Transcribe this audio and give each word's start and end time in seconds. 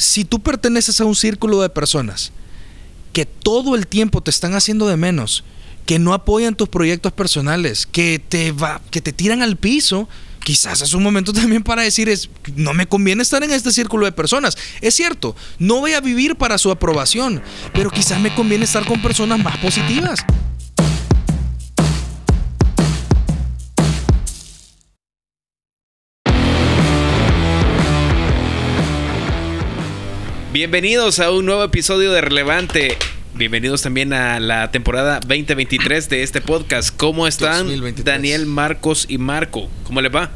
si 0.00 0.24
tú 0.24 0.40
perteneces 0.40 0.98
a 1.00 1.04
un 1.04 1.14
círculo 1.14 1.60
de 1.60 1.68
personas 1.68 2.32
que 3.12 3.26
todo 3.26 3.74
el 3.74 3.86
tiempo 3.86 4.22
te 4.22 4.30
están 4.30 4.54
haciendo 4.54 4.88
de 4.88 4.96
menos, 4.96 5.44
que 5.84 5.98
no 5.98 6.14
apoyan 6.14 6.54
tus 6.54 6.70
proyectos 6.70 7.12
personales, 7.12 7.84
que 7.84 8.18
te 8.18 8.52
va, 8.52 8.80
que 8.90 9.02
te 9.02 9.12
tiran 9.12 9.42
al 9.42 9.56
piso, 9.56 10.08
quizás 10.42 10.80
es 10.80 10.94
un 10.94 11.02
momento 11.02 11.32
también 11.34 11.62
para 11.62 11.82
decir 11.82 12.08
es 12.08 12.30
no 12.56 12.72
me 12.72 12.86
conviene 12.86 13.22
estar 13.22 13.42
en 13.42 13.50
este 13.50 13.72
círculo 13.72 14.06
de 14.06 14.12
personas. 14.12 14.56
Es 14.80 14.94
cierto, 14.94 15.36
no 15.58 15.80
voy 15.80 15.92
a 15.92 16.00
vivir 16.00 16.36
para 16.36 16.56
su 16.56 16.70
aprobación, 16.70 17.42
pero 17.74 17.90
quizás 17.90 18.20
me 18.20 18.34
conviene 18.34 18.64
estar 18.64 18.86
con 18.86 19.02
personas 19.02 19.38
más 19.38 19.58
positivas. 19.58 20.20
Bienvenidos 30.60 31.20
a 31.20 31.30
un 31.30 31.46
nuevo 31.46 31.64
episodio 31.64 32.12
de 32.12 32.20
Relevante. 32.20 32.98
Bienvenidos 33.32 33.80
también 33.80 34.12
a 34.12 34.38
la 34.40 34.70
temporada 34.70 35.18
2023 35.20 36.10
de 36.10 36.22
este 36.22 36.42
podcast. 36.42 36.94
¿Cómo 36.94 37.26
están 37.26 37.60
2023. 37.60 38.04
Daniel, 38.04 38.44
Marcos 38.44 39.06
y 39.08 39.16
Marco? 39.16 39.70
¿Cómo 39.84 40.02
les 40.02 40.14
va? 40.14 40.30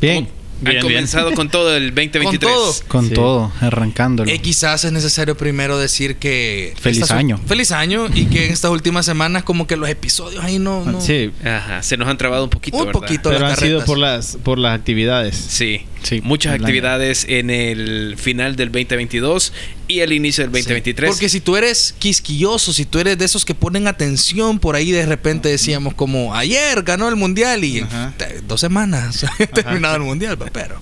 Bien. 0.00 0.24
¿Cómo 0.24 0.37
Han 0.64 0.72
Bien, 0.72 0.82
comenzado 0.82 1.32
con 1.34 1.48
todo 1.50 1.76
el 1.76 1.94
2023. 1.94 2.40
Con 2.40 2.40
todo. 2.40 2.74
Con 2.88 3.08
Sí. 3.08 3.14
todo, 3.14 3.52
arrancándolo. 3.60 4.30
Eh, 4.30 4.40
quizás 4.40 4.84
es 4.84 4.90
necesario 4.92 5.36
primero 5.36 5.78
decir 5.78 6.16
que... 6.16 6.74
Feliz 6.80 7.10
año. 7.12 7.38
Feliz 7.46 7.70
año 7.70 8.06
y 8.12 8.26
que 8.26 8.46
en 8.46 8.52
estas 8.52 8.70
últimas 8.72 9.06
semanas 9.06 9.44
como 9.44 9.66
que 9.68 9.76
los 9.76 9.88
episodios 9.88 10.42
ahí 10.44 10.58
no... 10.58 10.84
no- 10.84 11.00
Sí, 11.00 11.30
Ajá, 11.44 11.82
se 11.84 11.96
nos 11.96 12.08
han 12.08 12.18
trabado 12.18 12.44
un 12.44 12.50
poquito, 12.50 12.76
Un 12.78 12.86
¿verdad? 12.86 13.00
poquito. 13.00 13.30
pero 13.30 13.40
las 13.40 13.52
han 13.58 13.64
sido 13.64 13.84
por 13.84 13.98
las 13.98 14.36
por 14.42 14.58
las 14.58 14.74
actividades. 14.76 15.36
Sí, 15.36 15.82
Sí, 16.02 16.20
muchas 16.22 16.54
año. 16.54 16.62
actividades 16.64 17.24
en 17.28 17.50
el 17.50 18.16
final 18.18 18.56
del 18.56 18.68
2022 18.72 19.52
y 19.88 20.00
el 20.00 20.12
inicio 20.12 20.44
del 20.44 20.52
2023. 20.52 21.10
Porque 21.10 21.28
si 21.28 21.40
tú 21.40 21.56
eres 21.56 21.94
quisquilloso, 21.98 22.72
si 22.72 22.84
tú 22.84 22.98
eres 22.98 23.16
de 23.18 23.24
esos 23.24 23.44
que 23.44 23.54
ponen 23.54 23.86
atención, 23.88 24.58
por 24.58 24.76
ahí 24.76 24.90
de 24.90 25.06
repente 25.06 25.48
decíamos 25.48 25.94
como 25.94 26.34
ayer 26.34 26.82
ganó 26.82 27.08
el 27.08 27.16
mundial 27.16 27.64
y 27.64 27.80
Ajá. 27.80 28.12
dos 28.46 28.60
semanas 28.60 29.24
terminado 29.54 29.96
el 29.96 30.02
mundial, 30.02 30.36
pero 30.52 30.80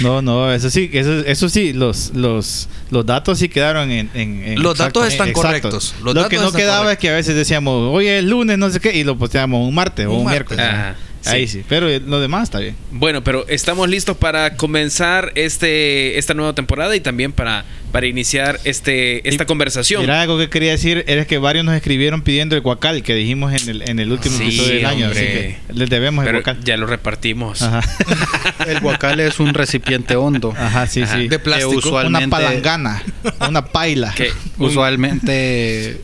No, 0.00 0.20
no, 0.22 0.52
eso 0.52 0.68
sí, 0.70 0.90
eso, 0.92 1.20
eso 1.20 1.48
sí, 1.48 1.72
los, 1.72 2.10
los, 2.14 2.68
los 2.90 3.06
datos 3.06 3.38
sí 3.38 3.48
quedaron 3.48 3.90
en... 3.90 4.10
en- 4.14 4.42
en- 4.44 4.62
Los 4.62 4.78
datos 4.78 5.06
están 5.06 5.28
exacto. 5.28 5.42
correctos. 5.48 5.94
Los 6.02 6.14
lo 6.14 6.22
datos 6.22 6.30
que 6.30 6.36
no 6.36 6.52
quedaba 6.52 6.84
correctos. 6.84 6.92
es 6.92 6.98
que 6.98 7.10
a 7.10 7.14
veces 7.14 7.34
decíamos, 7.36 7.94
hoy 7.94 8.06
es 8.08 8.24
lunes, 8.24 8.56
no 8.58 8.68
sé 8.70 8.80
qué, 8.80 8.96
y 8.96 9.04
lo 9.04 9.16
posteamos 9.18 9.66
un 9.68 9.74
martes 9.74 10.06
o 10.06 10.10
Un 10.12 10.18
un 10.18 10.24
martes. 10.24 10.56
miércoles. 10.56 10.64
Ajá, 10.66 10.96
Ahí 11.26 11.46
sí. 11.46 11.58
sí, 11.58 11.64
pero 11.68 11.86
lo 12.06 12.20
demás 12.20 12.44
está 12.44 12.60
bien. 12.60 12.74
Bueno, 12.90 13.22
pero 13.22 13.46
estamos 13.48 13.88
listos 13.88 14.16
para 14.16 14.56
comenzar 14.56 15.32
este 15.34 16.18
esta 16.18 16.32
nueva 16.34 16.54
temporada 16.54 16.96
y 16.96 17.00
también 17.00 17.32
para, 17.32 17.64
para 17.92 18.06
iniciar 18.06 18.58
este 18.64 19.28
esta 19.28 19.44
Y- 19.44 19.46
conversación. 19.46 20.00
Mira, 20.00 20.22
algo 20.22 20.38
que 20.38 20.48
quería 20.48 20.70
decir 20.70 21.04
era 21.06 21.26
que 21.26 21.36
varios 21.38 21.64
nos 21.64 21.74
escribieron 21.74 22.22
pidiendo 22.22 22.54
el 22.56 22.62
guacal 22.62 23.02
que 23.02 23.14
dijimos 23.14 23.52
en 23.62 23.68
el, 23.68 23.88
en 23.88 23.98
el 23.98 24.10
último 24.12 24.36
Sí, 24.38 24.44
episodio 24.44 24.74
del 24.76 24.86
año. 24.86 25.06
Así 25.08 25.20
que 25.20 25.56
les 25.74 25.90
debemos 25.90 26.24
el 26.24 26.28
pero 26.32 26.38
guacal. 26.38 26.64
ya 26.64 26.76
lo 26.78 26.86
repartimos. 26.86 27.60
Ajá. 27.62 27.80
El 28.66 28.80
guacal 28.80 29.20
es 29.20 29.40
un 29.40 29.54
recipiente 29.54 30.16
hondo. 30.16 30.54
Ajá, 30.56 30.86
sí, 30.86 31.02
Ajá. 31.02 31.16
sí. 31.18 31.28
de 31.28 31.38
plástico. 31.38 31.96
Una 32.06 32.26
palangana, 32.28 33.02
una 33.48 33.64
paila. 33.66 34.12
Que 34.14 34.30
Usualmente 34.58 36.00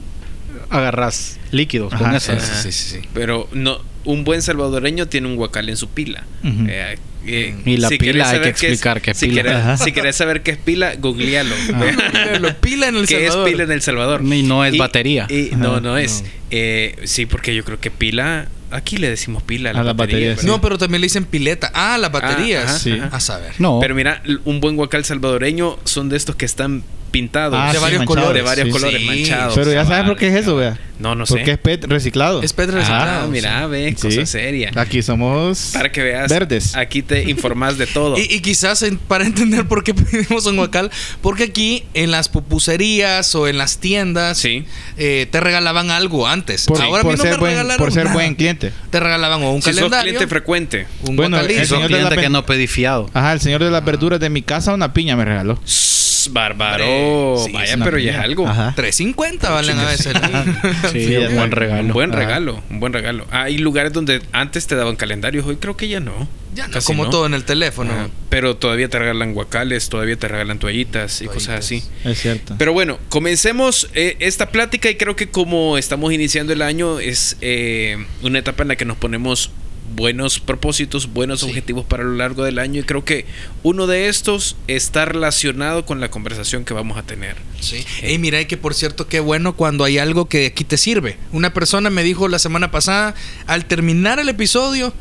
agarras 0.71 1.39
líquidos 1.53 1.93
con 1.95 2.07
Ajá, 2.07 2.17
esas. 2.17 2.43
Ajá. 2.51 2.63
Sí, 2.63 2.73
sí, 2.73 2.97
sí. 3.01 3.09
Pero 3.15 3.49
no, 3.53 3.81
un 4.07 4.25
buen 4.25 4.41
salvadoreño 4.43 5.07
tiene 5.09 5.27
un 5.29 5.37
guacal 5.37 5.69
en 5.69 5.77
su 5.77 5.89
pila. 5.91 6.25
Eh, 6.45 6.97
eh, 7.27 7.57
Y 7.67 7.77
la 7.77 7.89
si 7.89 7.99
pila 7.99 8.31
hay 8.31 8.41
que 8.41 8.49
explicar 8.51 9.01
qué 9.03 9.11
es 9.11 9.19
si 9.19 9.27
pila. 9.29 9.43
Querés, 9.43 9.81
si 9.81 9.93
querés 9.93 10.17
saber 10.17 10.43
qué 10.43 10.53
es 10.53 10.59
pila, 10.59 10.95
googlealo. 10.97 11.55
Lo 12.41 12.55
pila 12.57 12.89
en 12.89 12.97
el 12.97 13.07
¿Qué 13.09 13.25
es 13.27 13.33
Salvador. 13.33 13.51
pila 13.51 13.63
en 13.65 13.73
El 13.73 13.83
Salvador? 13.83 14.23
Y 14.25 14.43
no 14.43 14.65
es 14.65 14.77
batería. 14.79 15.27
y- 15.29 15.51
no, 15.57 15.73
Ajá, 15.73 15.81
no 15.81 15.99
es. 15.99 16.23
no. 16.23 16.29
Eh, 16.53 16.97
sí, 17.05 17.27
porque 17.27 17.55
yo 17.55 17.65
creo 17.65 17.79
que 17.81 17.91
pila... 17.91 18.49
Aquí 18.71 18.97
le 18.97 19.09
decimos 19.09 19.45
pila 19.45 19.71
a 19.71 19.73
la, 19.75 19.81
A 19.81 19.85
la 19.85 19.93
batería. 19.93 20.15
batería, 20.15 20.29
¿verdad? 20.31 20.45
No, 20.45 20.61
pero 20.61 20.77
también 20.77 21.01
le 21.01 21.07
dicen 21.07 21.25
pileta. 21.25 21.71
Ah, 21.73 21.99
las 21.99 22.11
baterías. 22.11 22.65
ajá, 22.65 22.79
Sí. 22.81 22.93
ajá. 22.93 23.17
A 23.17 23.21
saber. 23.21 23.53
No, 23.61 23.79
Pero 23.81 23.95
mira, 23.95 24.23
un 24.45 24.61
buen 24.61 24.75
guacal 24.75 25.05
salvadoreño 25.05 25.79
son 25.85 26.09
de 26.09 26.17
estos 26.17 26.35
que 26.35 26.45
están 26.47 26.83
pintados. 27.21 27.59
Ah, 27.59 27.69
de 27.73 27.79
sí, 27.79 27.83
varios 27.83 28.05
colores. 28.05 28.35
de 28.35 28.43
varios 28.43 28.67
sí, 28.67 28.73
colores 28.73 29.01
sí. 29.01 29.07
manchados. 29.07 29.55
Pero 29.55 29.73
ya 29.73 29.85
sabes 29.87 30.05
por 30.07 30.17
qué 30.19 30.29
es 30.29 30.35
eso, 30.35 30.57
vea. 30.57 30.79
No, 30.99 31.15
no 31.15 31.27
sé. 31.27 31.35
Porque 31.35 31.53
es 31.53 31.59
PET 31.59 31.85
reciclado. 31.85 32.43
Es 32.43 32.53
PET 32.55 32.71
Ah, 32.71 32.73
reciclado. 32.73 33.29
mira, 33.29 33.67
ve, 33.67 33.95
Sí. 33.99 34.09
cosa 34.09 34.27
seria. 34.27 34.71
Aquí 34.77 35.03
somos 35.03 35.71
Para 35.75 35.93
que 35.93 36.03
veas. 36.03 36.31
verdes. 36.31 36.75
Aquí 36.75 37.03
te 37.03 37.29
informás 37.31 37.77
de 37.79 37.87
todo. 37.87 38.17
Y, 38.19 38.23
y 38.35 38.41
quizás 38.41 38.83
en- 38.83 38.97
para 38.99 39.25
entender 39.27 39.67
por 39.67 39.85
qué 39.85 39.93
pedimos 39.95 40.47
un 40.47 40.57
guacal, 40.57 40.91
porque 41.21 41.45
aquí 41.45 41.85
en 41.95 42.11
las 42.11 42.29
pupuserías 42.29 43.35
o 43.35 43.47
en 43.49 43.59
las 43.59 43.79
tiendas 43.79 44.39
Sí. 44.39 44.65
eh, 44.97 45.27
te 45.31 45.41
regalaban 45.41 45.91
algo 45.91 46.27
antes. 46.27 46.65
Por, 46.67 46.81
Ahora 46.81 47.01
a 47.01 47.03
por 47.03 47.13
mí 47.13 47.19
no 47.19 47.23
ser, 47.25 47.33
me 47.33 47.39
buen, 47.39 47.53
regalaron 47.53 47.79
por 47.79 47.93
ser 47.93 48.05
nada. 48.05 48.15
buen 48.15 48.35
cliente. 48.35 48.73
Te 48.91 49.01
regalaban 49.01 49.43
o 49.43 49.53
un 49.53 49.61
si 49.63 49.71
sos 49.71 49.77
calendario, 49.77 50.13
cliente 50.13 50.27
frecuente. 50.29 50.87
un 51.03 51.17
Bueno, 51.17 51.37
guacalito. 51.37 51.61
el 51.61 51.67
señor 51.69 51.91
de 51.91 52.03
la 52.03 52.17
que 52.17 52.29
no 52.31 52.47
pedí 52.47 52.67
fiado. 52.67 53.11
Ajá, 53.13 53.33
el 53.35 53.41
señor 53.41 53.63
de 53.63 53.71
las 53.71 53.85
verduras 53.85 54.19
de 54.19 54.31
mi 54.31 54.41
casa 54.43 54.73
una 54.73 54.93
piña 54.95 55.15
me 55.17 55.25
regaló. 55.27 55.61
Bárbaro. 56.33 57.37
Sí, 57.45 57.53
Vaya, 57.53 57.77
pero 57.83 57.99
ya 57.99 58.13
es 58.13 58.19
algo. 58.19 58.47
Ajá. 58.49 58.75
3.50 58.77 59.51
valen 59.51 59.79
a 59.79 59.85
veces. 59.85 60.15
Sí, 60.93 61.07
Sí, 61.07 61.17
un 61.17 61.35
buen 61.37 61.51
regalo. 61.51 61.81
Un 61.83 61.93
buen 61.93 62.11
Ajá. 62.11 62.19
regalo, 62.21 62.63
un 62.71 62.81
buen 62.81 62.93
regalo. 62.93 63.27
Hay 63.31 63.59
lugares 63.59 63.93
donde 63.93 64.23
antes 64.33 64.67
te 64.67 64.75
daban 64.77 64.97
calendarios, 64.97 65.47
hoy 65.47 65.57
creo 65.57 65.77
que 65.77 65.89
ya 65.89 66.01
no. 66.01 66.29
Ya 66.55 66.69
no, 66.69 66.73
Casi 66.75 66.87
como 66.87 67.05
no. 67.05 67.11
todo 67.11 67.27
en 67.27 67.35
el 67.35 67.45
teléfono. 67.45 67.93
Ajá. 67.93 68.09
Pero 68.31 68.57
todavía 68.57 68.89
te 68.89 68.99
regalan 68.99 69.35
guacales, 69.35 69.89
todavía 69.91 70.17
te 70.17 70.27
regalan 70.27 70.59
toallitas 70.59 71.21
y 71.21 71.27
Toallitas. 71.27 71.47
cosas 71.49 71.59
así. 71.65 71.83
Es 72.05 72.19
cierto. 72.23 72.55
Pero 72.59 72.73
bueno, 72.73 72.99
comencemos 73.11 73.91
eh, 73.95 74.17
esta 74.21 74.49
plática 74.51 74.89
y 74.89 74.95
creo 74.97 75.17
que 75.17 75.29
como 75.29 75.77
estamos 75.77 76.13
iniciando 76.15 76.53
el 76.55 76.63
año 76.63 76.99
es 76.99 77.37
eh, 77.43 77.99
una 78.23 78.39
etapa 78.39 78.63
en 78.63 78.69
la 78.69 78.77
que 78.77 78.85
nos 78.87 78.97
ponemos 78.97 79.51
buenos 79.95 80.41
propósitos, 80.41 81.13
buenos 81.13 81.41
Sí. 81.41 81.47
objetivos 81.47 81.85
para 81.85 82.05
lo 82.05 82.15
largo 82.15 82.45
del 82.45 82.59
año 82.59 82.81
y 82.81 82.85
creo 82.85 83.05
que 83.05 83.27
uno 83.63 83.87
de 83.87 84.09
estos 84.09 84.57
está 84.69 85.05
relacionado 85.05 85.85
con 85.87 86.01
la 86.01 86.11
conversación 86.11 86.65
que 86.65 86.75
vamos 86.75 86.99
a 86.99 87.03
tener. 87.03 87.37
Sí. 87.61 87.85
Ey, 88.03 88.19
mira, 88.19 88.41
y 88.41 88.47
que 88.47 88.57
por 88.57 88.75
cierto, 88.75 89.09
qué 89.09 89.21
bueno 89.21 89.57
cuando 89.57 89.85
hay 89.85 89.99
algo 89.99 90.27
que 90.29 90.47
aquí 90.47 90.65
te 90.65 90.77
sirve. 90.77 91.17
Una 91.33 91.53
persona 91.55 91.91
me 91.91 92.03
dijo 92.03 92.29
la 92.29 92.39
semana 92.39 92.71
pasada, 92.71 93.15
al 93.47 93.67
terminar 93.67 94.19
el 94.19 94.29
episodio, 94.29 94.93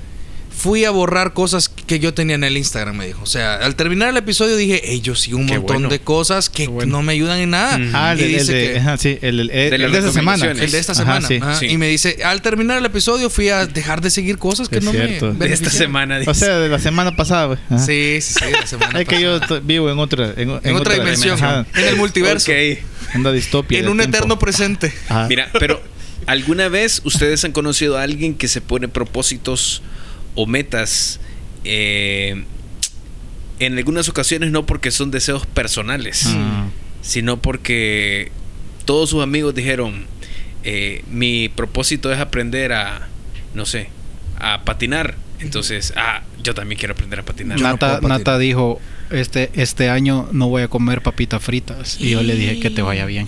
fui 0.56 0.86
a 0.86 0.92
borrar 0.92 1.34
cosas 1.34 1.68
que 1.88 2.00
yo 2.00 2.14
tenía 2.14 2.36
en 2.36 2.44
el 2.44 2.58
Instagram, 2.58 2.96
me 2.98 3.06
dijo. 3.08 3.22
O 3.24 3.26
sea, 3.28 3.56
al 3.56 3.76
terminar 3.76 4.10
el 4.10 4.18
episodio 4.18 4.56
dije, 4.56 4.82
hey, 4.84 5.02
yo 5.02 5.14
sigo 5.16 5.38
un 5.38 5.46
Qué 5.48 5.58
montón 5.60 5.76
bueno. 5.78 5.90
de 5.90 6.00
cosas 6.00 6.50
que 6.50 6.68
bueno. 6.68 6.92
no 6.98 7.04
me 7.04 7.14
ayudan 7.14 7.40
en 7.40 7.52
nada. 7.52 7.80
Ah, 7.94 8.14
el, 8.14 8.20
Y 8.22 8.24
el- 8.24 8.30
el 8.34 8.40
dice 8.40 8.54
de, 8.54 8.72
que- 8.74 8.80
ajá, 8.80 8.98
sí, 8.98 9.18
el, 9.22 9.40
el- 9.40 9.52
el 9.52 9.70
De 9.72 9.78
las 9.78 9.92
de 9.92 10.00
esa 10.00 10.12
semana. 10.12 10.46
el 10.52 10.58
de 10.72 10.80
esta 10.80 10.94
Ajá, 10.94 11.02
semana. 11.02 11.28
sí. 11.28 11.40
Ajá. 11.42 11.56
Sí. 11.60 11.68
Y 11.68 11.78
me 11.78 11.88
dice, 11.88 12.18
al 12.24 12.42
terminar 12.42 12.78
el 12.80 12.86
episodio 12.86 13.30
fui 13.30 13.50
a 13.50 13.66
dejar 13.68 14.02
de 14.02 14.10
seguir 14.10 14.38
cosas 14.38 14.68
que 14.68 14.78
Es 14.80 14.84
no 14.84 14.92
cierto. 14.92 15.34
me 15.34 15.48
De 15.48 15.54
esta 15.54 15.70
semana. 15.70 16.16
O 16.18 16.20
dice. 16.20 16.34
sea, 16.34 16.58
de 16.60 16.70
la 16.70 16.80
semana 16.80 17.16
pasada, 17.16 17.46
güey. 17.46 17.60
Sí, 17.80 18.20
sí, 18.22 18.34
sí, 18.40 18.46
la 18.52 18.66
semana 18.66 19.00
Es 19.02 19.08
que 19.08 19.22
yo 19.22 19.40
vivo 19.64 19.92
en 19.92 20.00
otra, 20.00 20.34
en, 20.38 20.50
en 20.50 20.60
en 20.64 20.76
otra 20.78 20.96
dimensión, 20.96 21.38
en 21.76 21.86
el 21.86 21.96
multiverso, 21.98 22.52
Ok. 22.52 22.58
en 23.14 23.22
una 23.22 23.32
distopia. 23.32 23.80
en 23.80 23.90
un 23.90 23.98
tiempo. 23.98 24.18
eterno 24.18 24.40
presente. 24.40 24.92
Mira, 25.30 25.50
pero 25.60 25.82
¿alguna 26.26 26.68
vez 26.68 27.02
ustedes 27.04 27.46
han 27.46 27.52
conocido 27.52 27.98
a 27.98 28.02
alguien 28.02 28.34
que 28.34 28.48
se 28.48 28.60
pone 28.62 28.88
propósitos 28.88 29.84
o 30.34 30.46
metas 30.48 31.20
eh, 31.66 32.44
en 33.60 33.78
algunas 33.78 34.10
ocasiones 34.10 34.52
no 34.52 34.66
porque 34.66 34.92
son 34.92 35.12
deseos 35.12 35.46
personales, 35.46 36.26
Mm. 36.26 36.70
sino 37.02 37.42
porque 37.42 38.32
todos 38.86 39.10
sus 39.10 39.24
amigos 39.24 39.56
dijeron, 39.56 40.06
eh, 40.64 41.04
mi 41.10 41.50
propósito 41.50 42.12
es 42.12 42.20
aprender 42.20 42.74
a, 42.74 43.08
no 43.54 43.66
sé, 43.66 43.90
a 44.40 44.62
patinar. 44.64 45.16
Entonces, 45.40 45.94
ah, 45.96 46.22
yo 46.44 46.54
también 46.54 46.80
quiero 46.80 46.94
aprender 46.94 47.20
a 47.20 47.24
patinar. 47.24 47.60
No 47.60 47.64
Nata, 47.64 47.96
patinar. 47.96 48.20
Nata 48.20 48.38
dijo, 48.38 48.80
este, 49.12 49.52
este 49.54 49.90
año 49.90 50.28
no 50.32 50.48
voy 50.50 50.64
a 50.64 50.68
comer 50.68 51.02
papitas 51.02 51.44
fritas. 51.44 51.98
Y 52.00 52.12
yo 52.12 52.24
le 52.24 52.36
dije 52.36 52.60
que 52.60 52.70
te 52.70 52.82
vaya 52.82 53.06
bien. 53.06 53.28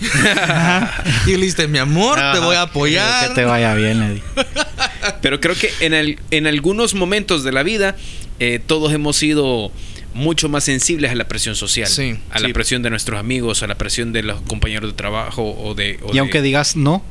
y 1.26 1.30
le 1.32 1.36
dijiste, 1.38 1.68
mi 1.68 1.78
amor, 1.78 2.18
te 2.32 2.38
voy 2.40 2.56
a 2.56 2.62
apoyar. 2.62 3.28
Que 3.28 3.34
te 3.34 3.44
vaya 3.44 3.74
bien, 3.74 4.00
le 4.00 4.14
dije. 4.14 4.26
Pero 5.22 5.40
creo 5.40 5.54
que 5.54 5.70
en, 5.80 5.94
el- 5.94 6.18
en 6.30 6.46
algunos 6.46 6.94
momentos 6.94 7.44
de 7.44 7.52
la 7.52 7.62
vida 7.62 7.94
eh, 8.40 8.60
todos 8.64 8.92
hemos 8.92 9.16
sido 9.16 9.70
mucho 10.14 10.48
más 10.48 10.64
sensibles 10.64 11.10
a 11.10 11.14
la 11.14 11.28
presión 11.28 11.54
social, 11.54 11.86
Sí, 11.88 12.16
a 12.30 12.40
la 12.40 12.48
presión 12.50 12.82
de 12.82 12.90
nuestros 12.90 13.20
amigos, 13.20 13.62
a 13.62 13.66
la 13.66 13.76
presión 13.76 14.12
de 14.12 14.22
los 14.22 14.40
compañeros 14.42 14.90
de 14.90 14.96
trabajo 14.96 15.42
o 15.58 15.74
de... 15.74 15.98
o 16.02 16.10
Y 16.10 16.14
de- 16.14 16.18
aunque 16.20 16.42
digas 16.42 16.74
no, 16.76 17.04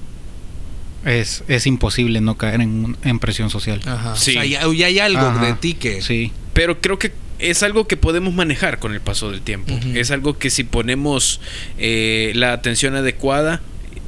es, 1.06 1.44
es 1.48 1.66
imposible 1.68 2.20
no 2.22 2.38
caer 2.38 2.60
en, 2.62 2.98
en 3.04 3.20
presión 3.20 3.50
social. 3.50 3.80
Ajá. 3.86 4.16
Sí. 4.16 4.32
O 4.32 4.34
sea, 4.42 4.46
ya, 4.46 4.62
ya 4.74 4.86
hay 4.88 5.00
algo 5.00 5.20
Ajá. 5.22 5.46
de 5.46 5.54
ti 5.54 5.74
que... 5.76 6.02
Sí. 6.02 6.32
Pero 6.54 6.82
creo 6.82 7.00
que 7.00 7.14
es 7.40 7.62
algo 7.64 7.88
que 7.88 7.98
podemos 7.98 8.34
manejar 8.34 8.80
con 8.80 8.94
el 8.94 9.00
paso 9.00 9.30
del 9.32 9.42
tiempo. 9.42 9.74
Es 9.94 10.10
algo 10.12 10.38
que 10.40 10.50
si 10.50 10.64
ponemos 10.64 11.40
eh, 11.78 12.32
la 12.36 12.52
atención 12.52 12.96
adecuada, 12.96 13.62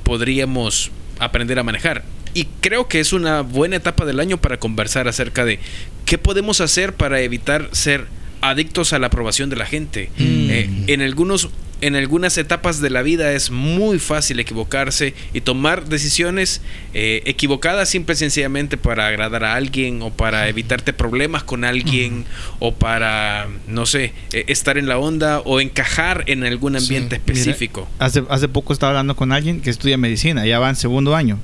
podríamos 0.04 0.90
aprender 1.20 1.60
a 1.60 1.64
manejar. 1.64 2.04
Y 2.34 2.46
creo 2.62 2.88
que 2.88 3.00
es 3.00 3.14
una 3.14 3.42
buena 3.42 3.76
etapa 3.78 4.06
del 4.06 4.20
año 4.20 4.38
para 4.38 4.58
conversar 4.58 5.08
acerca 5.08 5.46
de 5.46 5.60
qué 6.06 6.18
podemos 6.18 6.62
hacer 6.62 6.94
para 6.94 7.22
evitar 7.22 7.70
ser 7.72 8.06
adictos 8.42 8.94
a 8.94 9.00
la 9.00 9.08
aprobación 9.08 9.50
de 9.50 9.56
la 9.58 9.66
gente. 9.66 10.10
Mm. 10.18 10.50
Eh, 10.50 10.70
en 10.88 11.02
algunos 11.02 11.50
en 11.82 11.96
algunas 11.96 12.38
etapas 12.38 12.82
de 12.82 12.90
la 12.90 13.02
vida 13.04 13.32
es 13.32 13.52
muy 13.52 14.00
fácil 14.00 14.38
equivocarse 14.42 15.14
y 15.34 15.40
tomar 15.40 15.86
decisiones 15.86 16.62
eh, 16.94 17.22
equivocadas 17.26 17.88
simple 17.88 18.16
y 18.16 18.18
sencillamente 18.18 18.76
para 18.76 19.08
agradar 19.08 19.46
a 19.46 19.56
alguien 19.56 20.02
o 20.02 20.10
para 20.10 20.50
evitarte 20.50 20.92
problemas 20.92 21.44
con 21.44 21.64
alguien 21.64 22.26
o 22.60 22.74
para, 22.74 23.48
no 23.68 23.86
sé, 23.86 24.12
eh, 24.34 24.44
estar 24.48 24.78
en 24.78 24.88
la 24.90 24.98
onda 24.98 25.40
o 25.40 25.62
encajar 25.62 26.26
en 26.28 26.44
algún 26.44 26.76
ambiente 26.76 27.16
Sí. 27.16 27.22
específico. 27.32 27.88
Hace, 28.00 28.24
hace 28.30 28.50
poco 28.50 28.74
estaba 28.74 28.92
hablando 28.92 29.16
con 29.16 29.32
alguien 29.32 29.62
que 29.62 29.70
estudia 29.70 29.98
medicina, 29.98 30.46
ya 30.46 30.60
va 30.60 30.70
en 30.70 30.76
segundo 30.76 31.16
año. 31.16 31.40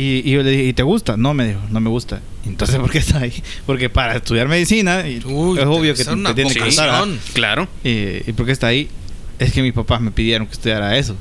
Y, 0.00 0.22
y 0.24 0.32
yo 0.32 0.42
le 0.42 0.50
dije, 0.50 0.64
¿y 0.64 0.72
te 0.72 0.82
gusta? 0.82 1.16
No, 1.16 1.34
me 1.34 1.46
dijo, 1.48 1.60
no 1.70 1.80
me 1.80 1.90
gusta. 1.90 2.20
Entonces, 2.46 2.76
¿por 2.78 2.90
qué 2.90 2.98
está 2.98 3.18
ahí? 3.18 3.32
Porque 3.66 3.90
para 3.90 4.16
estudiar 4.16 4.48
medicina, 4.48 5.06
y 5.08 5.20
Uy, 5.24 5.58
es 5.58 5.66
obvio 5.66 5.94
que 5.94 6.04
te, 6.04 6.10
te 6.16 6.34
tiene 6.34 6.52
que 6.54 6.60
gustar. 6.64 7.06
Claro. 7.34 7.68
Y, 7.84 8.28
¿Y 8.28 8.32
por 8.36 8.46
qué 8.46 8.52
está 8.52 8.68
ahí? 8.68 8.88
Es 9.38 9.52
que 9.52 9.62
mis 9.62 9.72
papás 9.72 10.00
me 10.00 10.10
pidieron 10.10 10.46
que 10.46 10.52
estudiara 10.54 10.96
eso. 10.96 11.16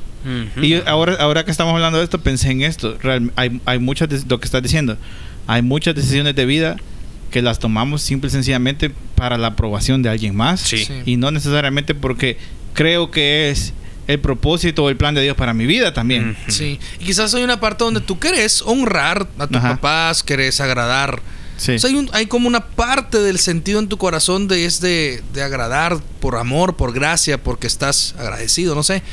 Y 0.61 0.69
yo, 0.69 0.81
ahora, 0.87 1.15
ahora 1.19 1.45
que 1.45 1.51
estamos 1.51 1.73
hablando 1.73 1.97
de 1.97 2.03
esto, 2.03 2.19
pensé 2.21 2.51
en 2.51 2.61
esto. 2.61 2.97
Real- 3.01 3.31
hay, 3.35 3.59
hay 3.65 3.79
muchas, 3.79 4.09
de- 4.09 4.21
lo 4.27 4.39
que 4.39 4.45
estás 4.45 4.61
diciendo, 4.61 4.97
hay 5.47 5.61
muchas 5.61 5.95
decisiones 5.95 6.35
de 6.35 6.45
vida 6.45 6.75
que 7.31 7.41
las 7.41 7.59
tomamos 7.59 8.01
simple 8.01 8.27
y 8.27 8.31
sencillamente 8.31 8.91
para 9.15 9.37
la 9.37 9.47
aprobación 9.47 10.01
de 10.03 10.09
alguien 10.09 10.35
más. 10.35 10.59
Sí. 10.61 10.85
Sí. 10.85 10.93
Y 11.05 11.17
no 11.17 11.31
necesariamente 11.31 11.95
porque 11.95 12.37
creo 12.73 13.11
que 13.11 13.49
es 13.49 13.73
el 14.09 14.19
propósito 14.19 14.83
o 14.85 14.89
el 14.89 14.97
plan 14.97 15.13
de 15.13 15.21
Dios 15.21 15.37
para 15.37 15.53
mi 15.53 15.67
vida 15.67 15.93
también. 15.93 16.35
Sí. 16.47 16.79
Y 16.99 17.05
quizás 17.05 17.33
hay 17.35 17.43
una 17.43 17.59
parte 17.59 17.83
donde 17.83 18.01
tú 18.01 18.17
querés 18.19 18.63
honrar 18.63 19.27
a 19.37 19.45
tus 19.47 19.57
Ajá. 19.57 19.75
papás, 19.75 20.23
querés 20.23 20.59
agradar. 20.61 21.21
Sí. 21.57 21.73
O 21.73 21.79
sea, 21.79 21.89
hay, 21.91 21.95
un- 21.95 22.09
hay 22.13 22.25
como 22.25 22.47
una 22.47 22.65
parte 22.65 23.19
del 23.19 23.37
sentido 23.37 23.79
en 23.79 23.87
tu 23.87 23.97
corazón 23.97 24.47
de 24.47 24.65
es 24.65 24.81
de, 24.81 25.21
de 25.33 25.43
agradar 25.43 25.99
por 26.19 26.37
amor, 26.37 26.75
por 26.75 26.91
gracia, 26.91 27.43
porque 27.43 27.67
estás 27.67 28.15
agradecido, 28.17 28.73
no 28.73 28.81
sé. 28.81 29.03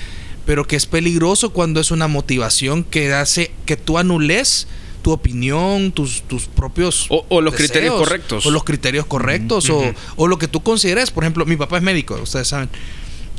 Pero 0.46 0.66
que 0.66 0.76
es 0.76 0.86
peligroso 0.86 1.50
cuando 1.50 1.78
es 1.80 1.90
una 1.90 2.08
motivación 2.08 2.82
que 2.82 3.12
hace 3.12 3.50
que 3.66 3.76
tú 3.76 3.98
anules 3.98 4.66
tu 5.02 5.12
opinión, 5.12 5.92
tus, 5.92 6.22
tus 6.22 6.46
propios 6.46 7.04
O- 7.10 7.26
o 7.28 7.40
los 7.42 7.54
criterios 7.54 7.96
correctos. 7.96 8.46
O 8.46 8.50
los 8.50 8.64
criterios 8.64 9.04
correctos. 9.04 9.68
o, 9.68 9.92
o 10.16 10.26
lo 10.26 10.38
que 10.38 10.48
tú 10.48 10.62
consideres. 10.62 11.10
Por 11.10 11.22
ejemplo, 11.24 11.44
mi 11.44 11.56
papá 11.56 11.76
es 11.76 11.82
médico, 11.82 12.18
ustedes 12.22 12.48
saben. 12.48 12.70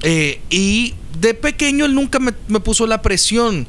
Eh, 0.04 0.40
y 0.52 0.94
de 1.20 1.34
pequeño 1.34 1.86
él 1.86 1.94
nunca 1.96 2.20
me, 2.20 2.34
me 2.48 2.60
puso 2.60 2.86
la 2.88 3.02
presión. 3.02 3.68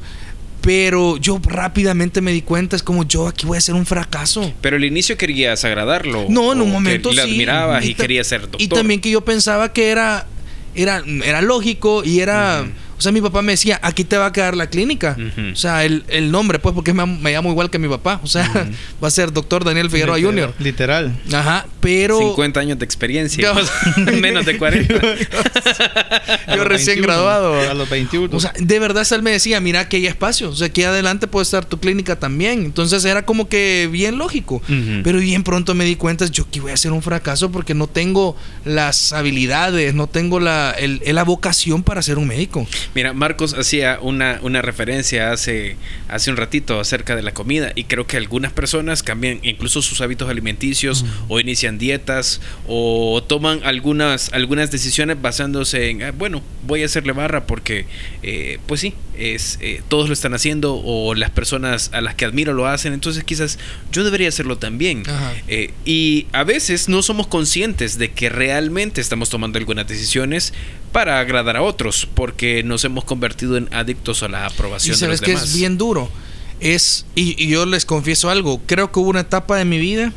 Pero 0.61 1.15
yo 1.15 1.39
rápidamente 1.41 2.19
me 2.19 2.33
di 2.33 2.41
cuenta, 2.41 2.75
es 2.75 2.83
como 2.83 3.05
yo 3.07 3.27
aquí 3.29 3.45
voy 3.45 3.57
a 3.57 3.61
ser 3.61 3.75
un 3.75 3.85
fracaso. 3.85 4.51
Pero 4.59 4.75
al 4.75 4.83
inicio 4.83 5.17
querías 5.17 5.63
agradarlo. 5.63 6.25
No, 6.27 6.51
en 6.51 6.59
un 6.59 6.67
que 6.67 6.73
momento 6.73 7.09
le 7.13 7.23
sí. 7.23 7.31
admirabas 7.31 7.85
y, 7.85 7.93
ta- 7.95 8.03
querías 8.03 8.27
ser 8.27 8.41
doctor. 8.41 8.61
Y 8.61 8.67
también 8.67 8.99
que 8.99 9.09
yo 9.09 9.21
pensaba 9.21 9.71
que 9.71 9.89
era, 9.89 10.27
era, 10.75 11.01
era 11.23 11.41
lógico 11.41 12.03
y 12.03 12.19
era... 12.19 12.65
O 12.99 13.01
sea, 13.01 13.11
mi 13.13 13.21
papá 13.21 13.41
me 13.41 13.53
decía, 13.53 13.79
aquí 13.81 14.03
te 14.03 14.17
va 14.17 14.27
a 14.27 14.33
quedar 14.33 14.55
la 14.55 14.67
clínica. 14.69 15.17
O 15.53 15.55
sea, 15.55 15.85
el, 15.85 16.03
el 16.09 16.29
nombre, 16.31 16.59
pues, 16.59 16.75
porque 16.75 16.93
me, 16.93 17.05
me 17.05 17.31
llamo 17.31 17.49
igual 17.49 17.69
que 17.69 17.79
mi 17.79 17.87
papá. 17.87 18.19
O 18.23 18.27
sea, 18.27 18.47
va 19.03 19.07
a 19.07 19.11
ser 19.11 19.31
doctor 19.33 19.63
Daniel 19.63 19.89
Figueroa 19.89 20.19
Jr. 20.19 20.53
Literal. 20.59 21.17
Ajá, 21.33 21.65
pero... 21.79 22.19
50 22.19 22.59
años 22.59 22.77
de 22.77 22.85
experiencia. 22.85 23.41
Yo- 23.41 24.11
Menos 24.19 24.45
de 24.45 24.57
40. 24.57 24.93
A 26.47 26.55
Yo 26.55 26.63
recién 26.63 26.97
21, 26.97 27.07
graduado. 27.07 27.69
A 27.69 27.73
los 27.73 27.89
21. 27.89 28.35
O 28.35 28.39
sea, 28.39 28.53
de 28.57 28.79
verdad 28.79 29.05
él 29.11 29.21
me 29.23 29.31
decía, 29.31 29.59
mira 29.59 29.87
que 29.87 29.97
hay 29.97 30.07
espacio, 30.07 30.49
o 30.49 30.55
sea, 30.55 30.67
aquí 30.67 30.83
adelante 30.83 31.27
puede 31.27 31.43
estar 31.43 31.65
tu 31.65 31.79
clínica 31.79 32.17
también. 32.17 32.65
Entonces 32.65 33.05
era 33.05 33.23
como 33.25 33.47
que 33.47 33.87
bien 33.91 34.17
lógico. 34.17 34.61
Pero 35.03 35.19
bien 35.19 35.43
pronto 35.43 35.73
me 35.75 35.85
di 35.85 35.95
cuenta, 35.95 36.25
yo 36.27 36.43
aquí 36.47 36.59
voy 36.59 36.71
a 36.71 36.77
ser 36.77 36.91
un 36.91 37.01
fracaso 37.01 37.51
porque 37.51 37.73
no 37.73 37.87
tengo 37.87 38.35
las 38.65 39.13
habilidades, 39.13 39.93
no 39.93 40.07
tengo 40.07 40.39
la, 40.39 40.71
el- 40.71 41.01
la 41.05 41.23
vocación 41.23 41.83
para 41.83 42.01
ser 42.01 42.17
un 42.17 42.27
médico. 42.27 42.67
Mira, 42.95 43.13
Marcos 43.13 43.53
hacía 43.53 43.99
una, 44.01 44.39
una 44.41 44.61
referencia 44.61 45.31
hace, 45.31 45.75
hace 46.07 46.31
un 46.31 46.37
ratito 46.37 46.79
acerca 46.79 47.15
de 47.15 47.21
la 47.21 47.33
comida 47.33 47.71
y 47.75 47.83
creo 47.83 48.07
que 48.07 48.17
algunas 48.17 48.51
personas 48.51 49.03
cambian 49.03 49.39
incluso 49.43 49.81
sus 49.81 50.01
hábitos 50.01 50.27
alimenticios 50.29 51.05
o 51.27 51.39
inician 51.39 51.77
dietas 51.77 52.41
o 52.67 53.23
toman 53.27 53.61
algunas, 53.63 54.33
algunas 54.33 54.71
decisiones 54.71 55.21
basándose 55.21 55.89
en, 55.91 56.01
"Ah, 56.03 56.11
bueno, 56.11 56.41
voy 56.65 56.81
a 56.81 56.85
hacerle 56.85 57.11
barra 57.13 57.45
porque, 57.45 57.85
eh, 58.23 58.57
pues 58.65 58.81
sí, 58.81 58.93
es, 59.19 59.57
eh, 59.61 59.81
todos 59.89 60.07
lo 60.07 60.13
están 60.13 60.33
haciendo 60.33 60.75
o 60.75 61.13
las 61.13 61.29
personas 61.29 61.89
a 61.93 62.01
las 62.01 62.15
que 62.15 62.25
admiro 62.25 62.53
lo 62.53 62.67
hacen, 62.67 62.93
entonces 62.93 63.23
quizás 63.23 63.59
yo 63.91 64.03
debería 64.03 64.29
hacerlo 64.29 64.57
también. 64.57 65.03
Eh, 65.47 65.73
y 65.85 66.27
a 66.31 66.43
veces 66.43 66.87
no 66.89 67.01
somos 67.01 67.27
conscientes 67.27 67.97
de 67.97 68.11
que 68.11 68.29
realmente 68.29 69.01
estamos 69.01 69.29
tomando 69.29 69.59
algunas 69.59 69.87
decisiones 69.87 70.53
para 70.91 71.19
agradar 71.19 71.57
a 71.57 71.61
otros, 71.61 72.07
porque 72.13 72.63
nos 72.63 72.83
hemos 72.85 73.03
convertido 73.03 73.57
en 73.57 73.67
adictos 73.73 74.23
a 74.23 74.27
la 74.29 74.43
Y 74.43 74.47
aprobación 74.53 74.93
de 74.93 74.99
sabes 74.99 75.19
los 75.19 75.25
que 75.25 75.31
demás. 75.31 75.49
es 75.49 75.55
bien 75.55 75.77
duro. 75.77 76.09
Es, 76.59 77.05
y, 77.15 77.41
y 77.41 77.47
yo 77.47 77.65
les 77.65 77.85
confieso 77.85 78.29
algo, 78.29 78.61
creo 78.65 78.91
que 78.91 78.99
hubo 78.99 79.09
una 79.09 79.21
etapa 79.21 79.57
de 79.57 79.65
mi 79.65 79.79
vida 79.79 80.11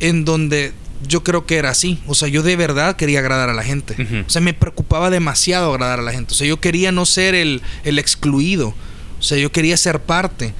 en 0.00 0.24
donde 0.24 0.72
yo 1.06 1.22
creo 1.24 1.46
que 1.46 1.56
era 1.56 1.70
así. 1.70 1.98
O 2.06 2.14
sea, 2.14 2.28
yo 2.28 2.42
de 2.42 2.56
verdad 2.56 2.96
quería 2.96 3.20
agradar 3.20 3.48
a 3.48 3.54
la 3.54 3.62
gente. 3.62 3.96
O 4.26 4.30
sea, 4.30 4.40
me 4.40 4.54
preocupaba 4.54 5.10
demasiado 5.10 5.72
agradar 5.72 6.00
a 6.00 6.02
la 6.02 6.12
gente. 6.12 6.32
O 6.32 6.36
sea, 6.36 6.46
yo 6.46 6.60
quería 6.60 6.92
no 6.92 7.06
ser 7.06 7.34
el, 7.34 7.62
el 7.84 7.98
excluido. 7.98 8.74
O 9.18 9.22
sea, 9.22 9.38
yo 9.38 9.52
quería 9.52 9.76
ser 9.76 10.00
parte. 10.00 10.54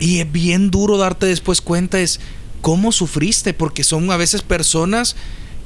Y 0.00 0.18
es 0.18 0.32
bien 0.32 0.70
duro 0.70 0.96
darte 0.96 1.26
después 1.26 1.60
cuenta 1.60 2.00
es 2.00 2.20
cómo 2.60 2.90
sufriste, 2.92 3.54
porque 3.54 3.84
son 3.84 4.10
a 4.10 4.16
veces 4.16 4.42
personas 4.42 5.14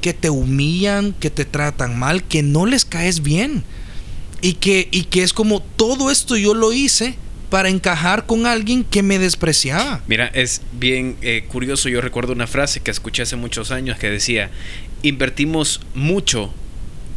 que 0.00 0.12
te 0.12 0.30
humillan, 0.30 1.14
que 1.14 1.30
te 1.30 1.44
tratan 1.44 1.98
mal, 1.98 2.24
que 2.24 2.42
no 2.42 2.66
les 2.66 2.84
caes 2.84 3.22
bien. 3.22 3.64
Y 4.40 4.54
que, 4.54 4.88
y 4.90 5.04
que 5.04 5.22
es 5.22 5.32
como 5.32 5.62
todo 5.62 6.10
esto 6.10 6.36
yo 6.36 6.54
lo 6.54 6.72
hice 6.72 7.16
para 7.52 7.68
encajar 7.68 8.24
con 8.24 8.46
alguien 8.46 8.82
que 8.82 9.02
me 9.02 9.18
despreciaba. 9.18 10.00
Mira, 10.06 10.26
es 10.32 10.62
bien 10.72 11.16
eh, 11.20 11.44
curioso. 11.48 11.90
Yo 11.90 12.00
recuerdo 12.00 12.32
una 12.32 12.46
frase 12.46 12.80
que 12.80 12.90
escuché 12.90 13.20
hace 13.20 13.36
muchos 13.36 13.70
años 13.70 13.98
que 13.98 14.08
decía: 14.08 14.50
invertimos 15.02 15.82
mucho 15.94 16.50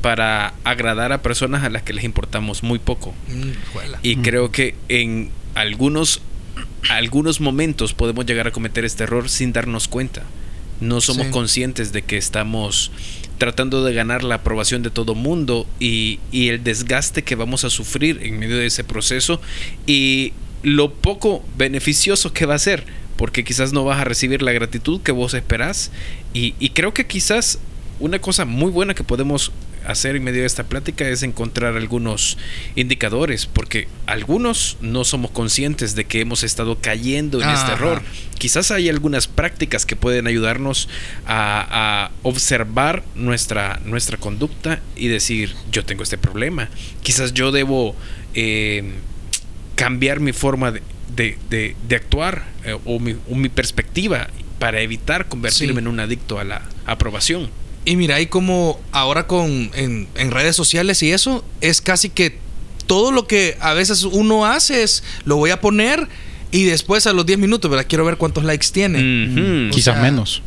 para 0.02 0.54
agradar 0.66 1.14
a 1.14 1.22
personas 1.22 1.64
a 1.64 1.70
las 1.70 1.84
que 1.84 1.94
les 1.94 2.04
importamos 2.04 2.64
muy 2.64 2.80
poco. 2.80 3.14
Mm. 3.30 3.52
Y 4.04 4.18
Mm. 4.18 4.22
creo 4.24 4.52
que 4.52 4.76
en 4.90 5.30
algunos, 5.54 6.22
algunos 6.90 7.40
momentos 7.40 7.94
podemos 7.94 8.26
llegar 8.26 8.46
a 8.48 8.52
cometer 8.52 8.84
este 8.84 9.04
error 9.06 9.30
sin 9.30 9.54
darnos 9.54 9.88
cuenta. 9.88 10.24
No 10.82 11.02
somos 11.02 11.28
Sí. 11.28 11.32
conscientes 11.32 11.92
de 11.94 12.02
que 12.02 12.18
estamos 12.18 12.92
tratando 13.38 13.84
de 13.84 13.94
ganar 13.94 14.24
la 14.24 14.36
aprobación 14.36 14.82
de 14.84 14.90
todo 14.90 15.14
mundo 15.16 15.68
y, 15.80 16.20
y 16.32 16.50
el 16.50 16.64
desgaste 16.64 17.24
que 17.24 17.36
vamos 17.36 17.64
a 17.66 17.70
sufrir 17.70 18.20
en 18.24 18.40
medio 18.40 18.58
de 18.58 18.66
ese 18.66 18.84
proceso 18.84 19.42
y 19.86 20.32
lo 20.64 20.94
poco 20.94 21.44
beneficioso 21.58 22.32
que 22.34 22.46
va 22.46 22.56
a 22.56 22.60
ser, 22.60 22.86
porque 23.18 23.44
quizás 23.44 23.72
no 23.74 23.84
vas 23.84 24.00
a 24.00 24.04
recibir 24.06 24.42
la 24.42 24.52
gratitud 24.54 25.02
que 25.02 25.12
vos 25.12 25.34
esperás. 25.34 25.92
Y, 26.34 26.56
y 26.60 26.70
creo 26.70 26.94
que 26.94 27.06
quizás 27.08 27.60
una 28.00 28.20
cosa 28.20 28.46
muy 28.46 28.72
buena 28.72 28.94
que 28.94 29.04
podemos 29.04 29.52
hacer 29.88 30.16
en 30.16 30.24
medio 30.24 30.42
de 30.42 30.48
esta 30.48 30.64
plática 30.64 31.08
es 31.08 31.24
encontrar 31.24 31.76
algunos 31.78 32.38
indicadores, 32.76 33.46
porque 33.46 33.88
algunos 34.06 34.78
no 34.82 35.04
somos 35.04 35.32
conscientes 35.32 35.96
de 35.96 36.06
que 36.06 36.22
hemos 36.22 36.44
estado 36.44 36.78
cayendo 36.82 37.42
en 37.42 37.50
este 37.50 37.72
error. 37.74 38.02
Quizás 38.38 38.72
hay 38.72 38.90
algunas 38.90 39.28
prácticas 39.28 39.86
que 39.86 39.96
pueden 39.96 40.28
ayudarnos 40.28 40.90
a, 41.26 42.06
a 42.06 42.12
observar 42.24 43.04
nuestra, 43.16 43.80
nuestra 43.86 44.18
conducta 44.18 44.82
y 44.96 45.08
decir, 45.08 45.56
yo 45.72 45.86
tengo 45.86 46.04
este 46.04 46.18
problema. 46.18 46.70
Quizás 47.04 47.34
yo 47.34 47.52
debo 47.52 47.96
eh, 48.34 48.84
cambiar 49.76 50.20
mi 50.20 50.34
forma 50.34 50.72
de, 50.72 50.82
de- 51.16 51.38
de- 51.50 51.76
de 51.88 51.96
actuar 51.96 52.44
eh, 52.64 52.78
o, 52.86 53.00
mi, 53.00 53.16
o 53.30 53.36
mi 53.36 53.50
perspectiva 53.50 54.30
para 54.60 54.82
evitar 54.82 55.28
convertirme 55.28 55.74
Sí. 55.74 55.80
en 55.80 55.88
un 55.88 56.00
adicto 56.00 56.40
a 56.40 56.44
la 56.44 56.62
aprobación. 56.86 57.50
Y 57.86 57.96
mira, 57.96 58.16
ahí 58.16 58.26
como 58.26 58.80
ahora 58.92 59.28
con 59.28 59.70
en, 59.76 60.08
en 60.16 60.32
redes 60.32 60.56
sociales 60.56 61.02
y 61.04 61.12
eso, 61.12 61.46
es 61.62 61.82
casi 61.82 62.10
que 62.10 62.38
todo 62.88 63.12
lo 63.12 63.28
que 63.28 63.58
a 63.62 63.74
veces 63.74 64.04
uno 64.04 64.46
hace 64.46 64.84
es 64.84 65.04
lo 65.24 65.38
voy 65.38 65.52
a 65.52 65.62
poner 65.62 66.08
y 66.52 66.64
después 66.64 67.06
a 67.08 67.14
los 67.14 67.26
10 67.26 67.38
minutos, 67.40 67.70
¿verdad? 67.70 67.86
Quiero 67.88 68.06
ver 68.06 68.18
cuántos 68.18 68.44
likes 68.44 68.68
tiene. 68.72 69.68
O 69.70 69.72
Quizás 69.72 69.96
sea, 69.96 70.04
menos. 70.04 70.42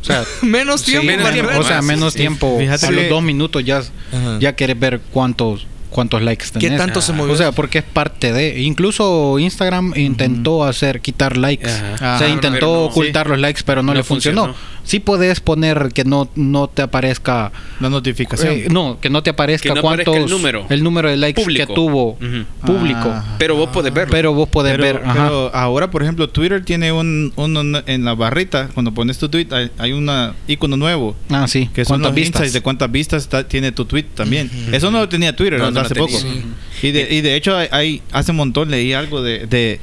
O 0.00 0.04
sea, 0.04 0.24
Menos 0.42 0.80
sí, 0.82 0.92
tiempo. 0.92 1.06
menos 1.06 1.32
tiempo. 1.32 1.52
o 1.58 1.62
sea, 1.64 1.82
menos 1.82 2.12
Sí. 2.12 2.20
tiempo. 2.20 2.56
Fíjate 2.58 2.86
a 2.86 2.88
que- 2.90 2.94
los 2.94 3.08
dos 3.08 3.22
minutos 3.22 3.64
ya, 3.64 3.78
Ajá. 3.78 4.38
ya 4.40 4.52
quieres 4.54 4.78
ver 4.78 5.00
cuántos 5.12 5.66
cuántos 5.90 6.20
likes 6.20 6.46
¿Qué 6.52 6.58
tenés. 6.60 6.78
tanto 6.78 7.00
se 7.00 7.12
Ah, 7.12 7.14
movió? 7.14 7.32
O 7.32 7.36
sea, 7.36 7.52
porque 7.52 7.78
es 7.78 7.84
parte 7.84 8.32
de. 8.32 8.60
Incluso 8.60 9.38
Instagram 9.38 9.94
intentó 9.96 10.62
hacer 10.64 11.00
quitar 11.00 11.36
likes. 11.38 11.66
Ajá. 11.70 11.94
o 11.94 11.98
sea, 11.98 12.14
Ajá, 12.16 12.28
intentó 12.28 12.66
no. 12.66 12.82
ocultar 12.84 13.28
los 13.28 13.38
likes, 13.38 13.62
pero 13.64 13.82
no, 13.82 13.92
No 13.92 13.94
le 13.98 14.04
funcionó. 14.04 14.46
funcionó. 14.46 14.75
Sí 14.86 15.00
puedes 15.00 15.40
poner 15.40 15.90
que 15.92 16.04
no, 16.04 16.30
no 16.36 16.68
te 16.68 16.80
aparezca. 16.80 17.52
La 17.80 17.90
notificación. 17.90 18.52
eh, 18.54 18.68
no, 18.70 18.98
que 19.00 19.10
no 19.10 19.22
te 19.22 19.28
aparezca 19.30 19.74
no 19.74 19.80
aparezca 19.80 20.12
cuántos. 20.12 20.30
el 20.30 20.36
número. 20.38 20.66
el 20.70 20.82
número 20.82 21.10
de 21.10 21.16
likes 21.18 21.42
Público. 21.42 21.66
que 21.66 21.74
tuvo 21.74 22.16
público. 22.64 23.00
Ah. 23.12 23.36
Pero 23.38 23.56
vos 23.56 23.68
podés 23.70 23.92
verlo. 23.92 24.10
Pero 24.12 24.32
vos 24.32 24.48
podés 24.48 24.72
pero, 24.72 24.84
ver. 24.84 25.02
ajá. 25.04 25.12
pero 25.24 25.54
ahora, 25.54 25.90
por 25.90 26.02
ejemplo, 26.02 26.28
Twitter 26.30 26.64
tiene 26.64 26.92
un, 26.92 27.32
un- 27.36 27.82
en 27.86 28.04
la 28.04 28.14
barrita, 28.14 28.68
cuando 28.72 28.92
pones 28.94 29.18
tu 29.18 29.28
tweet, 29.28 29.48
hay, 29.50 29.70
hay 29.76 29.92
un 29.92 30.08
icono 30.48 30.76
nuevo. 30.76 31.14
ah, 31.30 31.46
sí. 31.48 31.68
Que 31.74 31.84
son 31.84 31.96
¿Cuántas 32.00 32.10
los 32.10 32.14
vistas? 32.14 32.40
insights 32.40 32.52
de 32.54 32.60
cuántas 32.62 32.90
vistas 32.90 33.22
está- 33.24 33.46
tiene 33.46 33.72
tu 33.72 33.84
tweet 33.84 34.04
también. 34.14 34.50
Eso 34.72 34.90
no 34.90 35.00
lo 35.00 35.08
tenía 35.08 35.34
Twitter 35.36 35.58
No, 35.58 35.70
no 35.70 35.80
hace 35.80 35.94
poco. 35.94 36.16
Sí. 36.16 36.42
Y, 36.82 36.90
de, 36.92 37.08
y 37.14 37.20
de 37.22 37.34
hecho, 37.36 37.56
hay, 37.56 37.68
hay- 37.72 38.02
hace 38.12 38.30
un 38.30 38.36
montón 38.38 38.70
leí 38.70 38.92
algo 38.92 39.20
de, 39.22 39.46
de, 39.46 39.80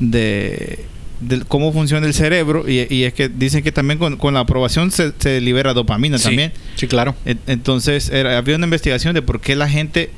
de- 0.00 0.84
de 1.20 1.40
cómo 1.46 1.72
funciona 1.72 2.06
el 2.06 2.14
cerebro. 2.14 2.68
Y, 2.68 2.86
y 2.94 3.04
es 3.04 3.14
que 3.14 3.28
dicen 3.28 3.62
que 3.62 3.72
también 3.72 3.98
con, 3.98 4.16
con 4.16 4.34
la 4.34 4.40
aprobación 4.40 4.90
se, 4.90 5.12
se 5.18 5.40
libera 5.40 5.72
dopamina 5.74 6.18
Sí. 6.18 6.24
también. 6.24 6.52
Sí, 6.74 6.86
claro. 6.86 7.14
En- 7.24 7.40
Entonces, 7.46 8.10
era- 8.10 8.36
había 8.38 8.56
una 8.56 8.66
investigación 8.66 9.14
de 9.14 9.22
por 9.22 9.40
qué 9.40 9.56
la 9.56 9.68
gente. 9.68 10.10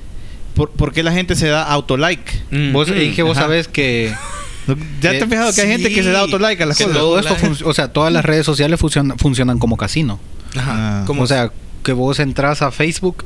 Por, 0.54 0.70
por 0.70 0.92
qué 0.92 1.02
la 1.04 1.12
gente 1.12 1.36
se 1.36 1.46
da 1.48 1.62
autolike. 1.62 2.42
Mm. 2.50 2.72
Vos, 2.72 2.88
y 2.90 3.10
que 3.12 3.22
vos 3.22 3.36
Ajá. 3.36 3.46
sabés 3.46 3.68
que, 3.68 4.12
¿Ya 5.00 5.12
te 5.12 5.22
has 5.22 5.28
fijado 5.30 5.52
que 5.54 5.60
hay 5.62 5.68
gente 5.68 5.88
que 5.94 6.02
se 6.02 6.10
da 6.10 6.20
autolike 6.20 6.60
a 6.60 6.66
las 6.66 6.76
cosas? 6.78 6.92
todo 6.92 7.18
esto, 7.18 7.36
o 7.64 7.72
sea, 7.74 7.88
todas 7.92 8.12
las 8.12 8.24
redes 8.24 8.44
sociales 8.44 8.78
funcionan, 8.80 9.16
funcionan 9.18 9.58
como 9.58 9.76
casino. 9.76 10.18
Ajá. 10.56 11.00
Ah. 11.02 11.04
¿Cómo 11.06 11.22
O 11.22 11.26
sea, 11.28 11.52
que 11.84 11.92
vos 11.92 12.18
entras 12.18 12.60
a 12.60 12.70
Facebook 12.72 13.24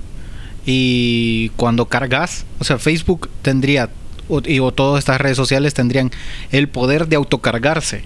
y 0.66 1.48
cuando 1.56 1.86
cargas, 1.86 2.44
o 2.58 2.64
sea, 2.64 2.78
Facebook 2.78 3.28
tendría, 3.42 3.88
o, 4.28 4.40
y, 4.44 4.60
o 4.60 4.72
todas 4.72 4.98
estas 5.00 5.20
redes 5.20 5.36
sociales 5.36 5.74
tendrían 5.74 6.10
el 6.50 6.68
poder 6.68 7.08
de 7.08 7.16
autocargarse. 7.16 8.04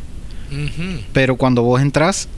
Pero 1.13 1.37
cuando 1.37 1.63
vos 1.63 1.81
entras, 1.81 2.29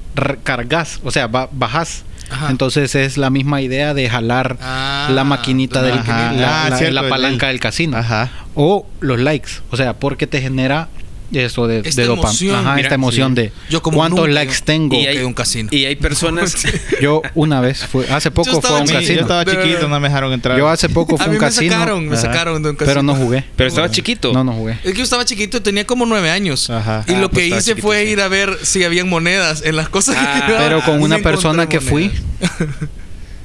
cargas, 0.42 1.00
o 1.04 1.10
sea, 1.10 1.26
ba- 1.26 1.48
bajas. 1.52 2.04
Ajá. 2.30 2.50
Entonces 2.50 2.94
es 2.94 3.16
la 3.16 3.30
misma 3.30 3.62
idea 3.62 3.94
de 3.94 4.08
jalar 4.10 4.58
Ah, 4.60 5.08
la 5.10 5.24
maquinita 5.24 5.80
Ajá. 5.80 6.32
la, 6.32 6.66
Ah, 6.66 7.08
palanca 7.08 7.46
el- 7.46 7.54
del 7.54 7.60
casino 7.60 7.96
Ajá. 7.96 8.30
o 8.54 8.86
los 9.00 9.18
likes, 9.18 9.50
o 9.70 9.76
sea, 9.78 9.94
porque 9.94 10.26
te 10.26 10.42
genera 10.42 10.88
eso 11.32 11.66
de, 11.66 11.80
Esta 11.84 12.02
de 12.02 12.08
emoción, 12.12 12.56
Ajá, 12.56 12.74
mira, 12.74 12.86
esta 12.88 12.94
emoción 12.94 13.32
sí. 13.36 13.42
de 13.42 13.52
Yo 13.68 13.82
como 13.82 13.98
cuántos 13.98 14.20
nunca 14.20 14.32
likes 14.32 14.60
tengo. 14.64 14.96
y 14.96 15.02
que 15.02 15.08
hay, 15.08 15.18
un 15.18 15.34
casino. 15.34 15.68
y 15.72 15.84
hay 15.84 15.96
personas 15.96 16.54
Yo 17.02 17.20
una 17.34 17.60
vez 17.60 17.84
fue, 17.84 18.08
hace 18.08 18.30
poco 18.30 18.60
fue 18.62 18.70
a 18.70 18.74
un 18.74 18.80
A 18.80 18.84
mí, 18.84 18.88
yo 18.92 18.94
casino. 18.98 19.20
estaba 19.20 19.44
chiquito, 19.44 19.88
no 19.88 20.00
me 20.00 20.08
dejaron 20.08 20.32
entrar. 20.32 20.56
Yo 20.58 20.68
hace 20.68 20.88
poco 20.88 21.14
a 21.16 21.18
fue 21.18 21.26
mí 21.28 21.32
un 21.36 21.40
me 21.40 21.46
casino, 21.46 21.72
sacaron, 21.72 22.08
me 22.08 22.16
sacaron 22.16 22.62
de 22.62 22.70
un 22.70 22.76
casino. 22.76 22.90
pero 22.90 23.02
no 23.02 23.14
jugué. 23.14 23.44
pero 23.56 23.68
estaba 23.68 23.90
chiquito 23.90 24.32
No, 24.32 24.42
no 24.44 24.52
jugué. 24.52 24.72
Es 24.84 24.92
que 24.92 24.98
yo 24.98 25.04
estaba 25.04 25.24
chiquito, 25.24 25.60
tenía 25.62 25.86
como 25.86 26.06
nueve 26.06 26.30
años. 26.30 26.70
Ajá. 26.70 27.04
Y 27.06 27.12
Ah, 27.12 27.20
lo 27.20 27.30
pues 27.30 27.40
que 27.40 27.44
estaba 27.46 27.60
hice 27.60 27.70
chiquito, 27.72 27.86
fue 27.86 28.04
sí. 28.04 28.10
ir 28.12 28.20
a 28.20 28.28
ver 28.28 28.58
si 28.62 28.84
habían 28.84 29.08
monedas 29.08 29.62
en 29.64 29.76
las 29.76 29.88
cosas 29.88 30.16
Ah, 30.18 30.44
que. 30.46 30.52
Pero 30.54 30.82
con 30.82 31.02
una 31.02 31.18
persona 31.18 31.68
que 31.68 31.80
fui, 31.80 32.10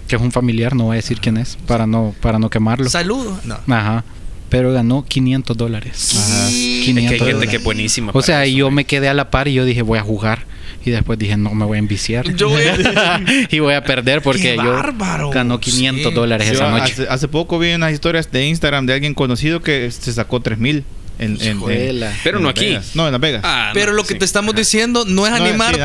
que 0.08 0.16
es 0.16 0.22
un 0.22 0.32
familiar, 0.32 0.76
no 0.76 0.86
voy 0.86 0.94
a 0.94 0.98
decir 0.98 1.20
quién 1.20 1.38
es, 1.38 1.58
para 1.68 1.86
no, 1.88 2.14
para 2.22 2.40
no 2.40 2.50
quemarlo. 2.50 2.90
Saludo. 2.90 3.40
No. 3.44 3.58
Ajá. 3.74 4.04
Pero 4.54 4.72
ganó 4.72 5.04
500 5.04 5.58
dólares. 5.58 6.12
Ajá. 6.16 6.48
es 6.48 6.54
que 6.54 6.60
hay 6.60 6.84
500 6.86 7.10
gente 7.18 7.32
dólares. 7.34 7.50
que 7.50 7.56
es 7.58 7.64
buenísima 7.64 8.12
O 8.14 8.22
sea, 8.22 8.46
eso, 8.46 8.56
yo 8.56 8.70
me 8.72 8.86
quedé 8.86 9.10
a 9.10 9.16
la 9.16 9.32
par 9.32 9.48
y 9.48 9.54
yo 9.56 9.66
dije, 9.66 9.82
voy 9.82 9.98
a 9.98 10.04
jugar. 10.04 10.46
Y 10.86 10.92
después 10.92 11.18
dije, 11.18 11.38
no, 11.38 11.56
me 11.56 11.66
voy 11.66 11.78
a 11.78 11.80
enviciar. 11.80 12.32
Yo 12.36 12.50
voy 12.50 12.62
a- 12.66 13.20
y 13.50 13.58
voy 13.60 13.74
a 13.74 13.84
perder 13.84 14.22
porque 14.22 14.56
yo 14.56 15.32
ganó 15.32 15.60
500 15.60 16.10
Sí. 16.10 16.14
dólares 16.16 16.48
Yo 16.48 16.54
esa 16.54 16.70
noche. 16.70 16.84
hace, 16.94 17.08
hace 17.10 17.28
poco 17.28 17.58
vi 17.58 17.74
unas 17.74 17.94
historias 17.94 18.32
de 18.32 18.46
Instagram 18.48 18.86
de 18.86 18.94
alguien 18.94 19.16
conocido 19.16 19.62
que 19.62 19.90
se 19.90 20.14
sacó 20.14 20.40
3000 20.40 20.84
en, 21.20 21.38
en, 21.42 21.62
en- 21.70 22.04
Pero 22.24 22.38
en 22.38 22.44
no 22.44 22.50
aquí. 22.50 22.66
Vegas. 22.66 22.92
No, 22.96 23.08
en 23.08 23.12
Las 23.12 23.22
Vegas. 23.22 23.42
Ah, 23.44 23.72
Pero 23.74 23.92
no, 23.92 23.98
lo 23.98 24.04
que 24.04 24.14
sí. 24.14 24.20
te 24.20 24.26
estamos 24.26 24.54
diciendo 24.56 25.06
no 25.08 25.26
es 25.26 25.34
animarte. 25.34 25.80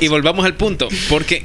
y 0.00 0.08
volvamos 0.08 0.44
al 0.44 0.54
punto. 0.54 0.88
Porque 1.08 1.44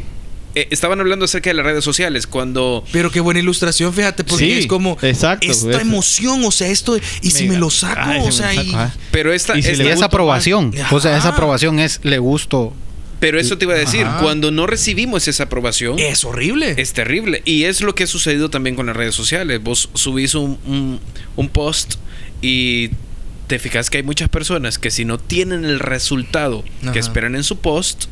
eh, 0.56 0.68
estaban 0.72 1.00
hablando 1.00 1.26
acerca 1.26 1.50
de 1.50 1.54
las 1.56 1.66
redes 1.66 1.84
sociales. 1.84 2.28
Cuando. 2.28 2.84
Pero 2.92 3.12
qué 3.12 3.20
buena 3.20 3.40
ilustración, 3.40 3.94
fíjate, 3.94 4.24
porque 4.24 4.46
Sí, 4.46 4.52
es 4.52 4.68
como 4.68 4.98
exacto, 5.02 5.48
esta 5.50 5.70
eso. 5.72 5.80
emoción, 5.80 6.44
o 6.46 6.52
sea, 6.52 6.68
esto, 6.68 6.98
y 7.22 7.32
si 7.32 7.48
me 7.48 7.58
lo 7.58 7.70
saco, 7.70 8.02
Ay, 8.04 8.20
o 8.22 8.26
me 8.26 8.32
sea, 8.32 8.54
y- 8.54 8.72
saco. 8.72 8.94
Pero 9.12 9.34
esta. 9.34 9.58
Y 9.58 9.64
si 9.64 9.70
esta- 9.72 9.84
le 9.84 9.94
aprobación. 9.94 10.74
O 10.92 11.00
sea, 11.00 11.18
esa 11.18 11.30
aprobación 11.30 11.80
es 11.80 12.00
le 12.04 12.18
gusto. 12.20 12.74
pero 13.20 13.40
eso 13.40 13.58
te 13.58 13.66
iba 13.66 13.76
a 13.76 13.78
decir. 13.78 14.04
Ajá. 14.06 14.20
Cuando 14.20 14.50
no 14.52 14.66
recibimos 14.68 15.28
esa 15.28 15.44
aprobación. 15.44 16.00
es 16.00 16.24
horrible. 16.24 16.74
Es 16.78 16.94
terrible. 16.94 17.42
Y 17.46 17.64
es 17.66 17.82
lo 17.82 17.94
que 17.94 18.06
ha 18.06 18.08
sucedido 18.08 18.50
también 18.50 18.76
con 18.76 18.88
las 18.88 18.96
redes 18.96 19.14
sociales. 19.14 19.62
Vos 19.62 19.90
subís 19.94 20.34
un, 20.36 20.58
un- 20.66 21.00
un 21.36 21.50
post 21.50 21.96
y 22.42 22.90
te 23.48 23.60
fijas 23.60 23.90
que 23.92 23.98
hay 23.98 24.04
muchas 24.04 24.28
personas 24.30 24.80
que 24.80 24.90
si 24.90 25.06
no 25.06 25.20
tienen 25.20 25.66
el 25.66 25.80
resultado 25.80 26.64
Ajá. 26.82 26.94
que 26.94 27.00
esperan 27.00 27.36
en 27.36 27.44
su 27.44 27.58
post, 27.60 28.06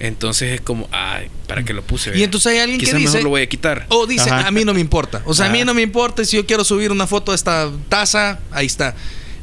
entonces 0.00 0.52
es 0.52 0.60
como, 0.60 0.88
ay, 0.92 1.28
¿para 1.46 1.62
qué 1.64 1.72
lo 1.72 1.82
puse? 1.82 2.16
Y 2.18 2.22
entonces 2.22 2.52
hay 2.52 2.58
alguien 2.58 2.78
que 2.78 2.86
Quizás 2.86 2.98
dice- 2.98 3.10
mejor 3.12 3.24
lo 3.24 3.30
voy 3.30 3.42
a 3.42 3.48
quitar. 3.48 3.86
O 3.90 4.06
dice, 4.06 4.30
Ajá. 4.30 4.48
a 4.48 4.50
mí 4.50 4.64
no 4.64 4.74
me 4.74 4.80
importa. 4.80 5.22
O 5.26 5.34
sea, 5.34 5.46
a 5.46 5.48
mí 5.50 5.64
no 5.64 5.74
me 5.74 5.82
importa 5.82 6.24
si 6.24 6.36
yo 6.36 6.46
quiero 6.46 6.64
subir 6.64 6.90
una 6.92 7.06
foto 7.06 7.32
de 7.32 7.36
esta 7.36 7.70
taza, 7.88 8.38
ahí 8.50 8.66
está. 8.66 8.94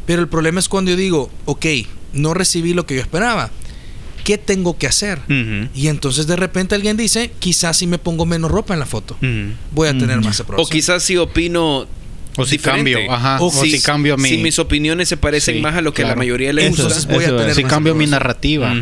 Pero 0.06 0.22
el 0.22 0.28
problema 0.28 0.60
es 0.60 0.68
cuando 0.68 0.92
yo 0.92 0.98
digo, 0.98 1.32
ok, 1.46 1.66
no 2.14 2.34
recibí 2.34 2.74
lo 2.74 2.86
que 2.86 2.96
yo 2.96 3.02
esperaba. 3.02 3.50
¿Qué 4.24 4.38
tengo 4.38 4.78
que 4.78 4.86
hacer? 4.88 5.20
Y 5.74 5.88
entonces 5.88 6.28
de 6.28 6.36
repente 6.36 6.76
alguien 6.76 6.96
dice, 6.96 7.32
quizás 7.40 7.78
si 7.78 7.88
me 7.88 7.98
pongo 7.98 8.26
menos 8.28 8.52
ropa 8.52 8.74
en 8.74 8.80
la 8.80 8.86
foto, 8.86 9.18
voy 9.72 9.88
a 9.88 9.98
tener 9.98 10.22
más 10.22 10.40
O 10.40 10.44
aprobación. 10.44 10.70
quizás 10.72 11.02
si 11.04 11.18
opino 11.18 11.88
O 12.38 12.46
si 12.46 12.52
diferente. 12.58 12.94
cambio, 12.94 13.12
ajá. 13.14 13.38
O 13.42 13.48
O, 13.48 13.52
si- 13.52 13.72
si, 13.72 13.82
cambio 13.82 14.18
mi. 14.18 14.30
Si 14.30 14.38
mis 14.38 14.58
opiniones 14.60 15.10
se 15.10 15.18
parecen 15.18 15.56
Sí, 15.56 15.62
más 15.62 15.76
a 15.76 15.82
lo 15.82 15.94
que 15.94 16.04
a 16.04 16.08
la 16.08 16.16
mayoría 16.16 16.54
le 16.54 16.62
Eso, 16.62 16.70
gusta. 16.70 16.84
Entonces 16.84 17.06
voy 17.08 17.24
a 17.24 17.28
eso 17.28 17.36
tener 17.36 17.50
es. 17.52 17.56
si 17.58 17.64
más 17.64 17.70
cambio 17.72 17.96
mi 17.96 18.08
narrativa. 18.08 18.74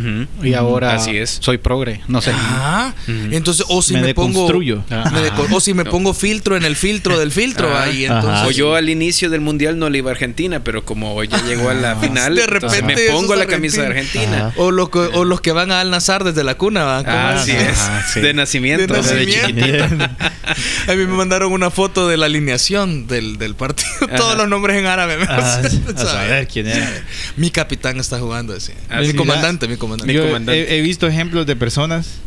Y 0.44 0.54
ahora 0.54 0.94
Así 0.96 1.18
es. 1.18 1.38
soy 1.42 1.58
progre. 1.58 2.02
No 2.08 2.22
sé. 2.22 2.32
Ujú. 2.32 3.12
Entonces, 3.32 3.66
o 3.70 3.82
si 3.82 3.94
Me 3.96 4.02
me, 4.02 4.14
pongo. 4.14 4.48
me 4.48 5.56
o 5.56 5.60
si 5.60 5.74
me 5.74 5.84
No. 5.84 5.90
pongo 5.92 6.14
filtro 6.14 6.56
en 6.58 6.64
el 6.66 6.76
filtro 6.76 7.18
del 7.20 7.32
filtro. 7.32 7.70
Ajá. 7.70 7.84
ahí 7.84 8.06
entonces. 8.06 8.48
O 8.48 8.52
yo 8.52 8.76
al 8.76 8.90
inicio 8.90 9.30
del 9.30 9.42
mundial 9.42 9.80
no 9.80 9.90
le 9.90 9.98
iba 10.00 10.10
a 10.10 10.14
Argentina, 10.14 10.64
pero 10.64 10.86
como 10.86 11.24
ya 11.24 11.42
llegó 11.46 11.70
a 11.70 11.74
la 11.74 11.96
final, 11.96 12.36
De 12.36 12.46
repente 12.48 12.82
me 12.84 12.94
eso 12.94 13.14
pongo 13.14 13.36
la 13.36 13.46
camisa 13.48 13.82
de 13.82 13.88
Argentina. 13.88 14.54
O, 14.58 14.72
lo 14.72 14.90
que- 14.92 15.00
o 15.00 15.26
los 15.26 15.42
que 15.42 15.52
van 15.52 15.72
a 15.72 15.80
Al 15.82 15.90
Nazar 15.92 16.24
desde 16.24 16.44
la 16.44 16.56
cuna, 16.56 16.84
¿va? 16.84 17.04
¿Cómo 17.04 17.16
Ah, 17.18 17.36
Así 17.42 17.52
es? 17.52 18.22
De 18.22 18.34
nacimiento. 18.34 18.94
De 18.94 19.02
nacimiento. 19.02 19.48
chiquitito. 19.48 19.86
A 20.88 20.92
mí 20.96 21.06
me 21.06 21.14
mandaron 21.14 21.52
una 21.52 21.70
foto 21.70 22.08
de 22.08 22.18
la 22.18 22.26
alineación 22.26 23.08
del, 23.08 23.38
del 23.40 23.56
partido. 23.56 23.90
Todos 24.16 24.38
los 24.38 24.48
nombres 24.48 24.78
en 24.78 24.86
árabe. 24.86 25.18
me 25.18 25.26
Ah, 25.28 25.62
a 25.64 25.98
saber 26.06 26.48
quién 26.48 26.68
era. 26.68 27.04
Mi 27.38 27.50
capitán 27.50 27.98
está 28.00 28.20
jugando 28.20 28.54
así. 28.54 28.74
Ah, 28.90 29.02
mi 29.02 29.14
comandante, 29.14 29.68
mi 29.68 29.78
comandante. 29.78 30.12
Mi 30.14 30.18
Yo 30.20 30.26
comandante. 30.28 30.76
he, 30.76 30.78
he 30.78 30.82
visto 30.82 31.08
ejemplos 31.08 31.46
de 31.48 31.56
personas. 31.56 32.20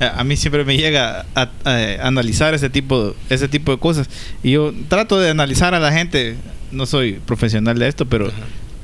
A 0.00 0.20
a 0.20 0.24
mí 0.24 0.36
siempre 0.38 0.64
me 0.64 0.78
llega 0.78 1.26
a, 1.34 1.50
a 1.64 2.06
analizar 2.06 2.54
ese 2.54 2.70
tipo, 2.70 3.14
ese 3.28 3.48
tipo 3.48 3.72
de 3.72 3.78
cosas. 3.78 4.08
Y 4.42 4.52
yo 4.52 4.72
trato 4.88 5.18
de 5.20 5.28
analizar 5.28 5.74
a 5.74 5.80
la 5.80 5.92
gente. 5.92 6.36
No 6.70 6.86
soy 6.86 7.14
profesional 7.26 7.78
de 7.78 7.88
esto, 7.88 8.06
pero, 8.06 8.28
Ajá. 8.28 8.36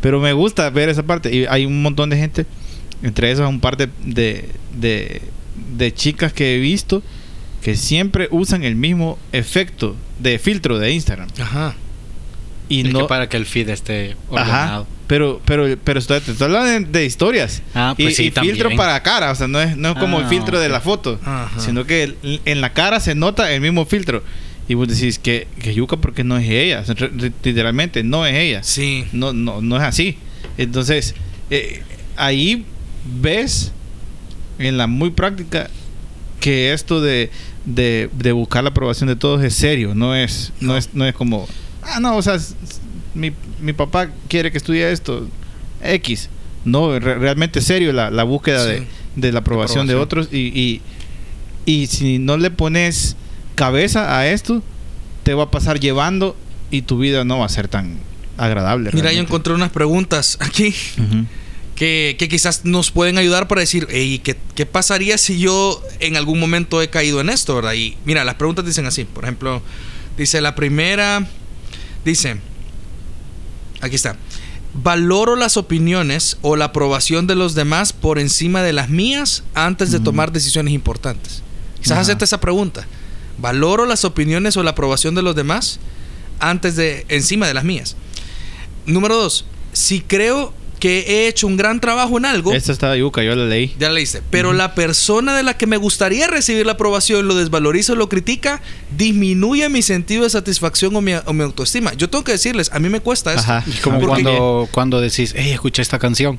pero 0.02 0.21
me 0.21 0.33
gusta 0.35 0.69
ver 0.71 0.88
esa 0.90 1.05
parte. 1.05 1.35
Y 1.35 1.47
hay 1.47 1.64
un 1.64 1.81
montón 1.81 2.11
de 2.11 2.16
gente, 2.19 2.45
entre 3.02 3.31
esas 3.31 3.49
un 3.49 3.61
par 3.61 3.76
de, 3.78 3.88
de, 4.05 4.50
de, 4.78 5.23
de 5.76 5.95
chicas 5.95 6.33
que 6.33 6.57
he 6.57 6.59
visto 6.59 7.02
que 7.66 7.75
siempre 7.75 8.28
usan 8.30 8.62
el 8.62 8.76
mismo 8.76 9.18
efecto 9.32 9.96
de 10.20 10.38
filtro 10.38 10.78
de 10.78 10.92
Instagram. 10.92 11.26
Ajá. 11.40 11.75
Y 12.68 12.82
Es 12.82 12.87
que 12.87 12.92
no. 12.92 13.08
para 13.08 13.28
que 13.28 13.37
el 13.37 13.44
feed 13.44 13.68
esté 13.70 14.12
Ajá. 14.30 14.44
ordenado. 14.44 14.87
Pero, 15.08 15.40
pero, 15.44 15.76
pero 15.82 15.99
estoy, 15.99 16.20
te 16.20 16.30
estoy 16.30 16.44
hablando 16.44 16.68
de, 16.92 16.99
de 17.00 17.04
historias. 17.04 17.62
Ah, 17.75 17.96
y, 17.99 18.04
pues 18.04 18.14
sí, 18.14 18.26
y 18.26 18.30
filtro 18.40 18.70
para 18.76 19.02
cara, 19.02 19.32
o 19.32 19.35
sea, 19.35 19.49
no 19.49 19.61
es, 19.61 19.76
no 19.76 19.88
es 19.90 19.99
como 19.99 20.20
el 20.20 20.26
Ah, 20.26 20.28
filtro 20.28 20.61
de 20.61 20.68
la 20.68 20.80
foto, 20.80 21.18
Ajá. 21.25 21.50
sino 21.58 21.85
que 21.87 22.04
el- 22.04 22.40
en 22.44 22.61
la 22.61 22.73
cara 22.73 23.00
se 23.00 23.16
nota 23.16 23.50
el 23.50 23.61
mismo 23.61 23.85
filtro. 23.85 24.23
Y 24.68 24.75
vos 24.75 24.87
decís 24.87 25.18
que, 25.18 25.49
que 25.61 25.75
yuca 25.75 25.96
porque 25.96 26.23
no 26.23 26.37
es 26.38 26.49
ella, 26.49 26.78
o 26.80 26.85
sea, 26.85 26.94
literalmente 27.42 28.04
no 28.04 28.25
es 28.26 28.37
ella. 28.37 28.62
Sí. 28.62 29.06
No, 29.12 29.32
no, 29.32 29.61
no 29.61 29.76
es 29.76 29.82
así. 29.82 30.18
Entonces, 30.56 31.16
eh, 31.50 31.82
ahí 32.16 32.64
ves 33.20 33.73
en 34.61 34.76
la 34.78 34.87
muy 34.87 35.11
práctica 35.11 35.68
que 36.38 36.73
esto 36.73 37.00
de, 37.00 37.30
de, 37.66 38.08
de 38.14 38.32
buscar 38.32 38.62
la 38.64 38.70
aprobación 38.70 39.08
de 39.08 39.16
todos 39.16 39.42
es 39.44 39.54
serio, 39.54 39.94
no 39.94 40.14
es, 40.14 40.52
no, 40.61 40.68
No. 40.73 40.76
es, 40.78 40.90
no 40.94 41.04
es 41.06 41.14
como, 41.14 41.46
ah, 41.82 42.00
no, 42.00 42.16
o 42.16 42.23
sea, 42.23 42.38
mi, 43.14 43.32
mi 43.61 43.73
papá 43.75 44.08
quiere 44.28 44.50
que 44.50 44.58
estudie 44.58 44.90
esto, 44.90 45.26
X. 45.82 46.30
No, 46.64 46.99
re- 46.99 47.14
realmente 47.16 47.61
serio 47.61 47.92
la, 47.92 48.11
la 48.11 48.25
búsqueda 48.25 48.64
Sí. 48.64 48.70
de, 48.70 48.87
de 49.16 49.32
la 49.32 49.40
aprobación 49.40 49.87
de 49.87 49.92
Aprobación. 49.94 50.20
otros 50.25 50.35
y, 50.35 50.46
y, 50.49 50.80
y 51.64 51.87
si 51.87 52.18
no 52.18 52.37
le 52.37 52.50
pones 52.50 53.16
cabeza 53.54 54.18
a 54.18 54.26
esto, 54.28 54.62
te 55.23 55.35
va 55.35 55.44
a 55.44 55.50
pasar 55.50 55.78
llevando 55.80 56.37
y 56.70 56.82
tu 56.82 56.99
vida 56.99 57.25
no 57.25 57.38
va 57.38 57.46
a 57.46 57.49
ser 57.49 57.68
tan 57.68 57.99
agradable. 58.37 58.90
Mira, 58.92 59.12
yo 59.12 59.20
encontré 59.20 59.52
unas 59.54 59.70
preguntas 59.70 60.37
aquí. 60.40 60.75
Que, 61.76 62.16
que 62.18 62.28
quizás 62.28 62.64
nos 62.64 62.90
pueden 62.90 63.18
ayudar 63.18 63.47
para 63.47 63.61
decir, 63.61 63.87
"Ey, 63.90 64.18
¿qué, 64.18 64.37
¿qué 64.54 64.66
pasaría 64.66 65.18
si 65.18 65.38
yo 65.38 65.80
en 66.00 66.16
algún 66.16 66.40
momento 66.40 66.83
he 66.83 66.90
caído 66.90 67.21
en 67.21 67.28
esto, 67.28 67.54
verdad? 67.54 67.75
Y 67.75 67.97
mira, 68.04 68.25
las 68.25 68.35
preguntas 68.37 68.64
dicen 68.64 68.87
así. 68.87 69.04
Por 69.04 69.25
ejemplo, 69.25 69.62
dice 70.16 70.40
la 70.40 70.54
primera, 70.54 71.26
dice, 72.04 72.38
aquí 73.80 73.95
está. 73.95 74.16
Valoro 74.75 75.37
las 75.37 75.56
opiniones 75.56 76.37
o 76.42 76.56
la 76.56 76.66
aprobación 76.66 77.26
de 77.26 77.35
los 77.35 77.54
demás 77.54 77.92
por 77.92 78.18
encima 78.18 78.62
de 78.62 78.73
las 78.73 78.90
mías 78.90 79.42
antes 79.54 79.90
de 79.90 80.00
tomar 80.00 80.33
decisiones 80.33 80.75
importantes. 80.75 81.42
Quizás 81.78 81.92
Ajá. 81.92 82.00
hacerte 82.02 82.25
esa 82.25 82.40
pregunta. 82.40 82.87
¿Valoro 83.38 83.87
las 83.87 84.04
opiniones 84.04 84.56
o 84.56 84.62
la 84.62 84.71
aprobación 84.71 85.14
de 85.14 85.23
los 85.23 85.37
demás 85.37 85.78
antes 86.40 86.76
de 86.76 87.06
encima 87.09 87.47
de 87.47 87.54
las 87.54 87.64
mías? 87.64 87.97
Número 88.87 89.16
dos, 89.16 89.47
si 89.73 90.00
creo 90.00 90.52
que 90.87 91.05
he 91.25 91.26
hecho 91.28 91.49
un 91.49 91.57
gran 91.57 91.81
trabajo 91.81 92.16
en 92.16 92.25
algo, 92.26 92.52
Esta 92.52 92.71
estaba 92.71 92.97
yuca, 92.97 93.21
yo 93.25 93.35
la 93.35 93.47
leí. 93.47 93.75
ya 93.76 93.88
la 93.88 93.95
leíste. 93.95 94.23
Pero 94.31 94.52
la 94.52 94.75
persona 94.76 95.37
de 95.37 95.43
la 95.43 95.57
que 95.57 95.66
me 95.66 95.76
gustaría 95.76 96.28
recibir 96.28 96.64
la 96.64 96.73
aprobación 96.73 97.26
lo 97.26 97.35
desvaloriza 97.35 97.95
o 97.95 97.97
lo 97.97 98.09
critica, 98.09 98.62
disminuye 98.97 99.69
mi 99.69 99.83
sentido 99.83 100.23
de 100.23 100.31
satisfacción 100.31 100.95
o 100.95 101.00
mi, 101.00 101.14
o 101.14 101.33
mi 101.33 101.43
autoestima. 101.43 101.93
Yo 101.95 102.09
tengo 102.09 102.23
que 102.23 102.33
decirles, 102.33 102.71
a 102.73 102.78
mí 102.78 102.88
me 102.88 103.00
cuesta 103.00 103.35
esto. 103.35 103.50
Ajá. 103.50 103.64
Como 103.83 104.07
cuando, 104.07 104.69
cuando 104.71 105.00
decís, 105.00 105.35
hey, 105.37 105.50
escucha 105.50 105.83
esta 105.83 105.99
canción. 105.99 106.38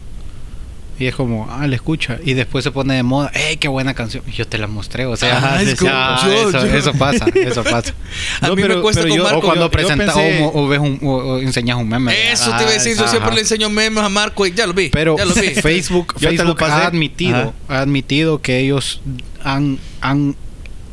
Y 0.99 1.05
es 1.05 1.15
como, 1.15 1.47
ah, 1.51 1.67
la 1.67 1.75
escucha. 1.75 2.17
Y 2.25 2.33
después 2.33 2.63
se 2.63 2.71
pone 2.71 2.95
de 2.95 3.03
moda, 3.03 3.29
hey, 3.33 3.57
qué 3.57 3.67
buena 3.67 3.93
canción. 3.93 4.23
Y 4.27 4.31
yo 4.31 4.47
te 4.47 4.57
la 4.57 4.65
mostré. 4.65 5.05
O 5.05 5.15
sea, 5.15 5.37
Ajá, 5.37 5.61
es 5.61 5.75
como- 5.75 5.91
ah, 5.93 6.21
yo- 6.25 6.49
eso, 6.49 6.65
yo- 6.65 6.73
eso 6.75 6.93
pasa, 6.93 7.25
eso 7.35 7.63
pasa. 7.69 7.93
A 8.41 8.47
No, 8.47 8.55
mí 8.55 8.63
me 8.63 8.81
cuesta 8.81 9.03
pero 9.03 9.09
con 9.13 9.17
yo- 9.17 9.23
Marco. 9.23 9.37
o 9.39 9.41
cuando 9.41 9.69
presentas 9.69 10.15
pensé- 10.15 10.41
o, 10.43 10.63
o 10.63 10.67
ves 10.67 10.79
un, 10.79 10.99
o, 11.03 11.07
o 11.15 11.37
enseñas 11.39 11.77
un 11.77 11.87
meme. 11.87 12.31
Eso 12.31 12.49
te 12.57 12.63
iba 12.63 12.71
a 12.71 12.73
decir, 12.73 12.95
yo 12.95 13.03
Ajá. 13.03 13.11
siempre 13.11 13.35
le 13.35 13.41
enseño 13.41 13.69
memes 13.69 14.03
a 14.03 14.09
Marco 14.09 14.45
y 14.47 14.53
ya 14.53 14.65
lo 14.65 14.73
vi. 14.73 14.89
Pero 14.89 15.17
ya 15.17 15.25
lo 15.25 15.35
vi. 15.35 15.49
Facebook, 15.61 16.15
Facebook 16.17 16.63
ha 16.63 16.87
admitido, 16.87 17.53
Ajá. 17.69 17.79
ha 17.79 17.81
admitido 17.81 18.41
que 18.41 18.59
ellos 18.59 19.01
han, 19.43 19.77
han 20.01 20.35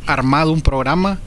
armado 0.07 0.53
un 0.53 0.61
programa 0.61 1.19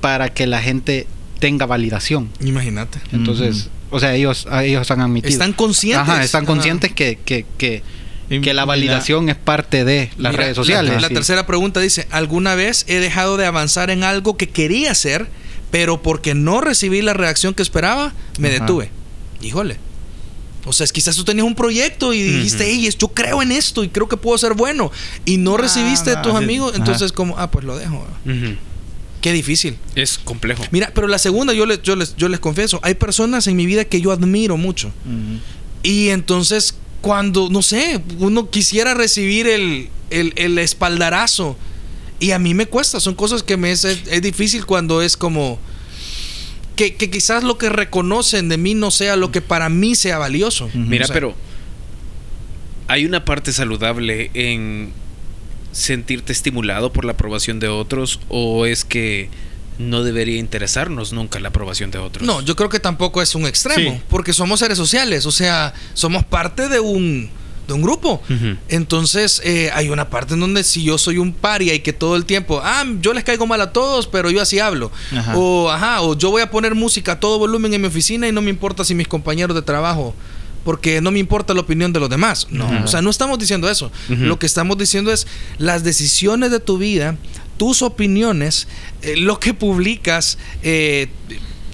para 0.00 0.28
que 0.28 0.46
la 0.46 0.60
gente 0.62 1.08
tenga 1.40 1.66
validación. 1.66 2.28
Imagínate. 2.40 3.00
Entonces, 3.12 3.70
o 3.90 4.00
sea, 4.00 4.14
ellos, 4.14 4.46
ellos 4.62 4.90
han 4.90 5.00
admitido. 5.00 5.30
Están 5.32 5.52
conscientes. 5.52 6.08
Ajá, 6.08 6.22
están 6.22 6.44
Ajá. 6.44 6.52
conscientes 6.52 6.92
que, 6.92 7.18
que, 7.24 7.46
que, 7.56 7.82
que 8.28 8.54
la 8.54 8.64
validación 8.64 9.28
es 9.28 9.36
parte 9.36 9.84
de 9.84 10.10
las 10.18 10.32
Mira, 10.32 10.44
redes 10.44 10.56
sociales. 10.56 10.94
La, 10.94 11.00
la 11.00 11.08
Sí. 11.08 11.14
tercera 11.14 11.46
pregunta 11.46 11.80
dice, 11.80 12.06
¿alguna 12.10 12.54
vez 12.54 12.84
he 12.88 13.00
dejado 13.00 13.36
de 13.36 13.46
avanzar 13.46 13.90
en 13.90 14.04
algo 14.04 14.36
que 14.36 14.48
quería 14.48 14.90
hacer, 14.92 15.28
pero 15.70 16.02
porque 16.02 16.34
no 16.34 16.60
recibí 16.60 17.00
la 17.02 17.14
reacción 17.14 17.54
que 17.54 17.62
esperaba, 17.62 18.12
me 18.38 18.48
Ajá. 18.48 18.60
detuve? 18.60 18.90
Híjole. 19.40 19.78
O 20.64 20.72
sea, 20.74 20.84
es 20.84 20.92
quizás 20.92 21.16
tú 21.16 21.24
tenías 21.24 21.46
un 21.46 21.54
proyecto 21.54 22.12
y 22.12 22.20
dijiste, 22.22 22.64
hey, 22.68 22.86
yo 22.98 23.08
creo 23.08 23.40
en 23.40 23.52
esto 23.52 23.84
y 23.84 23.88
creo 23.88 24.06
que 24.06 24.18
puedo 24.18 24.36
ser 24.36 24.52
bueno. 24.52 24.90
Y 25.24 25.38
no 25.38 25.54
Ah, 25.54 25.58
recibiste 25.62 26.10
de 26.10 26.16
tus 26.18 26.34
amigos, 26.34 26.74
entonces 26.76 27.10
como, 27.12 27.38
ah, 27.38 27.50
pues 27.50 27.64
lo 27.64 27.78
dejo. 27.78 28.06
Ujú. 28.26 28.56
Qué 29.20 29.32
difícil. 29.32 29.76
Es 29.94 30.18
complejo. 30.18 30.64
Mira, 30.70 30.92
pero 30.94 31.08
la 31.08 31.18
segunda, 31.18 31.52
yo 31.52 31.66
les, 31.66 31.82
yo 31.82 31.96
les, 31.96 32.16
yo 32.16 32.28
les 32.28 32.38
confieso, 32.40 32.78
hay 32.82 32.94
personas 32.94 33.46
en 33.46 33.56
mi 33.56 33.66
vida 33.66 33.84
que 33.84 34.00
yo 34.00 34.12
admiro 34.12 34.56
mucho. 34.56 34.92
Y 35.82 36.08
entonces, 36.08 36.74
cuando, 37.00 37.48
no 37.50 37.62
sé, 37.62 38.00
uno 38.18 38.50
quisiera 38.50 38.94
recibir 38.94 39.46
el, 39.46 39.88
el, 40.10 40.32
el 40.36 40.58
espaldarazo. 40.58 41.56
Y 42.20 42.32
a 42.32 42.38
mí 42.38 42.52
me 42.54 42.66
cuesta, 42.66 42.98
son 43.00 43.14
cosas 43.14 43.42
que 43.42 43.56
me 43.56 43.70
es, 43.70 43.84
es 43.84 44.22
difícil 44.22 44.66
cuando 44.66 45.02
es 45.02 45.16
como... 45.16 45.58
Que, 46.74 46.94
que 46.94 47.10
quizás 47.10 47.42
lo 47.42 47.58
que 47.58 47.70
reconocen 47.70 48.48
de 48.48 48.56
mí 48.56 48.74
no 48.74 48.92
sea 48.92 49.16
lo 49.16 49.32
que 49.32 49.40
para 49.40 49.68
mí 49.68 49.96
sea 49.96 50.18
valioso. 50.18 50.70
Mira, 50.74 51.04
O 51.04 51.06
sea, 51.08 51.14
pero 51.14 51.34
hay 52.86 53.04
una 53.04 53.24
parte 53.24 53.52
saludable 53.52 54.30
en 54.34 54.92
sentirte 55.78 56.32
estimulado 56.32 56.92
por 56.92 57.04
la 57.04 57.12
aprobación 57.12 57.60
de 57.60 57.68
otros 57.68 58.20
o 58.28 58.66
es 58.66 58.84
que 58.84 59.30
no 59.78 60.02
debería 60.02 60.38
interesarnos 60.38 61.12
nunca 61.12 61.38
la 61.38 61.48
aprobación 61.50 61.90
de 61.92 61.98
otros. 61.98 62.26
No, 62.26 62.40
yo 62.40 62.56
creo 62.56 62.68
que 62.68 62.80
tampoco 62.80 63.22
es 63.22 63.34
un 63.36 63.46
extremo, 63.46 63.92
Sí. 63.92 64.00
porque 64.08 64.32
somos 64.32 64.58
seres 64.60 64.76
sociales, 64.76 65.24
o 65.24 65.30
sea, 65.30 65.72
somos 65.94 66.24
parte 66.24 66.68
de 66.68 66.80
un, 66.80 67.30
de 67.68 67.74
un 67.74 67.82
grupo. 67.82 68.20
Entonces, 68.68 69.40
eh, 69.44 69.70
hay 69.72 69.88
una 69.88 70.10
parte 70.10 70.34
en 70.34 70.40
donde 70.40 70.64
si 70.64 70.82
yo 70.82 70.98
soy 70.98 71.18
un 71.18 71.32
paria 71.32 71.74
y 71.74 71.80
que 71.80 71.92
todo 71.92 72.16
el 72.16 72.24
tiempo, 72.24 72.60
ah, 72.62 72.84
yo 73.00 73.12
les 73.12 73.22
caigo 73.22 73.46
mal 73.46 73.60
a 73.60 73.72
todos, 73.72 74.08
pero 74.08 74.30
yo 74.30 74.42
así 74.42 74.58
hablo. 74.58 74.90
Ajá. 75.14 75.36
O, 75.36 75.70
ajá, 75.70 76.02
o 76.02 76.16
yo 76.18 76.30
voy 76.30 76.42
a 76.42 76.50
poner 76.50 76.74
música 76.74 77.12
a 77.12 77.20
todo 77.20 77.38
volumen 77.38 77.72
en 77.72 77.80
mi 77.82 77.86
oficina 77.86 78.26
y 78.26 78.32
no 78.32 78.42
me 78.42 78.50
importa 78.50 78.84
si 78.84 78.94
mis 78.96 79.06
compañeros 79.06 79.54
de 79.54 79.62
trabajo, 79.62 80.14
porque 80.68 81.00
no 81.00 81.10
me 81.10 81.18
importa 81.18 81.54
la 81.54 81.62
opinión 81.62 81.94
de 81.94 81.98
los 81.98 82.10
demás. 82.10 82.46
No, 82.50 82.66
Ajá. 82.66 82.84
o 82.84 82.88
sea, 82.88 83.00
no 83.00 83.08
estamos 83.08 83.38
diciendo 83.38 83.70
eso. 83.70 83.90
Lo 84.10 84.38
que 84.38 84.44
estamos 84.44 84.76
diciendo 84.76 85.10
es 85.10 85.26
las 85.56 85.82
decisiones 85.82 86.50
de 86.50 86.60
tu 86.60 86.76
vida, 86.76 87.16
tus 87.56 87.80
opiniones, 87.80 88.68
eh, 89.00 89.16
lo 89.16 89.40
que 89.40 89.54
publicas, 89.54 90.36
eh, 90.62 91.08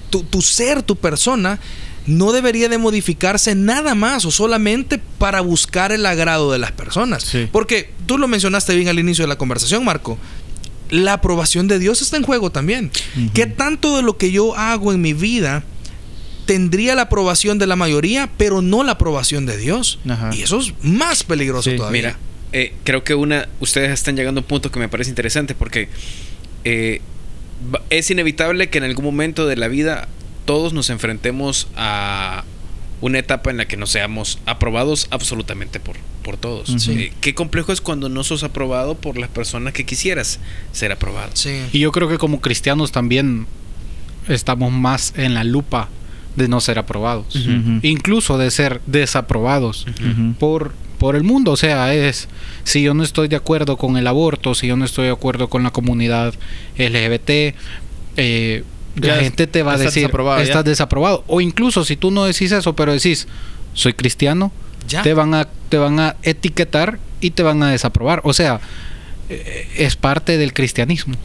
tu, 0.09 0.23
tu 0.23 0.41
ser, 0.41 0.81
tu 0.81 0.95
persona, 0.95 1.59
no 2.05 2.31
debería 2.31 2.69
de 2.69 2.77
modificarse 2.77 3.53
nada 3.53 3.95
más 3.95 4.23
o 4.23 4.31
solamente 4.31 4.97
para 5.17 5.41
buscar 5.41 5.91
el 5.91 6.05
agrado 6.05 6.53
de 6.53 6.59
las 6.59 6.71
personas. 6.71 7.23
Sí. 7.23 7.49
Porque 7.51 7.91
tú 8.05 8.17
lo 8.17 8.29
mencionaste 8.29 8.75
bien 8.75 8.87
al 8.87 8.97
inicio 8.97 9.25
de 9.25 9.27
la 9.27 9.37
conversación, 9.37 9.83
Marco. 9.83 10.17
La 10.89 11.11
aprobación 11.11 11.67
de 11.67 11.79
Dios 11.79 12.01
está 12.01 12.15
en 12.15 12.23
juego 12.23 12.49
también. 12.49 12.91
¿Qué 13.33 13.45
tanto 13.45 13.97
de 13.97 14.03
lo 14.03 14.15
que 14.17 14.31
yo 14.31 14.55
hago 14.55 14.93
en 14.93 15.01
mi 15.01 15.11
vida 15.11 15.65
tendría 16.45 16.95
la 16.95 17.03
aprobación 17.03 17.57
de 17.59 17.67
la 17.67 17.75
mayoría, 17.75 18.29
pero 18.37 18.61
no 18.61 18.83
la 18.83 18.93
aprobación 18.93 19.45
de 19.45 19.57
Dios? 19.57 19.99
Ajá. 20.07 20.31
Y 20.33 20.43
eso 20.43 20.59
es 20.59 20.73
más 20.83 21.23
peligroso 21.23 21.69
Sí. 21.71 21.77
todavía. 21.77 22.01
Mira, 22.01 22.17
eh, 22.53 22.73
creo 22.83 23.03
que 23.03 23.15
una, 23.15 23.47
ustedes 23.59 23.91
están 23.91 24.15
llegando 24.15 24.39
a 24.39 24.43
un 24.43 24.47
punto 24.47 24.71
que 24.71 24.79
me 24.79 24.87
parece 24.89 25.09
interesante 25.09 25.55
porque 25.55 25.89
eh, 26.63 27.01
es 27.89 28.09
inevitable 28.11 28.69
que 28.69 28.77
en 28.77 28.83
algún 28.85 29.05
momento 29.05 29.45
de 29.47 29.55
la 29.57 29.67
vida 29.67 30.07
todos 30.45 30.73
nos 30.73 30.89
enfrentemos 30.89 31.67
a 31.75 32.43
una 33.01 33.19
etapa 33.19 33.49
en 33.49 33.57
la 33.57 33.67
que 33.67 33.77
no 33.77 33.87
seamos 33.87 34.39
aprobados 34.45 35.07
absolutamente 35.11 35.79
por, 35.79 35.97
por 36.23 36.37
todos. 36.37 36.73
Sí. 36.81 36.91
Eh, 36.93 37.13
qué 37.21 37.33
complejo 37.35 37.71
es 37.71 37.81
cuando 37.81 38.09
no 38.09 38.23
sos 38.23 38.43
aprobado 38.43 38.95
por 38.95 39.17
las 39.17 39.29
personas 39.29 39.73
que 39.73 39.85
quisieras 39.85 40.39
ser 40.71 40.91
aprobado. 40.91 41.31
Sí. 41.33 41.59
Y 41.73 41.79
yo 41.79 41.91
creo 41.91 42.07
que 42.07 42.17
como 42.17 42.41
cristianos 42.41 42.91
también 42.91 43.47
estamos 44.27 44.71
más 44.71 45.13
en 45.17 45.33
la 45.33 45.43
lupa 45.43 45.89
de 46.35 46.47
no 46.47 46.59
ser 46.61 46.79
aprobados. 46.79 47.47
Incluso 47.81 48.37
de 48.37 48.51
ser 48.51 48.81
desaprobados 48.85 49.85
por, 50.39 50.73
por 50.97 51.15
el 51.15 51.23
mundo. 51.23 51.51
O 51.51 51.57
sea, 51.57 51.93
es 51.93 52.27
si 52.63 52.81
yo 52.83 52.93
no 52.93 53.03
estoy 53.03 53.27
de 53.27 53.35
acuerdo 53.35 53.77
con 53.77 53.97
el 53.97 54.07
aborto, 54.07 54.55
si 54.55 54.67
yo 54.67 54.75
no 54.75 54.85
estoy 54.85 55.05
de 55.05 55.11
acuerdo 55.11 55.49
con 55.49 55.63
la 55.63 55.71
comunidad 55.71 56.33
LGBT, 56.77 57.55
eh, 58.17 58.63
la 58.95 59.15
gente 59.17 59.45
te 59.47 59.61
va 59.61 59.73
a 59.73 59.77
decir, 59.77 60.03
desaprobado, 60.03 60.39
ya. 60.39 60.43
estás 60.45 60.63
desaprobado. 60.63 61.23
O 61.27 61.41
incluso 61.41 61.83
si 61.83 61.95
tú 61.97 62.11
no 62.11 62.25
decís 62.25 62.51
eso, 62.51 62.75
pero 62.75 62.93
decís, 62.93 63.27
soy 63.73 63.93
cristiano, 63.93 64.51
Ya. 64.87 65.01
te 65.01 65.13
van 65.13 65.33
a 65.33 65.47
te 65.69 65.77
van 65.77 65.99
a 65.99 66.15
etiquetar 66.23 66.99
y 67.19 67.31
te 67.31 67.43
van 67.43 67.61
a 67.63 67.71
desaprobar. 67.71 68.21
O 68.23 68.33
sea, 68.33 68.61
eh, 69.29 69.67
es 69.77 69.95
parte 69.95 70.37
del 70.37 70.53
cristianismo. 70.53 71.15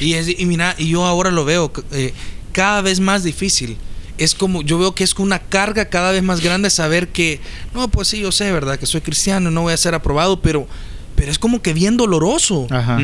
Y, 0.00 0.12
es, 0.14 0.38
y 0.38 0.46
mira, 0.46 0.74
y 0.78 0.88
yo 0.88 1.04
ahora 1.04 1.30
lo 1.30 1.44
veo 1.44 1.72
eh, 1.92 2.12
cada 2.52 2.82
vez 2.82 3.00
más 3.00 3.24
difícil. 3.24 3.76
Es 4.18 4.34
como, 4.34 4.62
yo 4.62 4.78
veo 4.78 4.94
que 4.94 5.04
es 5.04 5.14
una 5.14 5.38
carga 5.40 5.88
cada 5.90 6.10
vez 6.12 6.22
más 6.22 6.40
grande 6.40 6.70
saber 6.70 7.08
que, 7.08 7.40
no, 7.74 7.88
pues 7.88 8.08
sí, 8.08 8.20
yo 8.20 8.32
sé, 8.32 8.50
¿verdad? 8.52 8.78
Que 8.78 8.86
soy 8.86 9.00
cristiano, 9.02 9.50
no 9.50 9.62
voy 9.62 9.72
a 9.74 9.76
ser 9.76 9.94
aprobado, 9.94 10.40
pero, 10.40 10.66
pero 11.16 11.30
es 11.30 11.38
como 11.38 11.60
que 11.60 11.74
bien 11.74 11.96
doloroso. 11.98 12.66
Ajá. 12.70 12.98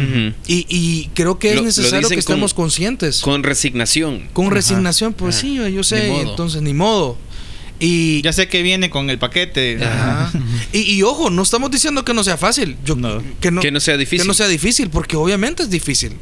Y, 0.46 0.66
y 0.70 1.11
creo 1.14 1.38
que 1.38 1.51
es 1.51 1.57
Lo- 1.57 1.62
necesario 1.62 2.09
que 2.09 2.14
estemos 2.14 2.55
con- 2.55 2.64
conscientes. 2.64 3.20
Con, 3.20 3.35
Con 3.35 3.42
resignación. 3.42 4.29
resignación, 4.51 5.12
pues 5.12 5.37
Ajá. 5.37 5.42
sí, 5.42 5.55
yo 5.72 5.83
sé, 5.85 6.05
Ni 6.09 6.11
modo. 6.12 6.31
entonces 6.31 6.62
ni 6.62 6.72
modo. 6.75 7.18
Y, 7.79 8.22
Ya 8.22 8.33
sé 8.33 8.46
que 8.48 8.62
viene 8.62 8.90
con 8.90 9.11
el 9.11 9.18
paquete. 9.18 9.85
Ajá. 9.85 10.33
y, 10.72 10.79
y 10.81 11.03
ojo, 11.03 11.31
no 11.31 11.42
estamos 11.42 11.70
diciendo 11.70 12.05
que 12.05 12.14
no 12.14 12.22
sea 12.25 12.37
fácil. 12.37 12.77
Yo, 12.85 12.94
No. 12.96 13.22
Que, 13.40 13.51
no, 13.51 13.61
Que 13.61 13.70
no 13.70 13.81
sea 13.81 13.96
difícil. 13.96 14.20
Que 14.22 14.29
no 14.29 14.35
sea 14.35 14.46
difícil, 14.48 14.88
porque 14.88 15.16
obviamente 15.16 15.62
es 15.64 15.68
difícil. 15.70 16.12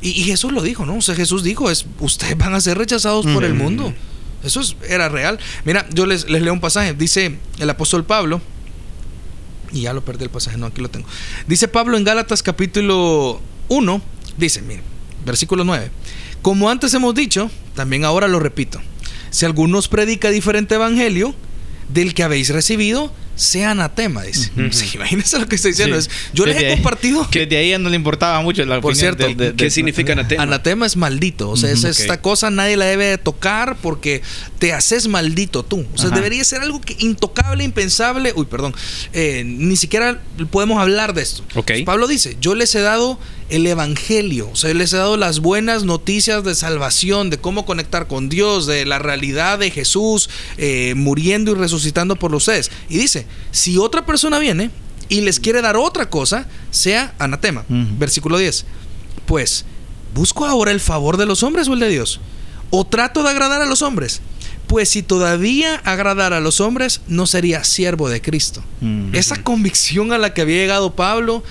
Y, 0.00 0.10
y 0.10 0.24
Jesús 0.24 0.52
lo 0.52 0.62
dijo, 0.62 0.86
¿no? 0.86 0.96
O 0.96 1.00
sea, 1.02 1.14
Jesús 1.14 1.42
dijo, 1.42 1.70
es, 1.70 1.86
ustedes 2.00 2.36
van 2.38 2.54
a 2.54 2.60
ser 2.60 2.78
rechazados 2.78 3.26
por 3.26 3.44
el 3.44 3.54
mundo. 3.54 3.92
Eso 4.44 4.60
es- 4.60 4.76
era 4.88 5.08
real. 5.08 5.38
Mira, 5.64 5.86
yo 5.92 6.06
les, 6.06 6.28
les 6.28 6.42
leo 6.42 6.52
un 6.52 6.60
pasaje. 6.60 6.94
Dice 6.94 7.38
el 7.58 7.70
apóstol 7.70 8.04
Pablo, 8.04 8.40
y 9.72 9.82
ya 9.82 9.92
lo 9.92 10.04
perdí 10.04 10.24
el 10.24 10.30
pasaje, 10.30 10.58
no, 10.58 10.66
aquí 10.66 10.80
lo 10.82 10.90
tengo. 10.90 11.06
Dice 11.46 11.68
Pablo 11.68 11.96
en 11.96 12.04
Gálatas 12.04 12.42
capítulo 12.42 13.40
1, 13.68 14.02
dice, 14.36 14.60
miren, 14.62 14.84
versículo 15.24 15.64
9. 15.64 15.90
Como 16.42 16.68
antes 16.68 16.92
hemos 16.94 17.14
dicho, 17.14 17.50
también 17.74 18.04
ahora 18.04 18.28
lo 18.28 18.38
repito. 18.40 18.80
Si 19.30 19.46
alguno 19.46 19.78
os 19.78 19.88
predica 19.88 20.30
diferente 20.30 20.74
evangelio 20.74 21.34
del 21.88 22.12
que 22.14 22.22
habéis 22.22 22.50
recibido, 22.50 23.12
sea 23.34 23.70
anatema, 23.72 24.22
dice. 24.22 24.50
Sí, 24.70 24.90
imagínense 24.94 25.38
lo 25.38 25.48
que 25.48 25.56
está 25.56 25.68
diciendo. 25.68 26.00
Sí. 26.00 26.08
Es, 26.10 26.14
yo 26.34 26.44
les 26.46 26.54
Desde 26.54 26.66
he 26.66 26.70
ahí- 26.70 26.76
compartido 26.76 27.28
Que 27.30 27.46
de 27.46 27.56
ahí 27.56 27.70
ya 27.70 27.78
no 27.78 27.88
le 27.88 27.96
importaba 27.96 28.40
mucho 28.42 28.64
la 28.64 28.80
Por 28.80 28.94
cierto, 28.94 29.26
¿Qué 29.56 29.70
significa 29.70 30.12
anatema? 30.12 30.42
Anatema 30.42 30.86
es 30.86 30.96
maldito. 30.96 31.50
O 31.50 31.56
sea, 31.56 31.70
es 31.70 31.84
esta 31.84 32.20
cosa 32.20 32.50
nadie 32.50 32.76
la 32.76 32.84
debe 32.84 33.06
de 33.06 33.18
tocar 33.18 33.76
porque 33.82 34.22
te 34.58 34.72
haces 34.72 35.08
maldito 35.08 35.64
tú. 35.64 35.86
O 35.94 35.98
sea, 35.98 36.08
Ajá. 36.08 36.16
debería 36.16 36.44
ser 36.44 36.60
algo 36.62 36.80
que 36.80 36.96
intocable, 36.98 37.64
impensable. 37.64 38.32
Uy, 38.36 38.46
perdón. 38.46 38.74
Eh, 39.12 39.42
ni 39.44 39.76
siquiera 39.76 40.20
podemos 40.50 40.80
hablar 40.80 41.14
de 41.14 41.22
esto. 41.22 41.42
Ok. 41.54 41.72
Pablo 41.84 42.06
dice: 42.06 42.36
Yo 42.40 42.54
les 42.54 42.74
he 42.74 42.80
dado 42.80 43.18
el 43.52 43.66
Evangelio. 43.66 44.48
O 44.50 44.56
sea, 44.56 44.72
les 44.72 44.94
he 44.94 44.96
dado 44.96 45.18
las 45.18 45.40
buenas 45.40 45.84
noticias 45.84 46.42
de 46.42 46.54
salvación, 46.54 47.28
de 47.28 47.36
cómo 47.36 47.66
conectar 47.66 48.06
con 48.06 48.30
Dios, 48.30 48.66
de 48.66 48.86
la 48.86 48.98
realidad 48.98 49.58
de 49.58 49.70
Jesús 49.70 50.30
eh, 50.56 50.94
muriendo 50.96 51.52
y 51.52 51.54
resucitando 51.54 52.16
por 52.16 52.34
ustedes. 52.34 52.70
Y 52.88 52.96
dice, 52.96 53.26
si 53.50 53.76
otra 53.76 54.06
persona 54.06 54.38
viene 54.38 54.70
y 55.10 55.20
les 55.20 55.38
quiere 55.38 55.60
dar 55.60 55.76
otra 55.76 56.08
cosa, 56.08 56.46
sea 56.70 57.14
anatema. 57.18 57.66
Versículo 57.68 58.38
10. 58.38 58.64
Pues, 59.26 59.66
¿busco 60.14 60.46
ahora 60.46 60.70
el 60.70 60.80
favor 60.80 61.18
de 61.18 61.26
los 61.26 61.42
hombres 61.42 61.68
o 61.68 61.74
el 61.74 61.80
de 61.80 61.90
Dios? 61.90 62.20
¿O 62.70 62.86
trato 62.86 63.22
de 63.22 63.28
agradar 63.28 63.60
a 63.60 63.66
los 63.66 63.82
hombres? 63.82 64.22
Pues 64.66 64.88
si 64.88 65.02
todavía 65.02 65.76
agradara 65.84 66.38
a 66.38 66.40
los 66.40 66.62
hombres, 66.62 67.02
no 67.06 67.26
sería 67.26 67.64
siervo 67.64 68.08
de 68.08 68.22
Cristo. 68.22 68.64
Mm. 68.80 69.14
Esa 69.14 69.42
convicción 69.42 70.14
a 70.14 70.16
la 70.18 70.32
que 70.32 70.40
había 70.40 70.56
llegado 70.56 70.96
Pablo, 70.96 71.42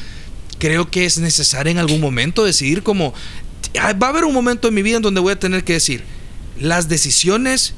creo 0.61 0.91
que 0.91 1.05
es 1.05 1.17
necesaria 1.17 1.71
en 1.71 1.79
algún 1.79 1.99
momento 1.99 2.45
decidir 2.45 2.83
como... 2.83 3.15
Va 3.75 4.07
a 4.07 4.09
haber 4.09 4.25
un 4.25 4.33
momento 4.33 4.67
en 4.67 4.75
mi 4.75 4.83
vida 4.83 4.97
en 4.97 5.01
donde 5.01 5.19
voy 5.19 5.33
a 5.33 5.39
tener 5.39 5.63
que 5.63 5.73
decir, 5.73 6.03
las 6.59 6.87
decisiones, 6.87 7.73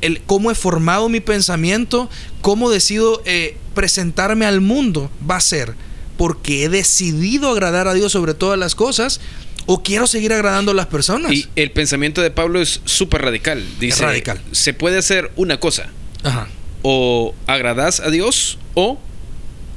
el, 0.00 0.22
cómo 0.26 0.52
he 0.52 0.54
formado 0.54 1.08
mi 1.08 1.18
pensamiento, 1.18 2.08
cómo 2.40 2.70
decido 2.70 3.20
eh, 3.24 3.56
presentarme 3.74 4.46
al 4.46 4.60
mundo, 4.60 5.10
va 5.28 5.36
a 5.36 5.40
ser 5.40 5.74
porque 6.16 6.64
he 6.64 6.68
decidido 6.68 7.50
agradar 7.50 7.88
a 7.88 7.94
Dios 7.94 8.12
sobre 8.12 8.34
todas 8.34 8.58
las 8.58 8.76
cosas 8.76 9.20
o 9.66 9.82
quiero 9.82 10.06
seguir 10.06 10.32
agradando 10.32 10.70
a 10.70 10.74
las 10.74 10.86
personas. 10.86 11.32
Y 11.32 11.46
el 11.56 11.72
pensamiento 11.72 12.22
de 12.22 12.30
Pablo 12.30 12.60
es 12.60 12.80
súper 12.84 13.22
radical. 13.22 13.64
Dice, 13.80 14.04
radical. 14.04 14.40
se 14.52 14.72
puede 14.72 14.98
hacer 14.98 15.32
una 15.34 15.58
cosa. 15.58 15.88
Ajá. 16.22 16.48
O 16.82 17.34
agradas 17.46 17.98
a 17.98 18.10
Dios 18.10 18.58
o 18.74 19.00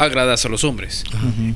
agradas 0.04 0.46
a 0.46 0.50
los 0.50 0.64
hombres. 0.64 1.04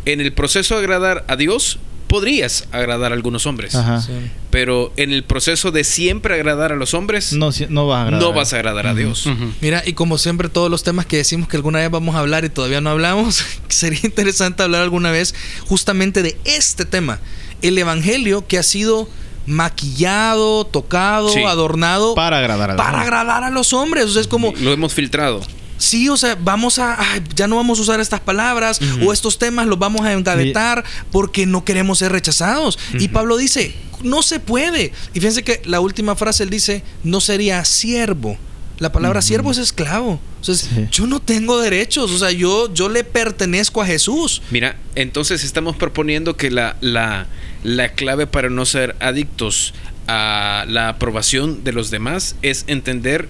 En 0.06 0.22
el 0.22 0.34
proceso 0.34 0.76
de 0.76 0.82
agradar 0.82 1.26
a 1.28 1.36
Dios, 1.36 1.80
podrías 2.08 2.68
agradar 2.72 3.12
a 3.12 3.16
algunos 3.16 3.46
hombres. 3.48 3.74
Ajá. 3.76 4.02
Sí. 4.02 4.12
Pero 4.52 4.94
en 4.96 5.12
el 5.12 5.24
proceso 5.24 5.72
de 5.72 5.84
siempre 5.84 6.36
agradar 6.36 6.72
a 6.72 6.76
los 6.76 6.94
hombres, 6.94 7.34
no, 7.34 7.48
No, 7.48 7.52
si- 7.52 7.66
no 7.68 7.88
vas 7.88 7.98
a 8.00 8.02
agradar. 8.04 8.34
vas 8.34 8.54
a 8.54 8.56
agradar 8.58 8.88
a. 8.88 8.94
Dios. 8.94 9.28
Mira, 9.62 9.82
y 9.86 9.94
como 9.94 10.18
siempre, 10.18 10.48
todos 10.48 10.70
los 10.72 10.84
temas 10.84 11.06
que 11.08 11.18
decimos 11.18 11.50
que 11.50 11.58
alguna 11.58 11.80
vez 11.80 11.90
vamos 11.90 12.16
a 12.16 12.20
hablar 12.20 12.46
y 12.46 12.50
todavía 12.50 12.80
no 12.80 12.92
hablamos, 12.92 13.44
sería 13.68 14.00
interesante 14.04 14.64
hablar 14.64 14.82
alguna 14.84 15.12
vez 15.12 15.34
justamente 15.68 16.22
de 16.24 16.38
este 16.46 16.86
tema. 16.86 17.20
El 17.62 17.78
evangelio 17.78 18.46
que 18.48 18.60
ha 18.60 18.64
sido 18.64 19.10
maquillado, 19.48 20.66
tocado, 20.66 21.30
Sí. 21.30 21.44
adornado 21.44 22.16
Para 22.16 22.38
agradar 22.40 22.72
a 22.72 22.74
la 22.74 22.78
para 22.84 23.02
agradar 23.02 23.44
a 23.44 23.50
los 23.50 23.74
hombres. 23.74 24.06
O 24.06 24.10
sea, 24.10 24.22
es 24.22 24.28
como, 24.28 24.54
Lo 24.62 24.72
hemos 24.74 24.94
filtrado. 24.94 25.42
Sí, 25.78 26.10
o 26.10 26.18
sea, 26.18 26.36
vamos 26.36 26.80
a, 26.80 26.96
ay, 27.14 27.22
ya 27.36 27.48
no 27.48 27.56
vamos 27.58 27.80
a 27.80 27.82
usar 27.84 28.00
estas 28.00 28.20
palabras 28.20 28.80
o 29.06 29.12
estos 29.14 29.38
temas 29.38 29.68
los 29.68 29.78
vamos 29.80 30.02
a 30.06 30.14
engavetar 30.14 30.84
porque 31.12 31.46
no 31.46 31.64
queremos 31.66 32.00
ser 32.00 32.12
rechazados. 32.12 32.78
Y 33.00 33.08
Pablo 33.10 33.38
dice, 33.38 33.74
no 34.04 34.22
se 34.24 34.40
puede. 34.40 34.92
Y 35.14 35.20
fíjense 35.20 35.44
que 35.44 35.62
la 35.66 35.80
última 35.80 36.16
frase 36.16 36.44
él 36.44 36.50
dice, 36.50 36.84
no 37.04 37.20
sería 37.22 37.64
siervo. 37.66 38.38
La 38.78 38.92
palabra 38.92 39.22
siervo 39.22 39.52
es 39.52 39.58
esclavo. 39.58 40.20
O 40.42 40.44
sea, 40.44 40.54
es, 40.54 40.62
Sí. 40.62 40.88
yo 40.92 41.08
no 41.08 41.22
tengo 41.22 41.60
derechos. 41.62 42.12
O 42.12 42.20
sea, 42.20 42.32
yo, 42.32 42.74
yo 42.74 42.90
le 42.90 43.06
pertenezco 43.06 43.82
a 43.82 43.86
Jesús. 43.86 44.42
Mira, 44.52 44.76
entonces 44.96 45.44
estamos 45.46 45.78
proponiendo 45.78 46.36
que 46.36 46.52
la, 46.52 46.76
la, 46.82 47.28
la 47.64 47.94
clave 47.94 48.28
para 48.28 48.50
no 48.50 48.66
ser 48.66 48.98
adictos 49.00 49.74
a 50.08 50.66
la 50.68 50.90
aprobación 50.90 51.64
de 51.64 51.72
los 51.72 51.90
demás 51.90 52.36
es 52.42 52.66
entender 52.68 53.30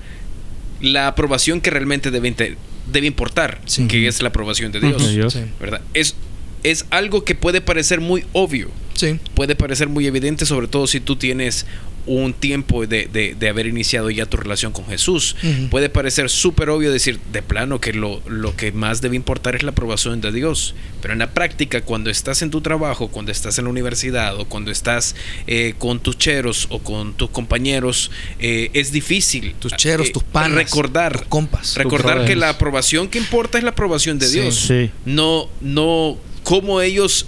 la 0.86 1.08
aprobación 1.08 1.62
que 1.62 1.70
realmente 1.72 2.12
debe, 2.12 2.58
debe 2.92 3.08
importar, 3.08 3.62
Sí. 3.66 3.88
que 3.88 4.08
es 4.08 4.22
la 4.22 4.30
aprobación 4.30 4.72
de 4.72 4.80
Dios. 4.80 5.06
De 5.06 5.14
Dios. 5.14 5.34
Sí. 5.34 5.40
¿verdad? 5.60 5.82
Es, 5.94 6.16
es 6.64 6.86
algo 6.90 7.24
que 7.26 7.36
puede 7.36 7.62
parecer 7.62 8.02
muy 8.02 8.26
obvio, 8.34 8.70
Sí. 8.94 9.20
puede 9.34 9.56
parecer 9.56 9.88
muy 9.90 10.06
evidente, 10.08 10.46
sobre 10.46 10.68
todo 10.68 10.88
si 10.88 11.00
tú 11.00 11.16
tienes 11.16 11.66
un 12.08 12.34
tiempo 12.34 12.86
de, 12.86 13.08
de- 13.08 13.36
de 13.36 13.50
haber 13.50 13.66
iniciado 13.68 14.10
ya 14.10 14.26
tu 14.26 14.38
relación 14.38 14.72
con 14.72 14.86
Jesús. 14.88 15.36
Puede 15.72 15.90
parecer 15.90 16.30
súper 16.30 16.70
obvio 16.70 16.92
decir 16.92 17.20
de 17.32 17.42
plano 17.42 17.80
que 17.82 17.94
lo, 17.94 18.22
lo 18.28 18.56
que 18.56 18.72
más 18.72 19.02
debe 19.02 19.16
importar 19.16 19.56
es 19.56 19.64
la 19.64 19.72
aprobación 19.72 20.22
de 20.22 20.32
Dios. 20.32 20.76
Pero 21.02 21.14
en 21.14 21.20
la 21.20 21.32
práctica, 21.34 21.82
cuando 21.82 22.10
estás 22.10 22.42
en 22.42 22.50
tu 22.52 22.62
trabajo, 22.62 23.10
cuando 23.10 23.32
estás 23.32 23.58
en 23.58 23.66
la 23.66 23.72
universidad 23.72 24.40
o 24.40 24.46
cuando 24.46 24.72
estás 24.72 25.16
eh, 25.48 25.74
con 25.78 26.00
tus 26.00 26.18
cheros 26.18 26.68
o 26.70 26.80
con 26.80 27.14
tus 27.14 27.30
compañeros, 27.30 28.12
eh, 28.40 28.70
es 28.74 28.92
difícil. 28.92 29.56
Tus 29.60 29.74
cheros, 29.74 30.08
eh, 30.08 30.12
tus 30.12 30.24
panas, 30.24 30.56
Recordar. 30.56 31.18
tus 31.20 31.28
compas. 31.28 31.76
Recordar 31.76 32.26
que 32.26 32.36
la 32.36 32.50
aprobación 32.50 33.08
que 33.08 33.18
importa 33.18 33.58
es 33.58 33.64
la 33.64 33.72
aprobación 33.72 34.20
de 34.20 34.28
Sí. 34.28 34.40
Dios. 34.40 34.56
Sí. 34.56 34.90
No, 35.06 35.50
no 35.62 36.18
cómo 36.44 36.82
ellos 36.82 37.28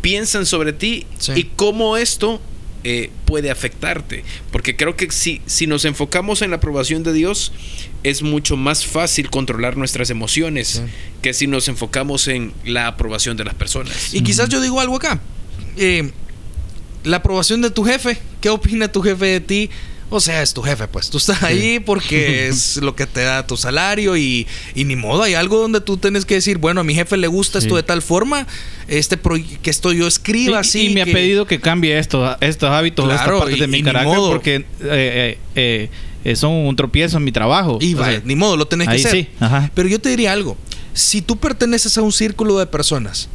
piensan 0.00 0.46
sobre 0.46 0.72
ti 0.72 1.06
Sí. 1.18 1.32
y 1.36 1.44
cómo 1.56 1.96
esto 1.96 2.40
eh, 2.84 3.10
puede 3.24 3.50
afectarte. 3.50 4.24
Porque 4.50 4.76
creo 4.76 4.96
que 4.96 5.10
si, 5.10 5.40
si 5.46 5.66
nos 5.66 5.84
enfocamos 5.84 6.42
en 6.42 6.50
la 6.50 6.56
aprobación 6.56 7.02
de 7.02 7.12
Dios, 7.12 7.52
es 8.02 8.22
mucho 8.22 8.56
más 8.56 8.84
fácil 8.84 9.30
controlar 9.30 9.76
nuestras 9.76 10.10
emociones 10.10 10.68
Sí. 10.68 10.82
que 11.22 11.32
si 11.34 11.46
nos 11.46 11.68
enfocamos 11.68 12.26
en 12.28 12.52
la 12.64 12.86
aprobación 12.88 13.36
de 13.36 13.44
las 13.44 13.54
personas. 13.54 14.12
Y 14.14 14.22
quizás 14.22 14.48
yo 14.48 14.60
digo 14.60 14.80
algo 14.80 14.96
acá. 14.96 15.20
Eh, 15.76 16.10
la 17.04 17.18
aprobación 17.18 17.62
de 17.62 17.70
tu 17.70 17.84
jefe. 17.84 18.18
¿Qué 18.40 18.48
opina 18.50 18.90
tu 18.90 19.02
jefe 19.02 19.26
de 19.26 19.40
ti? 19.40 19.70
O 20.14 20.20
sea, 20.20 20.42
es 20.42 20.52
tu 20.54 20.62
jefe, 20.62 20.86
pues. 20.88 21.08
Tú 21.10 21.18
estás 21.18 21.42
ahí 21.42 21.80
porque 21.80 22.46
es 22.48 22.76
lo 22.76 22.94
que 22.94 23.06
te 23.06 23.22
da 23.22 23.46
tu 23.46 23.56
salario 23.56 24.16
y, 24.16 24.46
y 24.74 24.84
ni 24.84 24.94
modo. 24.96 25.22
Hay 25.22 25.34
algo 25.34 25.58
donde 25.58 25.80
tú 25.80 25.96
tienes 25.96 26.24
que 26.24 26.34
decir, 26.34 26.58
bueno, 26.58 26.82
a 26.82 26.84
mi 26.84 26.94
jefe 26.94 27.16
le 27.16 27.26
gusta 27.28 27.58
esto 27.58 27.76
de 27.76 27.82
tal 27.82 28.02
forma, 28.02 28.46
este 28.88 29.18
que 29.62 29.70
esto 29.70 29.92
yo 29.92 30.06
escriba 30.06 30.56
Y- 30.56 30.60
así. 30.60 30.86
y 30.88 30.94
me 30.94 31.02
ha 31.02 31.06
pedido 31.06 31.46
que 31.46 31.60
cambie 31.60 31.98
estos, 31.98 32.36
estos 32.40 32.70
hábitos, 32.70 33.06
Claro, 33.06 33.20
estas 33.20 33.38
partes 33.40 33.56
y- 33.56 33.60
de 33.60 33.66
mi 33.66 33.82
carácter, 33.82 34.18
porque 34.28 34.54
eh, 34.82 35.38
eh, 35.54 35.90
eh, 36.24 36.36
son 36.36 36.52
un 36.52 36.76
tropiezo 36.76 37.16
en 37.16 37.24
mi 37.24 37.32
trabajo. 37.32 37.78
Y 37.80 37.94
O 37.94 37.98
va, 37.98 38.10
sea, 38.10 38.22
ni 38.24 38.36
modo, 38.36 38.56
lo 38.56 38.66
tenés 38.66 38.88
que 38.88 38.94
hacer. 38.96 39.10
sí. 39.10 39.28
Pero 39.74 39.88
yo 39.88 40.00
te 40.00 40.08
diría 40.10 40.32
algo. 40.32 40.56
Si 40.94 41.22
tú 41.22 41.36
perteneces 41.38 41.96
a 41.96 42.02
un 42.02 42.12
círculo 42.12 42.58
de 42.58 42.66
personas 42.66 43.28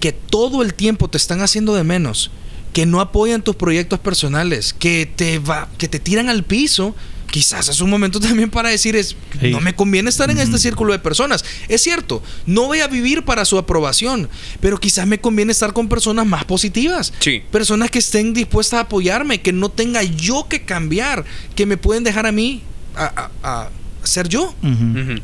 que 0.00 0.10
todo 0.12 0.62
el 0.62 0.74
tiempo 0.74 1.08
te 1.08 1.16
están 1.16 1.42
haciendo 1.42 1.74
de 1.76 1.84
menos, 1.84 2.30
que 2.72 2.86
no 2.86 3.00
apoyan 3.00 3.42
tus 3.42 3.56
proyectos 3.56 3.98
personales, 3.98 4.72
que 4.72 5.06
te 5.14 5.38
va, 5.38 5.68
que 5.78 5.88
te 5.88 5.98
tiran 5.98 6.28
al 6.28 6.42
piso, 6.44 6.94
quizás 7.30 7.68
es 7.68 7.80
un 7.80 7.88
momento 7.90 8.20
también 8.20 8.50
para 8.50 8.68
decir 8.70 8.94
es 8.96 9.16
Sí. 9.40 9.50
no 9.50 9.60
me 9.60 9.74
conviene 9.74 10.08
estar 10.10 10.30
en 10.30 10.38
este 10.38 10.58
círculo 10.58 10.92
de 10.92 10.98
personas. 10.98 11.44
Es 11.68 11.82
cierto, 11.82 12.22
no 12.46 12.66
voy 12.66 12.80
a 12.80 12.86
vivir 12.88 13.24
para 13.24 13.44
su 13.44 13.56
aprobación, 13.58 14.28
pero 14.60 14.78
quizás 14.78 15.06
me 15.06 15.18
conviene 15.20 15.52
estar 15.52 15.72
con 15.72 15.88
personas 15.88 16.26
más 16.26 16.44
positivas. 16.44 17.12
Sí. 17.20 17.42
Personas 17.50 17.90
que 17.90 17.98
estén 18.00 18.34
dispuestas 18.34 18.78
a 18.78 18.82
apoyarme, 18.82 19.40
que 19.40 19.52
no 19.52 19.68
tenga 19.70 20.02
yo 20.02 20.46
que 20.48 20.64
cambiar, 20.64 21.24
que 21.56 21.64
me 21.66 21.76
pueden 21.76 22.04
dejar 22.04 22.26
a 22.26 22.32
mí 22.32 22.62
a, 22.94 23.30
a- 23.42 23.62
a 23.64 23.70
ser 24.04 24.28
yo. 24.28 24.54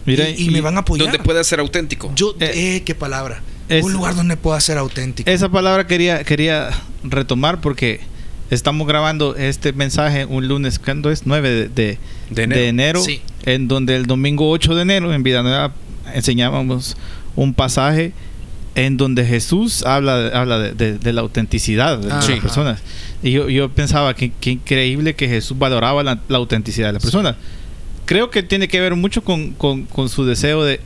Mira, 0.07 0.31
y 0.31 0.51
me 0.51 0.61
van 0.61 0.77
a 0.77 0.81
apoyar. 0.81 1.07
Donde 1.09 1.19
pueda 1.23 1.43
ser 1.45 1.61
auténtico. 1.61 2.13
Yo, 2.15 2.35
Eh, 2.41 2.77
eh, 2.77 2.83
qué 2.85 2.95
palabra. 2.95 3.43
Es- 3.69 3.85
un 3.85 3.93
lugar 3.93 4.15
donde 4.15 4.37
pueda 4.37 4.61
ser 4.61 4.79
auténtico. 4.79 5.29
Esa 5.31 5.49
palabra 5.49 5.87
quería, 5.87 6.25
quería 6.25 6.71
retomar 7.05 7.61
porque 7.61 8.01
estamos 8.51 8.87
grabando 8.89 9.37
este 9.37 9.73
mensaje 9.73 10.25
un 10.25 10.49
lunes, 10.49 10.79
¿cuándo 10.79 11.11
es? 11.11 11.27
9 11.27 11.51
de, 11.51 11.69
de- 11.69 11.99
De 12.31 12.43
enero. 12.45 12.61
de 12.61 12.69
enero, 12.69 13.03
Sí. 13.03 13.21
en 13.45 13.69
donde 13.69 13.97
el 13.97 14.07
domingo 14.07 14.49
8 14.51 14.75
de 14.75 14.83
enero 14.83 15.13
en 15.13 15.23
Vida 15.23 15.43
Nueva 15.43 15.73
enseñábamos 16.15 16.97
un 17.37 17.55
pasaje 17.55 18.13
en 18.75 18.97
donde 18.97 19.25
Jesús 19.25 19.83
habla, 19.85 20.29
habla 20.29 20.59
de, 20.59 21.13
la 21.13 21.21
autenticidad 21.21 21.99
de 21.99 22.07
Ah, 22.13 22.17
las 22.17 22.27
sí. 22.27 22.35
personas. 22.41 22.81
Y 23.23 23.33
yo, 23.33 23.49
yo 23.49 23.69
pensaba 23.71 24.15
que, 24.15 24.31
que 24.41 24.51
increíble 24.53 25.15
que 25.15 25.29
Jesús 25.29 25.59
valoraba 25.59 26.03
la, 26.05 26.21
la 26.29 26.39
autenticidad 26.39 26.89
de 26.89 26.93
las 26.95 27.03
personas. 27.03 27.35
Creo 28.05 28.31
que 28.31 28.43
tiene 28.43 28.69
que 28.69 28.81
ver 28.81 28.95
mucho 28.95 29.23
con, 29.25 29.51
con- 29.53 29.85
con 29.85 30.09
su 30.09 30.25
deseo 30.25 30.63
de, 30.65 30.81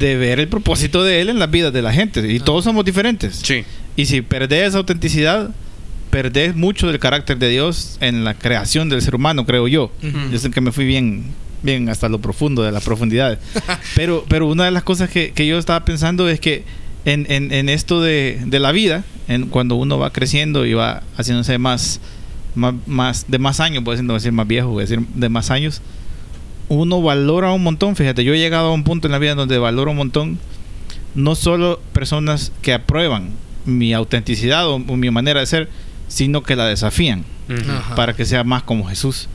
de, 0.00 0.16
ver 0.16 0.40
el 0.40 0.48
propósito 0.48 1.04
de 1.04 1.20
Él 1.20 1.28
en 1.28 1.38
las 1.38 1.50
vidas 1.50 1.72
de 1.72 1.82
la 1.82 1.92
gente. 1.92 2.26
Y 2.32 2.40
todos 2.40 2.64
somos 2.64 2.84
diferentes. 2.84 3.36
Sí. 3.44 3.64
Y 3.96 4.06
si 4.06 4.22
perdés 4.22 4.68
esa 4.68 4.78
autenticidad, 4.78 5.50
perdés 6.10 6.56
mucho 6.56 6.88
del 6.88 6.98
carácter 6.98 7.38
de 7.38 7.48
Dios 7.48 7.96
en 8.00 8.24
la 8.24 8.34
creación 8.34 8.88
del 8.88 9.00
ser 9.02 9.14
humano, 9.14 9.46
creo 9.46 9.68
yo. 9.68 9.92
Yo 10.32 10.38
sé 10.38 10.50
que 10.50 10.60
me 10.60 10.72
fui 10.72 10.84
bien, 10.84 11.24
bien 11.62 11.88
hasta 11.88 12.08
lo 12.08 12.20
profundo 12.20 12.62
de 12.62 12.72
la 12.72 12.80
profundidad. 12.80 13.38
pero, 13.94 14.24
pero 14.28 14.46
una 14.48 14.64
de 14.64 14.70
las 14.72 14.82
cosas 14.82 15.08
que, 15.10 15.30
que 15.32 15.46
yo 15.46 15.58
estaba 15.58 15.84
pensando 15.84 16.28
es 16.28 16.40
que 16.40 16.64
en, 17.04 17.26
en- 17.30 17.52
en 17.52 17.68
esto 17.68 18.02
de, 18.02 18.40
de 18.44 18.58
la 18.58 18.72
vida, 18.72 19.04
en, 19.28 19.46
cuando 19.46 19.76
uno 19.76 19.98
va 19.98 20.12
creciendo 20.12 20.66
y 20.66 20.74
va 20.74 21.02
haciéndose 21.16 21.58
más, 21.58 22.00
más, 22.54 22.74
más- 22.86 23.24
de 23.28 23.38
más 23.38 23.60
años, 23.60 23.84
voy 23.84 23.92
a 23.92 23.94
decir, 23.96 24.04
no 24.04 24.12
voy 24.12 24.16
a 24.16 24.20
decir 24.20 24.32
más 24.32 24.46
viejo, 24.48 24.68
voy 24.68 24.82
a 24.82 24.86
decir 24.86 25.00
de 25.14 25.28
más 25.28 25.50
años, 25.50 25.80
uno 26.70 27.02
valora 27.02 27.52
un 27.52 27.62
montón. 27.62 27.96
Fíjate, 27.96 28.24
yo 28.24 28.32
he 28.32 28.38
llegado 28.38 28.68
a 28.68 28.72
un 28.72 28.84
punto 28.84 29.08
en 29.08 29.12
la 29.12 29.18
vida 29.18 29.34
donde 29.34 29.58
valoro 29.58 29.90
un 29.90 29.98
montón 29.98 30.38
no 31.14 31.34
solo 31.34 31.80
personas 31.92 32.52
que 32.62 32.72
aprueban 32.72 33.30
mi 33.66 33.92
autenticidad 33.92 34.68
o, 34.68 34.76
o 34.76 34.96
mi 34.96 35.10
manera 35.10 35.40
de 35.40 35.46
ser, 35.46 35.68
sino 36.08 36.42
que 36.42 36.56
la 36.56 36.66
desafían 36.66 37.24
para 37.96 38.14
que 38.14 38.24
sea 38.24 38.44
más 38.44 38.62
como 38.62 38.86
Jesús. 38.86 39.28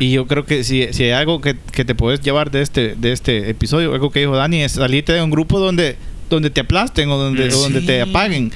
Y 0.00 0.12
yo 0.12 0.26
creo 0.26 0.46
que 0.46 0.64
si, 0.64 0.86
si 0.92 1.02
hay 1.02 1.10
algo 1.10 1.42
que, 1.42 1.56
que 1.72 1.84
te 1.84 1.94
puedes 1.94 2.22
llevar 2.22 2.50
de 2.50 2.62
este, 2.62 2.94
de 2.94 3.12
este 3.12 3.50
episodio, 3.50 3.92
algo 3.92 4.10
que 4.10 4.20
dijo 4.20 4.34
Dani, 4.34 4.62
es 4.62 4.72
salirte 4.72 5.12
de 5.12 5.20
un 5.20 5.30
grupo 5.30 5.58
donde 5.58 5.96
donde 6.30 6.50
te 6.50 6.60
aplasten 6.60 7.10
o 7.10 7.16
donde, 7.16 7.52
o 7.52 7.58
donde 7.58 7.80
te 7.80 8.00
apaguen. 8.00 8.52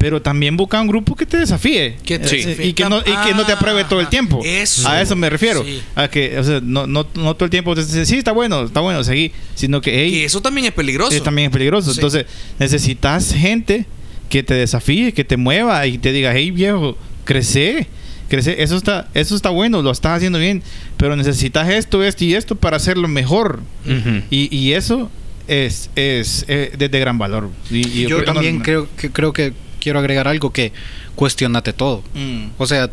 Pero 0.00 0.22
también 0.22 0.56
busca 0.56 0.80
un 0.80 0.86
grupo 0.88 1.14
que 1.14 1.26
te 1.26 1.36
desafíe. 1.36 1.96
Que 2.04 2.18
te 2.18 2.26
Eh, 2.34 2.46
desafíe. 2.46 2.66
y, 2.68 2.72
que 2.72 2.88
no, 2.88 3.00
y 3.00 3.02
que 3.28 3.34
no 3.34 3.44
te 3.44 3.52
apruebe 3.52 3.84
todo 3.84 4.00
el 4.00 4.08
tiempo. 4.08 4.40
Eso. 4.42 4.88
A 4.88 5.02
eso 5.02 5.14
me 5.14 5.28
refiero. 5.28 5.62
Sí. 5.62 5.82
A 5.94 6.08
que, 6.08 6.38
o 6.38 6.42
sea, 6.42 6.60
no, 6.62 6.86
no, 6.86 7.06
no 7.14 7.34
todo 7.34 7.44
el 7.44 7.50
tiempo 7.50 7.74
te 7.74 7.84
dice, 7.84 8.06
sí, 8.06 8.16
está 8.16 8.32
bueno, 8.32 8.62
está 8.64 8.80
bueno, 8.80 9.04
seguí. 9.04 9.30
Sino 9.54 9.82
que, 9.82 9.92
hey, 10.02 10.14
Y 10.14 10.24
eso 10.24 10.40
también 10.40 10.66
es 10.66 10.72
peligroso. 10.72 11.12
eso 11.14 11.22
también 11.22 11.48
es 11.48 11.52
peligroso. 11.52 11.92
Sí. 11.92 11.98
Entonces, 11.98 12.24
necesitas 12.58 13.34
gente 13.34 13.84
que 14.30 14.42
te 14.42 14.54
desafíe, 14.54 15.12
que 15.12 15.24
te 15.24 15.36
mueva 15.36 15.86
y 15.86 15.98
te 15.98 16.12
diga, 16.12 16.32
hey 16.34 16.50
viejo, 16.50 16.96
crece, 17.24 17.86
crece. 18.28 18.62
Eso 18.62 18.76
está, 18.76 19.08
eso 19.12 19.36
está 19.36 19.50
bueno, 19.50 19.82
lo 19.82 19.90
estás 19.90 20.16
haciendo 20.16 20.38
bien, 20.38 20.62
pero 20.96 21.14
necesitas 21.16 21.68
esto, 21.68 22.02
esto 22.02 22.24
y 22.24 22.34
esto 22.34 22.54
para 22.54 22.76
hacerlo 22.78 23.06
mejor. 23.08 23.60
Ujú. 23.84 24.22
Y, 24.30 24.48
y 24.56 24.72
eso 24.72 25.10
es, 25.48 25.90
es, 25.96 26.44
eh, 26.48 26.72
de, 26.78 26.88
de 26.88 27.00
gran 27.00 27.18
valor. 27.18 27.50
Y- 27.70 27.86
y 27.86 28.06
Yo 28.06 28.20
que 28.20 28.26
no- 28.26 28.32
también 28.32 28.60
creo 28.60 28.88
que 28.96 29.10
creo 29.10 29.32
que 29.32 29.52
quiero 29.80 29.98
agregar 29.98 30.28
algo 30.28 30.52
que 30.52 30.72
cuestionate 31.16 31.72
todo. 31.72 32.04
Mm. 32.14 32.48
O 32.58 32.66
sea, 32.66 32.90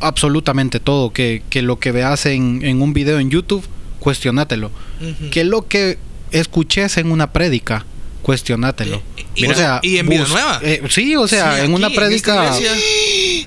absolutamente 0.00 0.78
todo. 0.80 1.12
Que, 1.12 1.42
que 1.50 1.62
lo 1.62 1.78
que 1.78 1.90
veas 1.92 2.26
en, 2.26 2.60
en 2.64 2.80
un 2.82 2.92
video 2.92 3.18
en 3.18 3.30
YouTube, 3.30 3.66
cuestionátelo. 3.98 4.70
Ujú. 5.00 5.30
Que 5.30 5.44
lo 5.44 5.66
que 5.66 5.98
escuches 6.30 6.96
en 6.96 7.10
una 7.10 7.32
prédica, 7.32 7.84
cuestionátelo. 8.22 9.02
Y- 9.34 9.44
y- 9.44 9.46
o 9.48 9.54
sea, 9.54 9.80
y 9.82 9.96
en 9.98 10.06
bus- 10.06 10.14
Villanueva. 10.18 10.60
eh, 10.62 10.82
sí, 10.90 11.16
o 11.16 11.26
sea, 11.26 11.56
Sí, 11.56 11.64
en 11.64 11.74
una 11.74 11.88
aquí, 11.88 11.96
prédica. 11.96 12.52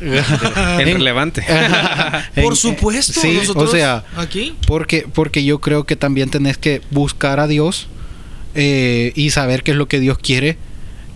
En 0.01 0.13
En- 0.79 0.93
relevante. 0.97 1.43
Por 2.35 2.55
supuesto. 2.57 3.19
Sí, 3.21 3.31
nosotros 3.39 3.69
o 3.69 3.71
sea, 3.71 4.03
aquí. 4.17 4.53
Porque, 4.67 5.05
porque 5.13 5.43
yo 5.45 5.59
creo 5.59 5.85
que 5.85 5.95
también 5.95 6.29
tenés 6.29 6.57
que 6.57 6.81
buscar 6.91 7.39
a 7.39 7.47
Dios 7.47 7.87
eh, 8.55 9.11
y 9.15 9.29
saber 9.31 9.63
qué 9.63 9.71
es 9.71 9.77
lo 9.77 9.87
que 9.87 9.99
Dios 9.99 10.17
quiere. 10.17 10.57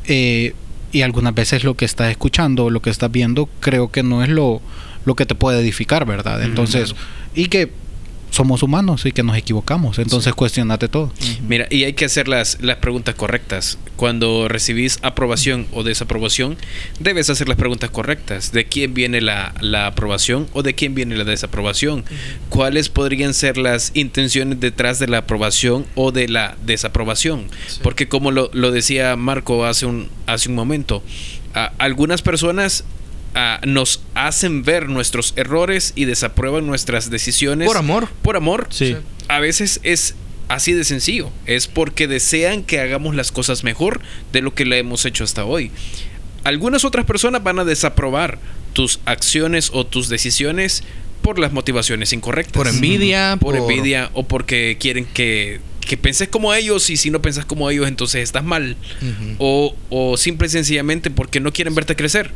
eh, 0.05 0.53
y 0.91 1.01
algunas 1.01 1.33
veces 1.33 1.63
lo 1.63 1.75
que 1.75 1.85
estás 1.85 2.11
escuchando 2.11 2.65
o 2.65 2.69
lo 2.69 2.81
que 2.81 2.89
estás 2.89 3.11
viendo 3.11 3.49
creo 3.59 3.91
que 3.91 4.03
no 4.03 4.23
es 4.23 4.29
lo, 4.29 4.61
lo 5.05 5.15
que 5.15 5.25
te 5.25 5.35
puede 5.35 5.59
edificar, 5.59 6.05
¿verdad? 6.05 6.43
Entonces, 6.43 6.95
y 7.35 7.47
que 7.47 7.71
somos 8.29 8.61
humanos 8.61 9.05
y 9.05 9.11
que 9.11 9.23
nos 9.23 9.35
equivocamos. 9.37 9.97
Entonces, 9.99 10.33
cuestionate 10.33 10.87
todo. 10.87 11.11
Mira, 11.47 11.67
y 11.71 11.85
hay 11.85 11.93
que 11.93 12.05
hacer 12.05 12.27
las, 12.27 12.61
las 12.61 12.77
preguntas 12.77 13.15
correctas. 13.15 13.77
Cuando 13.95 14.47
recibís 14.47 14.99
aprobación 15.01 15.65
o 15.71 15.83
desaprobación, 15.83 16.57
debes 16.99 17.29
hacer 17.29 17.47
las 17.47 17.57
preguntas 17.57 17.89
correctas. 17.89 18.51
¿De 18.51 18.65
quién 18.65 18.93
viene 18.93 19.21
la, 19.21 19.53
la 19.59 19.87
aprobación 19.87 20.47
o 20.53 20.61
de 20.61 20.75
quién 20.75 20.93
viene 20.93 21.15
la 21.17 21.23
desaprobación? 21.23 22.05
¿Cuáles 22.49 22.89
podrían 22.89 23.33
ser 23.33 23.57
las 23.57 23.91
intenciones 23.95 24.59
detrás 24.59 24.99
de 24.99 25.07
la 25.07 25.19
aprobación 25.19 25.85
o 25.95 26.11
de 26.11 26.27
la 26.27 26.55
desaprobación? 26.65 27.47
Sí. 27.67 27.79
Porque 27.81 28.07
como 28.07 28.31
lo, 28.31 28.51
lo 28.53 28.71
decía 28.71 29.15
Marco 29.15 29.65
hace 29.65 29.85
un, 29.87 30.09
hace 30.27 30.49
un 30.49 30.55
momento, 30.55 31.01
a- 31.55 31.71
algunas 31.79 32.21
personas... 32.21 32.83
ah, 33.35 33.59
nos 33.65 34.01
hacen 34.15 34.63
ver 34.63 34.89
nuestros 34.89 35.33
errores 35.35 35.93
y 35.95 36.05
desaprueban 36.05 36.65
nuestras 36.67 37.09
decisiones 37.09 37.67
Por 37.67 37.77
amor. 37.77 38.07
por 38.21 38.35
amor 38.35 38.67
Sí. 38.69 38.95
a 39.27 39.39
veces 39.39 39.79
es 39.83 40.15
así 40.47 40.73
de 40.73 40.83
sencillo. 40.85 41.29
Es 41.45 41.67
porque 41.67 42.07
desean 42.07 42.63
que 42.63 42.79
hagamos 42.79 43.15
las 43.15 43.31
cosas 43.31 43.63
mejor 43.63 43.99
de 44.31 44.41
lo 44.41 44.53
que 44.53 44.65
le 44.65 44.77
hemos 44.79 45.05
hecho 45.05 45.23
hasta 45.23 45.43
hoy. 45.45 45.71
Algunas 46.43 46.85
otras 46.85 47.05
personas 47.05 47.43
van 47.43 47.59
a 47.59 47.65
desaprobar 47.65 48.39
tus 48.73 48.99
acciones 49.05 49.71
o 49.73 49.85
tus 49.85 50.07
decisiones 50.07 50.83
por 51.21 51.39
las 51.39 51.51
motivaciones 51.51 52.13
incorrectas. 52.13 52.53
Por 52.53 52.67
envidia. 52.67 53.37
Por 53.41 53.57
envidia 53.57 54.09
o 54.13 54.23
porque 54.23 54.77
quieren 54.79 55.03
que, 55.05 55.59
que 55.81 55.97
penses 55.97 56.29
como 56.29 56.53
ellos 56.53 56.89
y 56.89 56.95
si 56.95 57.09
no 57.09 57.21
pensas 57.21 57.43
como 57.43 57.69
ellos 57.69 57.87
entonces 57.87 58.21
estás 58.23 58.45
mal. 58.45 58.77
O, 59.39 59.75
o 59.89 60.15
simple 60.15 60.47
y 60.47 60.51
sencillamente 60.51 61.09
porque 61.11 61.41
no 61.41 61.51
quieren 61.51 61.75
verte 61.75 61.97
crecer. 61.97 62.31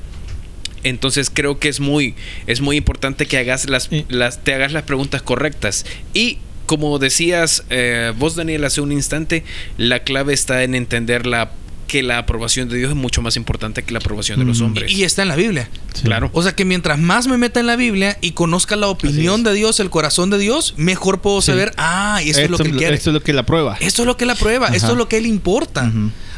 Entonces 0.84 1.30
creo 1.30 1.60
que 1.60 1.70
es 1.70 1.80
muy, 1.80 2.16
es 2.48 2.62
muy 2.62 2.78
importante 2.78 3.26
que 3.26 3.38
hagas 3.38 3.70
las, 3.70 3.90
las, 4.10 4.44
te 4.44 4.54
hagas 4.54 4.72
las 4.72 4.84
preguntas 4.84 5.22
correctas. 5.22 5.86
Y 6.14 6.40
como 6.66 7.00
decías 7.00 7.64
eh, 7.70 8.14
vos, 8.18 8.36
Daniel, 8.36 8.64
hace 8.64 8.82
un 8.82 8.92
instante, 8.92 9.44
la 9.78 10.04
clave 10.04 10.34
está 10.34 10.64
en 10.64 10.76
entender 10.76 11.26
la, 11.26 11.52
que 11.92 12.04
la 12.04 12.20
aprobación 12.20 12.70
de 12.70 12.78
Dios 12.78 12.92
es 12.92 12.96
mucho 12.96 13.22
más 13.22 13.36
importante 13.36 13.84
que 13.84 13.92
la 13.92 14.00
aprobación 14.00 14.40
de 14.40 14.46
los 14.46 14.62
Mm. 14.62 14.64
hombres. 14.64 14.92
Y 14.94 15.04
está 15.04 15.24
en 15.24 15.28
la 15.28 15.36
Biblia. 15.36 15.70
Sí. 15.94 16.04
Claro. 16.04 16.30
O 16.32 16.42
sea 16.42 16.54
que 16.56 16.64
mientras 16.64 16.98
más 16.98 17.28
me 17.28 17.38
meta 17.38 17.60
en 17.60 17.68
la 17.68 17.76
Biblia 17.76 18.18
y 18.22 18.32
conozca 18.32 18.78
la 18.78 18.88
opinión 18.88 19.44
de 19.44 19.54
Dios, 19.54 19.82
el 19.82 19.90
corazón 19.90 20.30
de 20.30 20.38
Dios, 20.38 20.74
mejor 20.78 21.20
puedo 21.20 21.42
Sí. 21.42 21.48
saber, 21.48 21.74
ah, 21.76 22.22
y 22.24 22.30
esto, 22.30 22.44
es 22.44 22.50
lo 22.50 22.58
que 22.58 22.70
él 22.70 22.78
quiere. 22.78 22.96
esto 22.96 23.10
es 23.10 23.14
lo 23.14 23.22
que 23.22 23.34
la 23.34 23.44
prueba. 23.46 23.76
Esto 23.82 24.04
es 24.04 24.06
lo 24.06 24.16
que 24.16 24.26
la 24.26 24.36
prueba, 24.36 24.68
esto 24.68 24.86
Ajá. 24.86 24.92
es 24.94 24.98
lo 24.98 25.10
que 25.10 25.18
él 25.18 25.26
importa. 25.26 25.92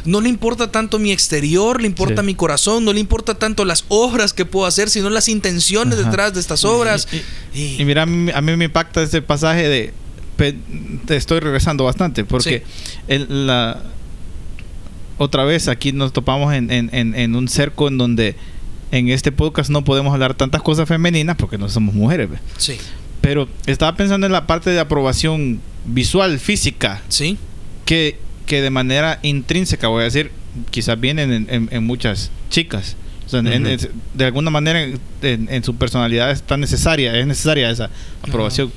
No 0.04 0.20
le 0.20 0.28
importa 0.28 0.72
tanto 0.72 0.98
mi 0.98 1.12
exterior, 1.12 1.80
le 1.80 1.86
importa 1.86 2.22
Sí. 2.22 2.26
mi 2.26 2.34
corazón, 2.34 2.84
no 2.84 2.92
le 2.92 2.98
importa 2.98 3.34
tanto 3.36 3.64
las 3.64 3.84
obras 3.86 4.32
que 4.32 4.44
puedo 4.44 4.66
hacer, 4.66 4.90
sino 4.90 5.08
las 5.08 5.28
intenciones 5.28 5.98
Ajá. 6.00 6.08
detrás 6.10 6.34
de 6.34 6.40
estas 6.40 6.64
obras. 6.64 7.06
Y, 7.54 7.58
Y- 7.60 7.76
y 7.80 7.84
mira, 7.84 8.02
a 8.02 8.06
mí, 8.06 8.32
a 8.34 8.40
mí 8.40 8.56
me 8.56 8.64
impacta 8.64 9.02
ese 9.04 9.22
pasaje 9.22 9.68
de... 9.68 9.94
pe- 10.36 10.56
Te 11.06 11.14
estoy 11.16 11.38
regresando 11.38 11.84
bastante 11.84 12.24
porque 12.24 12.64
el- 13.06 13.46
la, 13.46 13.80
otra 15.18 15.44
vez 15.44 15.68
aquí 15.68 15.92
nos 15.92 16.12
topamos 16.12 16.52
en, 16.54 16.70
en- 16.70 16.90
en- 16.92 17.14
en 17.14 17.34
un 17.36 17.48
cerco 17.48 17.88
en 17.88 17.98
donde 17.98 18.34
en 18.90 19.08
este 19.08 19.32
podcast 19.32 19.70
no 19.70 19.82
podemos 19.84 20.12
hablar 20.12 20.34
tantas 20.34 20.62
cosas 20.62 20.88
femeninas 20.88 21.36
porque 21.36 21.58
no 21.58 21.68
somos 21.68 21.94
mujeres. 21.94 22.30
ve. 22.30 22.38
sí, 22.58 22.76
Pero 23.20 23.48
estaba 23.66 23.96
pensando 23.96 24.26
en 24.26 24.32
la 24.32 24.46
parte 24.46 24.70
de 24.70 24.78
aprobación 24.80 25.60
visual, 25.84 26.38
física, 26.38 27.02
sí, 27.08 27.36
que, 27.84 28.18
que 28.46 28.60
de 28.62 28.70
manera 28.70 29.18
intrínseca, 29.22 29.88
voy 29.88 30.02
a 30.02 30.04
decir, 30.04 30.30
quizás 30.70 30.98
vienen 31.00 31.32
en, 31.32 31.46
en- 31.50 31.68
en 31.72 31.84
muchas 31.84 32.30
chicas. 32.50 32.96
O 33.26 33.28
sea, 33.30 33.40
en- 33.40 33.66
Ujú. 33.66 33.88
de 34.14 34.24
alguna 34.26 34.50
manera 34.50 34.86
en, 35.22 35.64
su 35.64 35.74
personalidad 35.76 36.30
está 36.30 36.56
necesaria, 36.58 37.18
es 37.18 37.26
necesaria 37.26 37.70
esa 37.70 37.88
aprobación. 38.22 38.70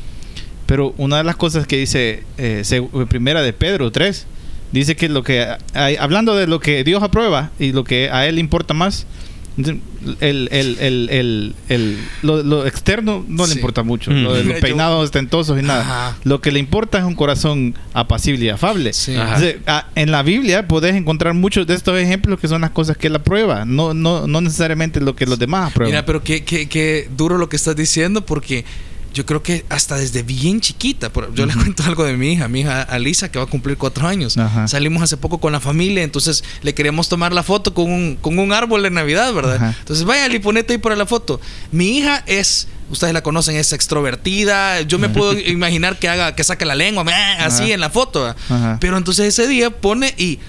Pero 0.66 0.94
una 0.98 1.18
de 1.18 1.24
las 1.26 1.36
cosas 1.36 1.68
que 1.68 1.78
dice 1.78 2.24
eh, 2.38 2.62
seg- 2.64 3.08
primera 3.08 3.42
de 3.42 3.54
Pedro 3.54 3.92
3, 3.92 4.26
dice 4.72 4.96
que 4.96 5.10
lo 5.10 5.24
que 5.24 5.48
hay- 5.74 5.96
hablando 5.98 6.36
de 6.36 6.48
lo 6.48 6.60
que 6.60 6.84
Dios 6.84 7.04
aprueba 7.04 7.52
y 7.60 7.72
lo 7.72 7.84
que 7.84 8.10
a 8.12 8.28
él 8.28 8.36
le 8.36 8.42
importa 8.42 8.74
más, 8.74 9.06
el, 9.58 9.82
el, 10.52 10.78
el, 10.80 11.10
el, 11.10 11.56
el- 11.68 11.98
lo, 12.22 12.44
lo 12.44 12.68
externo 12.68 13.26
no 13.28 13.46
Sí. 13.46 13.54
le 13.54 13.60
importa 13.60 13.82
mucho, 13.82 14.12
Mm. 14.12 14.24
lo 14.24 14.34
de 14.36 14.44
los 14.44 14.60
peinados 14.60 15.04
ostentosos 15.04 15.58
y 15.60 15.64
nada. 15.64 15.82
Ajá. 15.82 16.18
Lo 16.24 16.42
que 16.42 16.52
le 16.52 16.60
importa 16.60 17.00
es 17.00 17.04
un 17.06 17.16
corazón 17.16 17.74
apacible 17.94 18.46
y 18.46 18.50
afable. 18.50 18.94
Sí. 18.94 19.16
Ajá. 19.16 19.36
Entonces, 19.44 19.56
en 19.96 20.12
la 20.12 20.22
Biblia 20.22 20.68
podés 20.68 20.94
encontrar 20.96 21.34
muchos 21.34 21.66
de 21.66 21.74
estos 21.74 21.98
ejemplos 21.98 22.40
que 22.40 22.48
son 22.48 22.62
las 22.62 22.70
cosas 22.70 22.98
que 22.98 23.08
él 23.08 23.16
aprueba, 23.16 23.66
no, 23.66 23.96
no, 23.96 24.28
no 24.28 24.42
necesariamente 24.42 25.02
lo 25.02 25.16
que 25.16 25.26
los 25.26 25.40
demás 25.40 25.72
aprueban. 25.72 25.92
Mira, 25.92 26.06
pero 26.06 26.22
qué, 26.22 26.44
qué, 26.44 26.70
qué 26.70 27.10
duro 27.18 27.40
lo 27.40 27.50
que 27.50 27.56
estás 27.56 27.76
diciendo 27.76 28.24
porque 28.24 28.64
yo 29.14 29.26
creo 29.26 29.44
que 29.44 29.66
hasta 29.70 29.96
desde 29.98 30.24
bien 30.24 30.62
chiquita, 30.62 31.12
yo 31.34 31.46
le 31.46 31.54
cuento 31.54 31.84
algo 31.84 32.04
de 32.04 32.16
mi 32.18 32.34
hija, 32.34 32.48
mi 32.48 32.62
hija 32.62 32.82
Alisa 32.84 33.32
que 33.32 33.40
va 33.40 33.46
a 33.46 33.48
cumplir 33.48 33.78
cuatro 33.78 34.08
años. 34.08 34.38
Ajá. 34.38 34.68
Salimos 34.68 35.04
hace 35.04 35.18
poco 35.18 35.40
con 35.40 35.52
la 35.52 35.60
familia, 35.60 36.04
entonces 36.04 36.44
le 36.62 36.74
queríamos 36.74 37.10
tomar 37.10 37.34
la 37.34 37.44
foto 37.44 37.74
con 37.74 37.92
un, 37.92 38.16
con 38.16 38.38
un 38.40 38.54
árbol 38.54 38.84
de 38.84 38.90
Navidad, 38.92 39.34
¿verdad? 39.34 39.56
Ajá. 39.56 39.76
Entonces 39.80 40.06
vaya, 40.06 40.28
y 40.34 40.40
ponete 40.40 40.74
ahí 40.74 40.80
para 40.80 40.96
la 40.96 41.06
foto. 41.06 41.40
Mi 41.72 41.98
hija 41.98 42.24
es, 42.28 42.68
ustedes 42.90 43.14
la 43.14 43.24
conocen, 43.24 43.56
es 43.56 43.74
extrovertida. 43.74 44.82
Yo 44.82 45.00
me 45.00 45.10
puedo 45.10 45.34
imaginar 45.38 45.98
que 46.00 46.10
haga, 46.10 46.36
que 46.36 46.44
saque 46.44 46.66
la 46.66 46.76
lengua, 46.76 47.04
así 47.40 47.64
Ajá. 47.64 47.74
en 47.74 47.80
la 47.80 47.90
foto. 47.90 48.36
Pero 48.80 48.98
entonces 48.98 49.28
ese 49.28 49.48
día 49.48 49.70
pone 49.70 50.14
y 50.18 50.40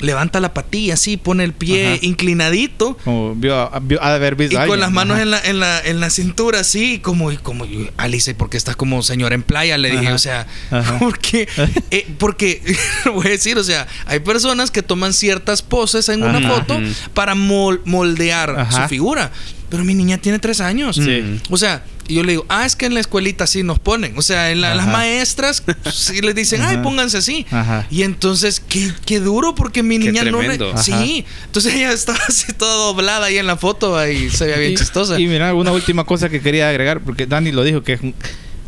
levanta 0.00 0.40
la 0.40 0.52
patilla 0.54 0.94
así, 0.94 1.16
pone 1.16 1.44
el 1.44 1.52
pie 1.52 1.94
Ajá. 1.94 1.98
inclinadito. 2.02 2.96
Como 3.04 3.34
vio, 3.34 3.70
de 3.82 3.98
haber 4.00 4.34
visto 4.36 4.54
Y 4.54 4.56
a 4.56 4.60
con 4.66 4.72
alguien. 4.72 4.80
las 4.80 4.92
manos 4.92 5.18
en 5.18 5.30
la, 5.30 5.40
en, 5.40 5.60
la, 5.60 5.80
en 5.80 6.00
la 6.00 6.10
cintura, 6.10 6.60
así, 6.60 6.98
como, 6.98 7.32
y 7.32 7.36
como 7.38 7.64
y, 7.64 7.90
Alice, 7.96 8.34
porque 8.34 8.56
estás 8.56 8.76
como 8.76 9.02
señora 9.02 9.34
en 9.34 9.42
playa? 9.42 9.78
Le 9.78 9.90
dije, 9.90 10.12
o 10.12 10.18
sea, 10.18 10.46
Ajá. 10.70 10.98
porque, 11.00 11.48
eh, 11.90 12.06
porque, 12.18 12.62
voy 13.14 13.26
a 13.26 13.30
decir, 13.30 13.56
o 13.58 13.64
sea, 13.64 13.86
hay 14.06 14.20
personas 14.20 14.70
que 14.70 14.82
toman 14.82 15.12
ciertas 15.12 15.62
poses 15.62 16.08
en 16.08 16.22
una 16.22 16.40
foto 16.48 16.78
para 17.14 17.34
mol- 17.34 17.80
moldear 17.84 18.68
su 18.70 18.82
figura. 18.88 19.30
Pero 19.68 19.84
mi 19.84 19.94
niña 19.94 20.18
tiene 20.18 20.38
tres 20.38 20.60
años. 20.60 20.94
Sí. 20.96 21.40
O 21.50 21.56
sea, 21.56 21.82
y 22.06 22.14
yo 22.14 22.22
le 22.22 22.32
digo, 22.32 22.46
ah, 22.48 22.64
es 22.64 22.76
que 22.76 22.86
en 22.86 22.94
la 22.94 23.00
escuelita 23.00 23.48
sí 23.48 23.64
nos 23.64 23.80
ponen. 23.80 24.16
O 24.16 24.22
sea, 24.22 24.52
en 24.52 24.60
la- 24.60 24.76
las 24.76 24.86
maestras 24.86 25.64
sí 25.92 26.20
les 26.20 26.36
dicen, 26.36 26.62
ay, 26.62 26.78
pónganse 26.78 27.18
así. 27.18 27.44
Ajá. 27.50 27.84
Y 27.90 28.02
entonces, 28.02 28.60
qué, 28.68 28.92
qué 29.04 29.18
duro, 29.18 29.56
porque 29.56 29.82
mi 29.82 29.98
Qué 29.98 30.12
niña 30.12 30.22
no 30.30 30.40
le. 30.40 30.56
Sí. 30.80 31.24
Entonces 31.46 31.74
ella 31.74 31.92
estaba 31.92 32.18
así 32.28 32.52
toda 32.52 32.74
doblada 32.76 33.26
ahí 33.26 33.38
en 33.38 33.46
la 33.48 33.56
foto 33.56 34.06
y 34.08 34.30
se 34.30 34.44
veía 34.46 34.58
bien 34.58 34.72
Y- 34.72 34.76
chistosa. 34.76 35.18
Y 35.18 35.26
mira, 35.26 35.52
una 35.52 35.72
última 35.72 36.04
cosa 36.04 36.28
que 36.28 36.40
quería 36.40 36.68
agregar, 36.68 37.00
porque 37.00 37.26
Dani 37.26 37.50
lo 37.50 37.64
dijo, 37.64 37.82
que 37.82 37.94
es 37.94 38.00
un- 38.02 38.14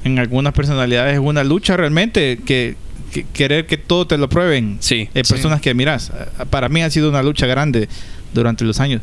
en 0.04 0.18
algunas 0.18 0.52
personalidades 0.52 1.14
es 1.14 1.20
una 1.20 1.44
lucha 1.44 1.76
realmente, 1.76 2.40
que, 2.44 2.74
que 3.12 3.24
querer 3.32 3.66
que 3.66 3.76
todo 3.76 4.06
te 4.08 4.18
lo 4.18 4.28
prueben. 4.28 4.78
Sí. 4.80 5.08
Eh, 5.14 5.22
Sí. 5.24 5.32
personas 5.32 5.60
que 5.60 5.74
miras. 5.74 6.10
Para 6.50 6.68
mí 6.68 6.82
ha 6.82 6.90
sido 6.90 7.08
una 7.08 7.22
lucha 7.22 7.46
grande 7.46 7.88
durante 8.34 8.64
los 8.64 8.80
años. 8.80 9.00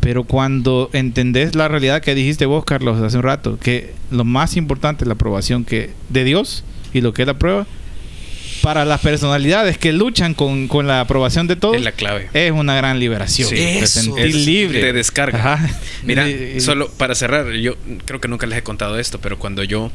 Pero 0.00 0.24
cuando 0.24 0.88
entendés 0.92 1.54
la 1.54 1.68
realidad 1.68 2.00
que 2.02 2.14
dijiste 2.14 2.46
vos, 2.46 2.64
Carlos, 2.64 3.00
hace 3.02 3.16
un 3.18 3.22
rato, 3.22 3.58
que 3.58 3.92
lo 4.10 4.24
más 4.24 4.56
importante 4.56 5.04
es 5.04 5.08
la 5.08 5.14
aprobación 5.14 5.64
que 5.64 5.90
de 6.08 6.24
Dios 6.24 6.64
y 6.94 7.00
lo 7.02 7.12
que 7.12 7.22
Él 7.22 7.28
aprueba, 7.28 7.66
para 8.62 8.84
las 8.84 9.00
personalidades 9.00 9.78
que 9.78 9.92
luchan 9.92 10.34
con, 10.34 10.68
con 10.68 10.86
la 10.86 11.00
aprobación 11.00 11.46
de 11.46 11.56
todos, 11.56 11.76
Es 11.76 11.82
la 11.82 11.92
clave. 11.92 12.28
es 12.34 12.50
una 12.52 12.74
gran 12.74 12.98
liberación. 12.98 13.48
Sí. 13.48 13.54
Te 13.56 13.86
sentir 13.86 14.26
Es 14.26 14.34
libre. 14.34 14.82
de 14.82 14.92
descarga. 14.92 15.54
Ajá. 15.54 15.70
Mira, 16.02 16.26
solo 16.60 16.90
para 16.90 17.14
cerrar, 17.14 17.50
yo 17.52 17.76
creo 18.04 18.20
que 18.20 18.28
nunca 18.28 18.46
les 18.46 18.58
he 18.58 18.62
contado 18.62 18.98
esto, 18.98 19.18
pero 19.20 19.38
cuando 19.38 19.64
yo 19.64 19.90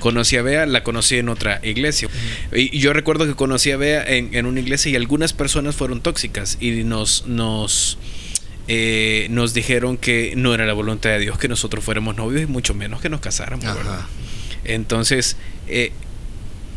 conocí 0.00 0.36
a 0.36 0.42
Bea, 0.42 0.66
la 0.66 0.82
conocí 0.82 1.16
en 1.16 1.28
otra 1.30 1.60
iglesia. 1.62 2.08
Y 2.54 2.76
y 2.76 2.80
yo 2.80 2.92
recuerdo 2.92 3.26
que 3.26 3.34
conocí 3.34 3.70
a 3.70 3.76
Bea 3.78 4.02
en, 4.04 4.34
en 4.34 4.44
una 4.46 4.60
iglesia 4.60 4.90
y 4.90 4.96
algunas 4.96 5.32
personas 5.32 5.74
fueron 5.74 6.00
tóxicas 6.02 6.58
y 6.60 6.84
nos, 6.84 7.26
nos, 7.26 7.96
eh, 8.72 9.26
nos 9.30 9.52
dijeron 9.52 9.96
que 9.96 10.34
no 10.36 10.54
era 10.54 10.64
la 10.64 10.74
voluntad 10.74 11.10
de 11.10 11.18
Dios 11.18 11.36
que 11.38 11.48
nosotros 11.48 11.82
fuéramos 11.82 12.14
novios 12.14 12.42
y 12.42 12.46
mucho 12.46 12.72
menos 12.72 13.00
que 13.00 13.08
nos 13.08 13.20
casáramos. 13.20 13.66
Entonces, 14.62 15.36
eh, 15.66 15.90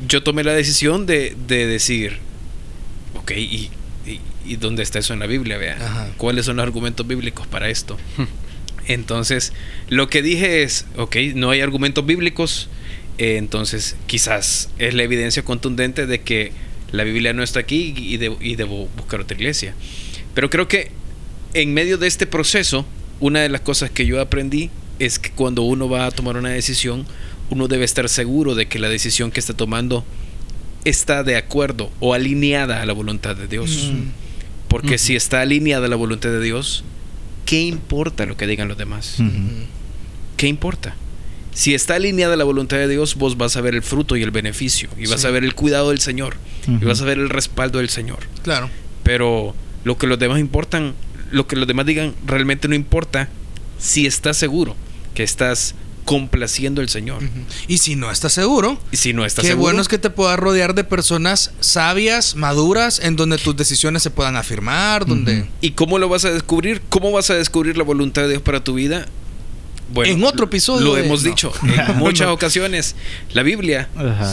yo 0.08 0.24
tomé 0.24 0.44
la 0.44 0.54
decisión 0.54 1.06
de, 1.06 1.38
de 1.46 1.68
decir, 1.68 2.18
ok, 3.14 3.34
¿y, 3.34 3.70
y, 4.08 4.20
y 4.44 4.56
dónde 4.56 4.82
está 4.82 4.98
eso 4.98 5.14
en 5.14 5.20
la 5.20 5.28
Biblia? 5.28 5.60
Vea? 5.60 5.78
Ajá. 5.80 6.10
¿Cuáles 6.18 6.46
son 6.46 6.56
los 6.56 6.64
argumentos 6.64 7.06
bíblicos 7.06 7.46
para 7.46 7.70
esto? 7.70 7.96
Entonces, 8.88 9.54
lo 9.88 10.10
que 10.10 10.24
dije 10.24 10.64
es, 10.64 10.88
ok, 10.98 11.16
no 11.36 11.52
hay 11.52 11.62
argumentos 11.62 12.04
bíblicos, 12.08 12.70
eh, 13.20 13.38
entonces 13.38 13.98
quizás 14.08 14.72
es 14.80 14.96
la 14.96 15.04
evidencia 15.04 15.44
contundente 15.46 16.08
de 16.08 16.22
que 16.22 16.54
la 16.92 17.04
Biblia 17.04 17.34
no 17.34 17.44
está 17.44 17.60
aquí 17.60 17.94
y, 17.96 18.18
debo, 18.18 18.40
y 18.42 18.56
debo 18.56 18.88
buscar 18.98 19.20
otra 19.22 19.38
iglesia. 19.38 19.76
Pero 20.34 20.50
creo 20.50 20.68
que 20.68 21.03
en 21.54 21.74
medio 21.74 21.98
de 21.98 22.08
este 22.08 22.26
proceso, 22.26 22.86
una 23.20 23.42
de 23.42 23.50
las 23.50 23.62
cosas 23.62 23.90
que 23.92 24.06
yo 24.06 24.20
aprendí 24.22 24.70
es 25.00 25.20
que 25.20 25.32
cuando 25.32 25.64
uno 25.64 25.90
va 25.90 26.06
a 26.06 26.12
tomar 26.12 26.38
una 26.38 26.50
decisión, 26.50 27.06
uno 27.50 27.68
debe 27.68 27.86
estar 27.86 28.08
seguro 28.10 28.56
de 28.56 28.68
que 28.68 28.80
la 28.80 28.90
decisión 28.90 29.32
que 29.32 29.40
está 29.40 29.54
tomando 29.54 30.04
está 30.86 31.24
de 31.24 31.36
acuerdo 31.38 31.92
o 32.00 32.14
alineada 32.14 32.82
a 32.82 32.86
la 32.86 32.94
voluntad 32.94 33.36
de 33.36 33.48
Dios. 33.48 33.92
Mm. 33.94 34.10
Porque 34.68 34.98
si 34.98 35.16
está 35.16 35.42
alineada 35.42 35.86
a 35.86 35.90
la 35.90 35.96
voluntad 35.96 36.30
de 36.30 36.42
Dios, 36.42 36.84
¿qué 37.46 37.62
importa 37.62 38.26
lo 38.26 38.36
que 38.38 38.48
digan 38.48 38.68
los 38.68 38.78
demás? 38.78 39.18
¿Qué 40.38 40.48
importa? 40.48 40.96
Si 41.54 41.76
está 41.76 41.96
alineada 41.96 42.34
a 42.34 42.38
la 42.38 42.44
voluntad 42.44 42.78
de 42.78 42.88
Dios, 42.88 43.16
vos 43.16 43.38
vas 43.38 43.56
a 43.56 43.62
ver 43.62 43.76
el 43.76 43.84
fruto 43.84 44.18
y 44.18 44.24
el 44.24 44.32
beneficio, 44.32 44.90
y 44.98 45.06
vas 45.06 45.22
Sí. 45.22 45.28
a 45.28 45.30
ver 45.30 45.44
el 45.44 45.54
cuidado 45.54 45.90
del 45.92 46.00
Señor, 46.00 46.36
y 46.68 46.84
vas 46.84 47.02
a 47.02 47.06
ver 47.06 47.20
el 47.20 47.30
respaldo 47.30 47.78
del 47.78 47.90
Señor. 47.90 48.20
Claro. 48.42 48.72
Pero 49.04 49.54
lo 49.84 49.98
que 50.00 50.08
los 50.08 50.18
demás 50.18 50.40
importan, 50.40 50.96
lo 51.34 51.48
que 51.48 51.56
los 51.56 51.68
demás 51.68 51.86
digan, 51.86 52.14
realmente 52.26 52.68
no 52.68 52.76
importa 52.76 53.28
si 53.80 54.06
estás 54.06 54.38
seguro 54.38 54.76
que 55.14 55.24
estás 55.24 55.76
complaciendo 56.06 56.82
al 56.82 56.90
Señor. 56.90 57.22
Y 57.68 57.78
si 57.78 57.96
no 57.96 58.12
estás 58.12 58.34
seguro, 58.34 58.78
Y 58.92 58.98
si 58.98 59.14
no 59.14 59.24
estás 59.26 59.44
qué 59.44 59.50
seguro, 59.50 59.64
bueno 59.68 59.82
es 59.82 59.88
que 59.88 59.98
te 59.98 60.10
puedas 60.10 60.38
rodear 60.38 60.76
de 60.76 60.84
personas 60.84 61.52
sabias, 61.62 62.36
maduras, 62.36 63.00
en 63.00 63.16
donde 63.16 63.38
tus 63.38 63.56
decisiones 63.56 64.04
se 64.04 64.10
puedan 64.10 64.36
afirmar, 64.36 65.06
donde... 65.06 65.46
¿Y 65.62 65.72
cómo 65.72 66.00
lo 66.00 66.10
vas 66.10 66.26
a 66.26 66.32
descubrir? 66.32 66.82
¿Cómo 66.90 67.12
vas 67.12 67.30
a 67.30 67.36
descubrir 67.36 67.78
la 67.78 67.84
voluntad 67.86 68.24
de 68.24 68.30
Dios 68.30 68.42
para 68.42 68.64
tu 68.64 68.74
vida? 68.74 69.06
En 69.96 70.24
otro 70.24 70.46
episodio 70.46 70.88
Lo 70.88 70.96
de- 70.96 71.06
hemos 71.06 71.24
no. 71.24 71.30
dicho 71.30 71.54
en 71.64 71.98
muchas 71.98 72.28
ocasiones. 72.28 72.96
La 73.34 73.44
Biblia, 73.44 73.88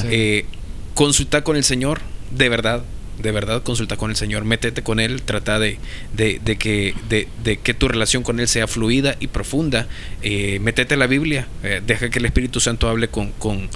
eh, 0.07 0.47
consulta 0.95 1.45
con 1.45 1.57
el 1.57 1.65
Señor, 1.65 2.01
de 2.31 2.49
verdad, 2.49 2.83
de 3.23 3.33
verdad, 3.33 3.63
consulta 3.63 3.97
con 3.97 4.11
el 4.11 4.17
Señor, 4.17 4.45
métete 4.45 4.83
con 4.83 5.01
Él, 5.01 5.23
trata 5.23 5.59
de, 5.59 5.79
de, 6.15 6.41
de 6.45 6.57
que, 6.57 6.95
de, 7.09 7.29
de 7.45 7.57
que 7.59 7.75
tu 7.75 7.89
relación 7.89 8.23
con 8.23 8.41
Él 8.41 8.49
sea 8.49 8.67
fluida 8.67 9.17
y 9.21 9.27
profunda. 9.29 9.87
Eh, 10.23 10.59
métete 10.61 10.95
a 10.95 10.97
la 10.97 11.07
Biblia, 11.07 11.47
eh, 11.63 11.81
deja 11.87 12.11
que 12.11 12.19
el 12.19 12.25
Espíritu 12.27 12.61
Santo 12.61 12.89
hable 12.89 13.09
con, 13.09 13.33
con, 13.33 13.69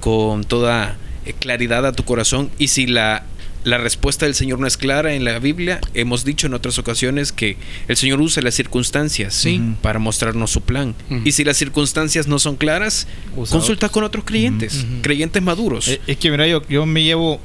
con 0.00 0.44
toda 0.44 0.96
eh, 1.26 1.34
claridad 1.38 1.86
a 1.86 1.92
tu 1.92 2.04
corazón. 2.04 2.50
Y 2.58 2.68
si 2.68 2.86
la, 2.86 3.24
la 3.64 3.76
respuesta 3.78 4.24
del 4.24 4.34
Señor 4.34 4.58
no 4.58 4.66
es 4.66 4.76
clara 4.78 5.12
en 5.14 5.24
la 5.24 5.38
Biblia, 5.38 5.80
hemos 5.92 6.24
dicho 6.24 6.46
en 6.46 6.54
otras 6.54 6.78
ocasiones 6.78 7.30
que 7.32 7.56
el 7.88 7.96
Señor 7.96 8.20
usa 8.20 8.42
las 8.42 8.54
circunstancias 8.54 9.34
Sí. 9.34 9.60
para 9.82 9.98
mostrarnos 9.98 10.50
su 10.50 10.62
plan. 10.62 10.94
Y 11.24 11.32
si 11.32 11.44
las 11.44 11.56
circunstancias 11.58 12.26
no 12.26 12.38
son 12.38 12.56
claras, 12.56 13.06
Usa 13.36 13.52
consulta 13.58 13.88
con 13.90 14.02
otros 14.04 14.24
creyentes, 14.24 14.86
creyentes 15.02 15.42
maduros. 15.42 15.88
Es 16.06 16.16
que 16.16 16.30
mira, 16.30 16.46
yo, 16.46 16.62
yo 16.68 16.86
me 16.86 17.02
llevo 17.02 17.38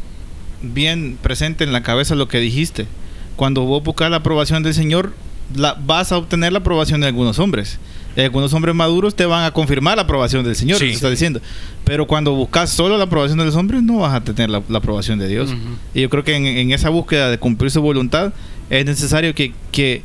bien 0.62 1.18
presente 1.22 1.64
en 1.64 1.72
la 1.74 1.84
cabeza 1.84 2.16
lo 2.16 2.28
que 2.28 2.40
dijiste. 2.40 2.88
Cuando 3.36 3.62
vos 3.66 3.84
buscas 3.84 4.10
la 4.10 4.18
aprobación 4.18 4.64
del 4.64 4.74
Señor, 4.74 5.14
la, 5.56 5.74
vas 5.74 6.12
a 6.12 6.18
obtener 6.18 6.54
la 6.54 6.60
aprobación 6.60 7.02
de 7.02 7.08
algunos 7.08 7.40
hombres. 7.40 7.80
Algunos 8.18 8.54
hombres 8.54 8.74
maduros 8.74 9.14
te 9.14 9.26
van 9.26 9.44
a 9.44 9.52
confirmar 9.52 9.98
la 9.98 10.04
aprobación 10.04 10.46
del 10.46 10.56
Señor, 10.56 10.80
Sí. 10.80 10.86
está 10.92 11.10
diciendo. 11.10 11.42
Pero 11.84 12.08
cuando 12.08 12.34
buscas 12.34 12.70
solo 12.70 12.98
la 12.98 13.04
aprobación 13.04 13.38
de 13.40 13.44
los 13.46 13.56
hombres, 13.56 13.84
no 13.84 13.98
vas 13.98 14.14
a 14.14 14.24
tener 14.24 14.50
la, 14.50 14.62
la 14.70 14.78
aprobación 14.78 15.20
de 15.20 15.28
Dios. 15.28 15.54
Y 15.94 16.02
yo 16.02 16.10
creo 16.10 16.24
que 16.24 16.36
en, 16.36 16.46
en 16.46 16.72
esa 16.72 16.90
búsqueda 16.90 17.30
de 17.30 17.38
cumplir 17.38 17.72
su 17.72 17.82
voluntad, 17.82 18.32
es 18.70 18.86
necesario 18.86 19.36
que, 19.36 19.54
que, 19.74 20.02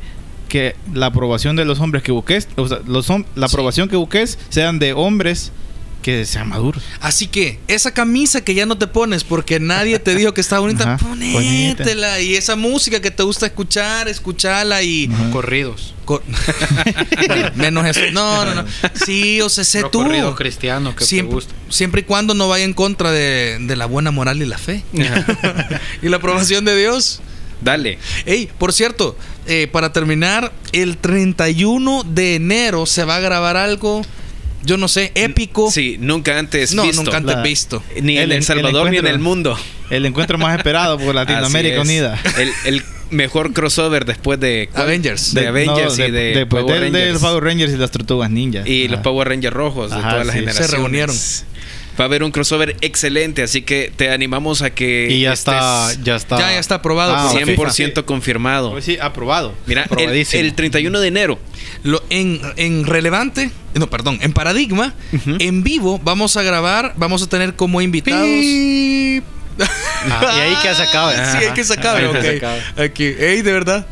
que 0.49 0.75
la 0.93 1.05
aprobación 1.05 1.55
de 1.55 1.63
los 1.63 1.79
hombres 1.79 2.03
que 2.03 2.11
busques, 2.11 2.49
o 2.57 2.67
sea, 2.67 2.79
los, 2.85 3.07
la 3.07 3.47
Sí. 3.47 3.53
aprobación 3.53 3.87
que 3.87 3.95
busques, 3.95 4.37
sean 4.49 4.77
de 4.77 4.91
hombres 4.91 5.53
que 6.01 6.25
sean 6.25 6.49
maduros. 6.49 6.83
Así 6.99 7.27
que 7.27 7.59
esa 7.67 7.93
camisa 7.93 8.41
que 8.43 8.53
ya 8.53 8.65
no 8.65 8.77
te 8.77 8.87
pones 8.87 9.23
porque 9.23 9.59
nadie 9.59 9.99
te 9.99 10.15
dijo 10.15 10.33
que 10.33 10.41
estaba 10.41 10.59
bonita, 10.61 10.95
Ajá, 10.95 11.07
ponétela. 11.07 12.19
Y 12.21 12.35
esa 12.35 12.55
música 12.55 12.99
que 13.01 13.11
te 13.11 13.23
gusta 13.23 13.45
escuchar, 13.45 14.07
escuchala 14.07 14.81
y... 14.83 15.09
Ajá. 15.13 15.31
Corridos. 15.31 15.93
co- 16.05 16.21
Menos 17.55 17.85
eso. 17.85 18.01
No, 18.11 18.45
no, 18.45 18.55
no. 18.55 18.65
Sí, 19.05 19.41
o 19.41 19.49
sea, 19.49 19.63
sé 19.63 19.81
Los 19.81 19.91
tú. 19.91 20.03
corridos 20.03 20.35
cristianos 20.35 20.95
que 20.95 21.05
Siempre, 21.05 21.29
te 21.29 21.35
gustan. 21.35 21.55
siempre 21.69 22.01
y 22.01 22.03
cuando 22.03 22.33
no 22.33 22.47
vaya 22.47 22.63
en 22.65 22.73
contra 22.73 23.11
de, 23.11 23.57
de 23.61 23.75
la 23.75 23.85
buena 23.85 24.11
moral 24.11 24.41
y 24.41 24.45
la 24.45 24.57
fe. 24.57 24.83
y 26.01 26.09
la 26.09 26.17
aprobación 26.17 26.65
de 26.65 26.75
Dios. 26.77 27.21
Dale. 27.61 27.99
Ey, 28.25 28.49
por 28.57 28.73
cierto, 28.73 29.15
eh, 29.45 29.67
para 29.71 29.93
terminar, 29.93 30.51
el 30.71 30.97
31 30.97 32.03
de 32.03 32.35
enero 32.35 32.85
se 32.87 33.03
va 33.05 33.17
a 33.17 33.19
grabar 33.19 33.55
algo, 33.55 34.01
yo 34.63 34.77
no 34.77 34.87
sé, 34.87 35.11
épico. 35.15 35.71
Sí, 35.71 35.97
nunca 35.99 36.37
antes 36.39 36.73
no, 36.73 36.83
visto. 36.83 37.03
nunca 37.03 37.17
antes 37.17 37.35
La- 37.35 37.41
visto. 37.43 37.83
Ni 38.01 38.17
en 38.17 38.23
El- 38.23 38.31
El, 38.31 38.37
el 38.37 38.43
Salvador 38.43 38.89
ni 38.91 38.97
en 38.97 39.07
el 39.07 39.19
mundo. 39.19 39.57
El 39.89 40.05
encuentro 40.05 40.37
más 40.37 40.57
esperado 40.57 40.97
por 40.97 41.13
Latinoamérica. 41.15 41.81
Unida. 41.81 42.19
El, 42.37 42.51
el 42.65 42.83
mejor 43.09 43.51
crossover 43.53 44.05
después 44.05 44.39
de. 44.39 44.69
Avengers. 44.73 45.33
De, 45.33 45.47
Avengers 45.47 45.97
no, 45.97 46.05
y 46.05 46.11
de, 46.11 46.21
después 46.35 46.63
Power 46.63 46.81
Rangers. 46.81 47.19
Power 47.19 47.43
Rangers 47.43 47.73
y 47.73 47.77
las 47.77 47.91
Tortugas 47.91 48.29
Ninja. 48.31 48.61
y 48.65 48.87
los. 48.87 49.01
Power 49.01 49.27
Rangers 49.27 49.53
rojos 49.53 49.91
de 49.91 49.97
Ajá, 49.97 50.09
todas 50.11 50.25
las 50.27 50.33
sí. 50.33 50.39
generaciones. 50.39 50.69
Se 50.71 50.75
reunieron. 50.77 51.15
Va 51.99 52.05
a 52.05 52.07
haber 52.07 52.23
un 52.23 52.31
crossover 52.31 52.77
excelente, 52.81 53.43
así 53.43 53.61
que 53.63 53.91
te 53.95 54.09
animamos 54.09 54.61
a 54.61 54.69
que 54.69 55.07
Y 55.09 55.21
ya 55.21 55.33
estés 55.33 55.53
está, 55.53 55.91
ya 56.03 56.15
está. 56.15 56.37
Ya, 56.39 56.51
ya 56.53 56.59
está 56.59 56.75
aprobado 56.75 57.13
Ah, 57.15 57.29
por 57.31 57.39
la 57.41 57.45
100% 57.73 57.89
FIFA. 57.89 58.03
confirmado. 58.03 58.71
Pues 58.71 58.85
sí, 58.85 58.97
aprobado. 58.99 59.53
Mira, 59.67 59.85
el, 59.97 60.09
el 60.31 60.53
31 60.55 60.99
de 60.99 61.07
enero. 61.07 61.39
Lo, 61.83 62.01
en, 62.09 62.39
en 62.55 62.85
relevante, 62.85 63.51
no, 63.73 63.89
perdón, 63.89 64.19
en 64.21 64.33
paradigma, 64.33 64.93
en 65.39 65.63
vivo 65.63 65.99
vamos 66.03 66.37
a 66.37 66.43
grabar, 66.43 66.93
vamos 66.95 67.21
a 67.23 67.27
tener 67.29 67.55
como 67.55 67.81
invitados. 67.81 68.25
Ah, 70.09 70.33
y 70.37 70.39
ahí 70.39 70.55
que 70.61 70.73
se 70.73 70.83
acabe. 70.83 71.15
Sí, 71.31 71.37
hay 71.45 71.51
que 71.53 71.63
se 71.63 71.73
acabe, 71.73 71.99
Ahí 72.05 72.11
que 72.11 72.17
ok. 72.17 72.23
se 72.23 72.37
acabe. 72.37 72.61
Aquí, 72.85 73.03
ey, 73.05 73.41
de 73.41 73.51
verdad. 73.51 73.85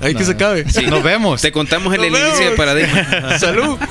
Hay 0.00 0.14
que 0.14 0.24
se 0.24 0.32
acabe. 0.32 0.68
Sí. 0.70 0.86
Nos 0.86 1.02
vemos. 1.02 1.40
Te 1.42 1.50
contamos 1.50 1.92
en 1.92 2.00
Nos 2.02 2.20
el 2.20 2.26
inicio 2.26 2.50
de. 2.50 2.56
Paradigma. 2.56 3.38
Salud. 3.38 3.78